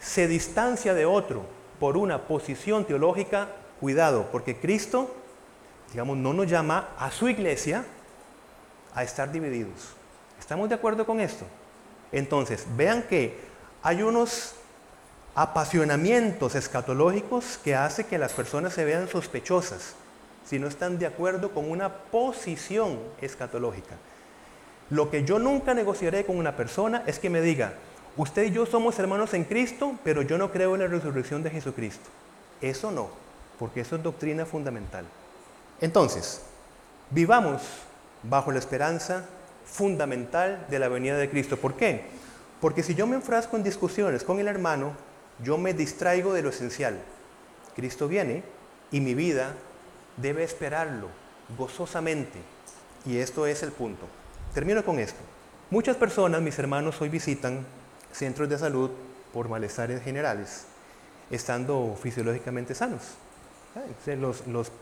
se 0.00 0.28
distancia 0.28 0.92
de 0.92 1.06
otro 1.06 1.46
por 1.80 1.96
una 1.96 2.26
posición 2.26 2.84
teológica, 2.84 3.48
cuidado, 3.80 4.28
porque 4.30 4.56
Cristo, 4.56 5.14
digamos, 5.92 6.18
no 6.18 6.34
nos 6.34 6.48
llama 6.50 6.90
a 6.98 7.10
su 7.10 7.28
iglesia 7.28 7.84
a 8.94 9.04
estar 9.04 9.32
divididos. 9.32 9.96
¿Estamos 10.46 10.68
de 10.68 10.76
acuerdo 10.76 11.04
con 11.04 11.18
esto? 11.18 11.44
Entonces, 12.12 12.68
vean 12.76 13.02
que 13.02 13.36
hay 13.82 14.00
unos 14.04 14.54
apasionamientos 15.34 16.54
escatológicos 16.54 17.58
que 17.64 17.74
hace 17.74 18.06
que 18.06 18.16
las 18.16 18.32
personas 18.32 18.72
se 18.72 18.84
vean 18.84 19.08
sospechosas 19.08 19.96
si 20.48 20.60
no 20.60 20.68
están 20.68 21.00
de 21.00 21.06
acuerdo 21.06 21.50
con 21.50 21.68
una 21.68 21.92
posición 21.92 23.00
escatológica. 23.20 23.96
Lo 24.88 25.10
que 25.10 25.24
yo 25.24 25.40
nunca 25.40 25.74
negociaré 25.74 26.24
con 26.24 26.38
una 26.38 26.54
persona 26.54 27.02
es 27.08 27.18
que 27.18 27.28
me 27.28 27.40
diga, 27.40 27.72
usted 28.16 28.44
y 28.44 28.52
yo 28.52 28.66
somos 28.66 28.96
hermanos 29.00 29.34
en 29.34 29.42
Cristo, 29.42 29.98
pero 30.04 30.22
yo 30.22 30.38
no 30.38 30.52
creo 30.52 30.76
en 30.76 30.82
la 30.82 30.86
resurrección 30.86 31.42
de 31.42 31.50
Jesucristo. 31.50 32.08
Eso 32.60 32.92
no, 32.92 33.08
porque 33.58 33.80
eso 33.80 33.96
es 33.96 34.02
doctrina 34.04 34.46
fundamental. 34.46 35.06
Entonces, 35.80 36.42
vivamos 37.10 37.62
bajo 38.22 38.52
la 38.52 38.60
esperanza 38.60 39.24
fundamental 39.76 40.66
de 40.70 40.78
la 40.78 40.88
venida 40.88 41.18
de 41.18 41.28
Cristo. 41.28 41.58
¿Por 41.58 41.74
qué? 41.74 42.04
Porque 42.60 42.82
si 42.82 42.94
yo 42.94 43.06
me 43.06 43.16
enfrasco 43.16 43.56
en 43.56 43.62
discusiones 43.62 44.24
con 44.24 44.40
el 44.40 44.48
hermano, 44.48 44.92
yo 45.44 45.58
me 45.58 45.74
distraigo 45.74 46.32
de 46.32 46.42
lo 46.42 46.48
esencial. 46.48 46.98
Cristo 47.74 48.08
viene 48.08 48.42
y 48.90 49.00
mi 49.00 49.14
vida 49.14 49.54
debe 50.16 50.44
esperarlo 50.44 51.08
gozosamente. 51.58 52.38
Y 53.04 53.18
esto 53.18 53.46
es 53.46 53.62
el 53.62 53.70
punto. 53.70 54.06
Termino 54.54 54.82
con 54.82 54.98
esto. 54.98 55.20
Muchas 55.70 55.96
personas, 55.96 56.40
mis 56.40 56.58
hermanos, 56.58 57.00
hoy 57.02 57.10
visitan 57.10 57.66
centros 58.12 58.48
de 58.48 58.58
salud 58.58 58.90
por 59.32 59.48
malestares 59.50 60.02
generales, 60.02 60.64
estando 61.30 61.96
fisiológicamente 62.00 62.74
sanos. 62.74 63.02
Los, 64.18 64.72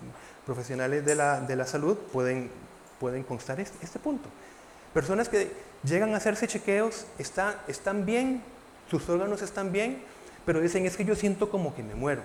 profesionales 0.47 1.05
de 1.05 1.17
la, 1.17 1.67
salud 1.67 1.97
pueden, 2.13 2.49
pueden 3.01 3.25
constar 3.25 3.59
este, 3.59 3.85
este, 3.85 3.99
punto. 3.99 4.29
Personas 4.95 5.29
que 5.29 5.51
llegan 5.83 6.15
a 6.15 6.19
hacerse 6.19 6.47
chequeos, 6.47 7.05
está, 7.19 7.63
están 7.67 8.07
bien, 8.07 8.43
sus 8.89 9.09
órganos 9.09 9.43
están 9.43 9.73
bien, 9.73 10.03
pero 10.47 10.61
dicen, 10.61 10.87
es 10.87 10.97
que 10.97 11.05
yo 11.05 11.17
siento 11.17 11.51
como 11.51 11.75
que 11.75 11.83
me 11.83 11.97
muero. 11.97 12.23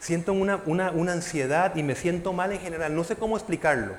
Siento 0.00 0.32
una, 0.32 0.62
una, 0.64 1.12
ansiedad 1.12 1.76
y 1.76 1.82
me 1.82 1.94
siento 1.94 2.32
mal 2.32 2.52
en 2.52 2.60
general. 2.60 2.94
No 2.94 3.04
sé 3.04 3.16
cómo 3.16 3.36
explicarlo. 3.36 3.94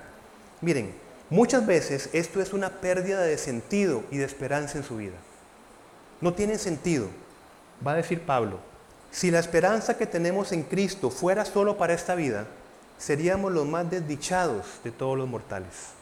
Miren, 0.62 0.94
muchas 1.30 1.66
veces 1.68 2.10
esto 2.14 2.42
es 2.42 2.52
una 2.54 2.82
pérdida 2.82 3.22
de 3.22 3.38
sentido 3.38 4.04
y 4.10 4.18
de 4.18 4.26
esperanza 4.26 4.78
en 4.78 4.84
su 4.84 4.98
vida. 4.98 5.18
No 6.20 6.34
tiene 6.34 6.58
sentido. 6.58 7.08
Va 7.86 7.92
a 7.92 7.98
decir 7.98 8.22
Pablo, 8.22 8.60
si 9.12 9.30
la 9.30 9.40
esperanza 9.40 9.98
que 9.98 10.08
tenemos 10.08 10.52
en 10.52 10.64
Cristo 10.64 11.10
fuera 11.10 11.46
solo 11.46 11.78
para 11.78 11.94
esta 11.94 12.16
vida, 12.16 12.48
seríamos 12.98 13.52
los 13.52 13.68
más 13.68 13.90
desdichados 13.90 14.66
de 14.84 14.92
todos 14.92 15.18
los 15.18 15.28
mortales. 15.28 15.99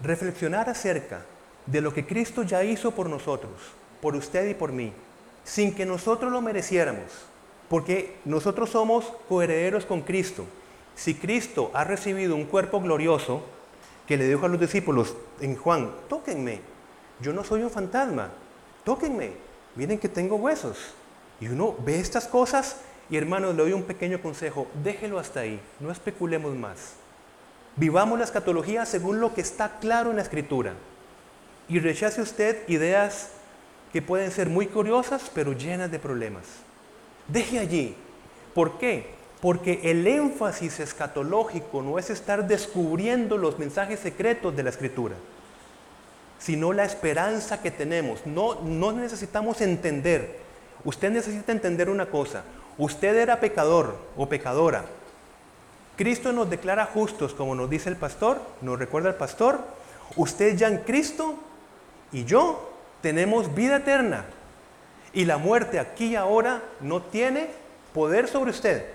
Reflexionar 0.00 0.68
acerca 0.68 1.24
de 1.66 1.80
lo 1.80 1.92
que 1.92 2.06
Cristo 2.06 2.42
ya 2.42 2.64
hizo 2.64 2.92
por 2.92 3.08
nosotros, 3.08 3.52
por 4.00 4.16
usted 4.16 4.48
y 4.48 4.54
por 4.54 4.72
mí, 4.72 4.92
sin 5.44 5.74
que 5.74 5.86
nosotros 5.86 6.32
lo 6.32 6.40
mereciéramos, 6.40 7.10
porque 7.68 8.16
nosotros 8.24 8.70
somos 8.70 9.12
coherederos 9.28 9.86
con 9.86 10.02
Cristo. 10.02 10.44
Si 10.94 11.14
Cristo 11.14 11.70
ha 11.74 11.84
recibido 11.84 12.36
un 12.36 12.44
cuerpo 12.44 12.80
glorioso, 12.80 13.42
que 14.06 14.16
le 14.16 14.28
dijo 14.28 14.44
a 14.44 14.48
los 14.48 14.60
discípulos 14.60 15.14
en 15.40 15.56
Juan, 15.56 15.90
tóquenme, 16.08 16.60
yo 17.20 17.32
no 17.32 17.44
soy 17.44 17.62
un 17.62 17.70
fantasma, 17.70 18.30
tóquenme, 18.84 19.32
miren 19.76 19.98
que 19.98 20.08
tengo 20.08 20.36
huesos. 20.36 20.78
Y 21.40 21.48
uno 21.48 21.74
ve 21.78 21.98
estas 21.98 22.26
cosas 22.26 22.76
y 23.08 23.16
hermanos, 23.16 23.54
le 23.54 23.62
doy 23.62 23.72
un 23.72 23.82
pequeño 23.82 24.20
consejo, 24.20 24.66
déjelo 24.82 25.18
hasta 25.18 25.40
ahí, 25.40 25.60
no 25.80 25.90
especulemos 25.90 26.54
más. 26.54 26.94
Vivamos 27.76 28.18
la 28.18 28.24
escatología 28.24 28.84
según 28.84 29.20
lo 29.20 29.34
que 29.34 29.40
está 29.40 29.78
claro 29.80 30.10
en 30.10 30.16
la 30.16 30.22
escritura. 30.22 30.74
Y 31.68 31.78
rechace 31.78 32.20
usted 32.20 32.68
ideas 32.68 33.30
que 33.92 34.02
pueden 34.02 34.30
ser 34.30 34.48
muy 34.48 34.66
curiosas, 34.66 35.30
pero 35.34 35.52
llenas 35.52 35.90
de 35.90 35.98
problemas. 35.98 36.44
Deje 37.28 37.58
allí. 37.58 37.94
¿Por 38.54 38.78
qué? 38.78 39.10
Porque 39.40 39.80
el 39.84 40.06
énfasis 40.06 40.80
escatológico 40.80 41.82
no 41.82 41.98
es 41.98 42.10
estar 42.10 42.46
descubriendo 42.46 43.36
los 43.38 43.58
mensajes 43.58 44.00
secretos 44.00 44.54
de 44.54 44.62
la 44.62 44.70
Escritura, 44.70 45.16
sino 46.38 46.72
la 46.72 46.84
esperanza 46.84 47.60
que 47.60 47.70
tenemos. 47.70 48.26
No, 48.26 48.60
no 48.62 48.92
necesitamos 48.92 49.60
entender. 49.60 50.38
Usted 50.84 51.10
necesita 51.10 51.52
entender 51.52 51.88
una 51.88 52.06
cosa. 52.06 52.44
Usted 52.78 53.16
era 53.16 53.40
pecador 53.40 53.96
o 54.16 54.28
pecadora. 54.28 54.84
Cristo 55.96 56.32
nos 56.32 56.48
declara 56.48 56.86
justos, 56.86 57.34
como 57.34 57.54
nos 57.54 57.68
dice 57.68 57.88
el 57.88 57.96
pastor, 57.96 58.40
nos 58.60 58.78
recuerda 58.78 59.10
el 59.10 59.14
pastor. 59.16 59.60
Usted 60.16 60.56
ya 60.56 60.68
en 60.68 60.78
Cristo 60.78 61.36
y 62.12 62.24
yo 62.24 62.70
tenemos 63.00 63.54
vida 63.54 63.76
eterna. 63.76 64.24
Y 65.12 65.26
la 65.26 65.36
muerte 65.36 65.78
aquí 65.78 66.06
y 66.06 66.16
ahora 66.16 66.62
no 66.80 67.02
tiene 67.02 67.48
poder 67.92 68.28
sobre 68.28 68.50
usted. 68.50 68.86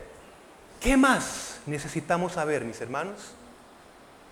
¿Qué 0.79 0.97
más 0.97 1.59
necesitamos 1.65 2.33
saber, 2.33 2.65
mis 2.65 2.81
hermanos? 2.81 3.33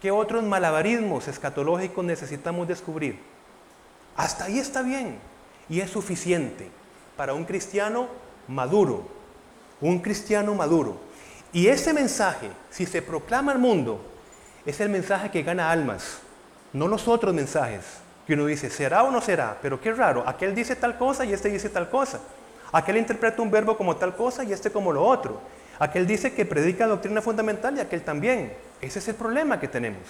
¿Qué 0.02 0.12
otros 0.12 0.44
malabarismos 0.44 1.28
escatológicos 1.28 2.04
necesitamos 2.04 2.68
descubrir? 2.68 3.20
Hasta 4.16 4.46
ahí 4.46 4.60
está 4.60 4.82
bien 4.82 5.20
y 5.70 5.82
es 5.82 5.90
suficiente 5.90 6.70
para 7.18 7.34
un 7.34 7.46
cristiano 7.46 8.08
maduro, 8.48 9.08
un 9.82 10.00
cristiano 10.00 10.54
maduro. 10.56 10.98
Y 11.54 11.68
ese 11.68 11.94
mensaje, 11.94 12.50
si 12.70 12.86
se 12.86 13.02
proclama 13.02 13.52
al 13.52 13.60
mundo, 13.60 14.02
es 14.66 14.80
el 14.80 14.90
mensaje 14.90 15.32
que 15.32 15.44
gana 15.44 15.72
almas, 15.72 16.20
no 16.74 16.88
los 16.88 17.08
otros 17.08 17.34
mensajes 17.34 17.84
que 18.28 18.34
uno 18.34 18.46
dice, 18.48 18.70
¿será 18.70 19.04
o 19.04 19.12
no 19.12 19.22
será? 19.22 19.58
Pero 19.62 19.80
qué 19.80 19.94
raro, 19.94 20.24
aquel 20.28 20.56
dice 20.56 20.76
tal 20.76 20.98
cosa 20.98 21.26
y 21.26 21.34
este 21.34 21.50
dice 21.50 21.70
tal 21.70 21.90
cosa. 21.90 22.20
Aquel 22.72 22.98
interpreta 22.98 23.42
un 23.42 23.52
verbo 23.52 23.78
como 23.78 23.96
tal 23.96 24.16
cosa 24.16 24.44
y 24.44 24.52
este 24.52 24.72
como 24.72 24.92
lo 24.92 25.04
otro. 25.04 25.40
Aquel 25.78 26.08
dice 26.08 26.34
que 26.34 26.46
predica 26.46 26.88
doctrina 26.88 27.22
fundamental 27.22 27.78
y 27.78 27.80
aquel 27.80 28.02
también. 28.02 28.54
Ese 28.82 29.00
es 29.00 29.08
el 29.08 29.16
problema 29.16 29.60
que 29.60 29.68
tenemos. 29.68 30.02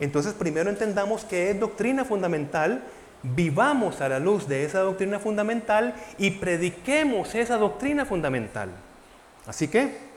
Entonces 0.00 0.32
primero 0.32 0.70
entendamos 0.70 1.24
que 1.24 1.50
es 1.50 1.60
doctrina 1.60 2.04
fundamental 2.04 2.82
vivamos 3.22 4.00
a 4.00 4.08
la 4.08 4.18
luz 4.18 4.48
de 4.48 4.64
esa 4.64 4.80
doctrina 4.80 5.18
fundamental 5.18 5.94
y 6.18 6.32
prediquemos 6.32 7.34
esa 7.34 7.56
doctrina 7.56 8.04
fundamental. 8.04 8.70
Así 9.46 9.68
que, 9.68 10.07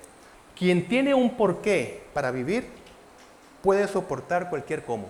quien 0.61 0.87
tiene 0.87 1.15
un 1.15 1.37
porqué 1.37 2.03
para 2.13 2.29
vivir, 2.29 2.67
puede 3.63 3.87
soportar 3.87 4.47
cualquier 4.47 4.85
cómo. 4.85 5.07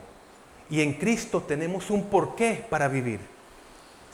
Y 0.69 0.79
en 0.79 0.93
Cristo 0.93 1.43
tenemos 1.45 1.89
un 1.89 2.05
porqué 2.05 2.65
para 2.69 2.87
vivir. 2.87 3.19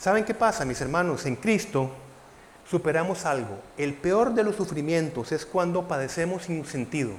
¿Saben 0.00 0.24
qué 0.24 0.34
pasa, 0.34 0.64
mis 0.64 0.80
hermanos? 0.80 1.26
En 1.26 1.36
Cristo 1.36 1.92
superamos 2.68 3.24
algo. 3.24 3.56
El 3.76 3.94
peor 3.94 4.34
de 4.34 4.42
los 4.42 4.56
sufrimientos 4.56 5.30
es 5.30 5.46
cuando 5.46 5.86
padecemos 5.86 6.42
sin 6.42 6.64
sentido. 6.64 7.12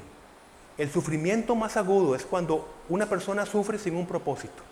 El 0.78 0.92
sufrimiento 0.92 1.56
más 1.56 1.78
agudo 1.78 2.14
es 2.14 2.26
cuando 2.26 2.68
una 2.90 3.06
persona 3.06 3.46
sufre 3.46 3.80
sin 3.80 3.96
un 3.96 4.06
propósito. 4.06 4.64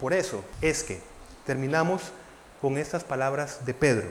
Por 0.00 0.14
eso 0.14 0.42
es 0.62 0.82
que 0.82 1.02
terminamos 1.44 2.12
con 2.62 2.78
estas 2.78 3.04
palabras 3.04 3.66
de 3.66 3.74
Pedro. 3.74 4.08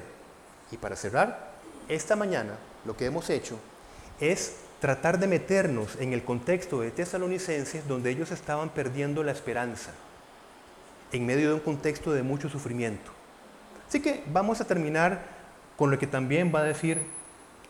Y 0.70 0.78
para 0.78 0.96
cerrar, 0.96 1.54
esta 1.90 2.16
mañana 2.16 2.60
lo 2.86 2.96
que 2.96 3.06
hemos 3.08 3.32
hecho 3.32 3.58
es 4.20 4.58
tratar 4.80 5.20
de 5.20 5.28
meternos 5.28 5.96
en 6.00 6.14
el 6.14 6.24
contexto 6.24 6.82
de 6.82 6.92
tesalonicenses 6.92 7.88
donde 7.88 8.12
ellos 8.12 8.32
estaban 8.32 8.70
perdiendo 8.70 9.24
la 9.24 9.32
esperanza 9.32 9.92
en 11.12 11.26
medio 11.26 11.50
de 11.50 11.54
un 11.56 11.60
contexto 11.62 12.12
de 12.12 12.24
mucho 12.24 12.50
sufrimiento. 12.50 13.12
Así 13.88 14.02
que 14.02 14.24
vamos 14.28 14.60
a 14.62 14.66
terminar 14.66 15.22
con 15.78 15.92
lo 15.92 16.00
que 16.00 16.08
también 16.08 16.52
va 16.54 16.60
a 16.60 16.64
decir 16.64 17.02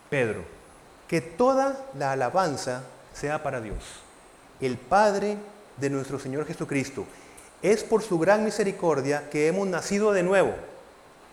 Pedro, 0.09 0.43
que 1.07 1.21
toda 1.21 1.85
la 1.97 2.11
alabanza 2.11 2.83
sea 3.13 3.43
para 3.43 3.61
Dios, 3.61 3.83
el 4.61 4.77
Padre 4.77 5.37
de 5.77 5.89
nuestro 5.89 6.19
Señor 6.19 6.45
Jesucristo. 6.45 7.05
Es 7.61 7.83
por 7.83 8.03
su 8.03 8.19
gran 8.19 8.43
misericordia 8.43 9.29
que 9.29 9.47
hemos 9.47 9.67
nacido 9.67 10.11
de 10.11 10.23
nuevo, 10.23 10.53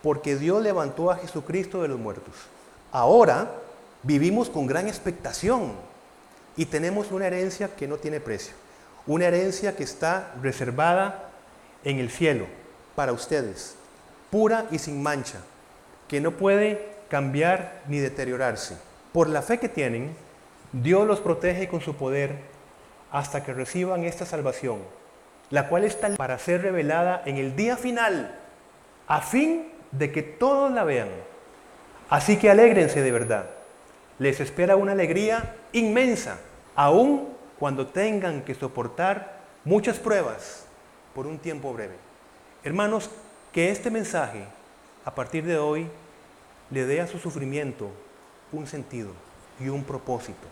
porque 0.01 0.35
Dios 0.35 0.61
levantó 0.61 1.11
a 1.11 1.17
Jesucristo 1.17 1.81
de 1.81 1.87
los 1.87 1.99
muertos. 1.99 2.35
Ahora 2.91 3.51
vivimos 4.03 4.49
con 4.49 4.67
gran 4.67 4.87
expectación 4.87 5.73
y 6.55 6.65
tenemos 6.65 7.11
una 7.11 7.27
herencia 7.27 7.75
que 7.75 7.87
no 7.87 7.97
tiene 7.97 8.19
precio, 8.19 8.53
una 9.07 9.25
herencia 9.25 9.75
que 9.75 9.83
está 9.83 10.33
reservada 10.41 11.29
en 11.83 11.99
el 11.99 12.09
cielo 12.09 12.45
para 12.95 13.13
ustedes, 13.13 13.75
pura 14.29 14.67
y 14.71 14.77
sin 14.77 15.01
mancha, 15.01 15.39
que 16.07 16.21
no 16.21 16.31
puede 16.31 16.93
cambiar 17.09 17.81
ni 17.87 17.99
deteriorarse. 17.99 18.77
Por 19.11 19.29
la 19.29 19.41
fe 19.41 19.59
que 19.59 19.69
tienen, 19.69 20.15
Dios 20.71 21.07
los 21.07 21.19
protege 21.19 21.67
con 21.67 21.81
su 21.81 21.95
poder 21.95 22.37
hasta 23.11 23.43
que 23.43 23.53
reciban 23.53 24.03
esta 24.03 24.25
salvación, 24.25 24.79
la 25.49 25.69
cual 25.69 25.83
está 25.83 26.09
para 26.15 26.39
ser 26.39 26.61
revelada 26.61 27.21
en 27.25 27.37
el 27.37 27.55
día 27.55 27.77
final, 27.77 28.39
a 29.07 29.21
fin 29.21 29.71
de 29.91 30.11
que 30.11 30.23
todos 30.23 30.71
la 30.71 30.83
vean. 30.83 31.09
Así 32.09 32.37
que 32.37 32.49
alégrense 32.49 33.01
de 33.01 33.11
verdad. 33.11 33.49
Les 34.19 34.39
espera 34.39 34.75
una 34.75 34.91
alegría 34.91 35.55
inmensa, 35.71 36.39
aun 36.75 37.29
cuando 37.59 37.87
tengan 37.87 38.43
que 38.43 38.55
soportar 38.55 39.39
muchas 39.65 39.97
pruebas 39.97 40.65
por 41.15 41.27
un 41.27 41.39
tiempo 41.39 41.73
breve. 41.73 41.95
Hermanos, 42.63 43.09
que 43.51 43.69
este 43.69 43.89
mensaje, 43.91 44.45
a 45.05 45.13
partir 45.13 45.45
de 45.45 45.57
hoy, 45.57 45.87
le 46.69 46.85
dé 46.85 47.01
a 47.01 47.07
su 47.07 47.19
sufrimiento 47.19 47.89
un 48.51 48.67
sentido 48.67 49.11
y 49.59 49.69
un 49.69 49.83
propósito. 49.83 50.47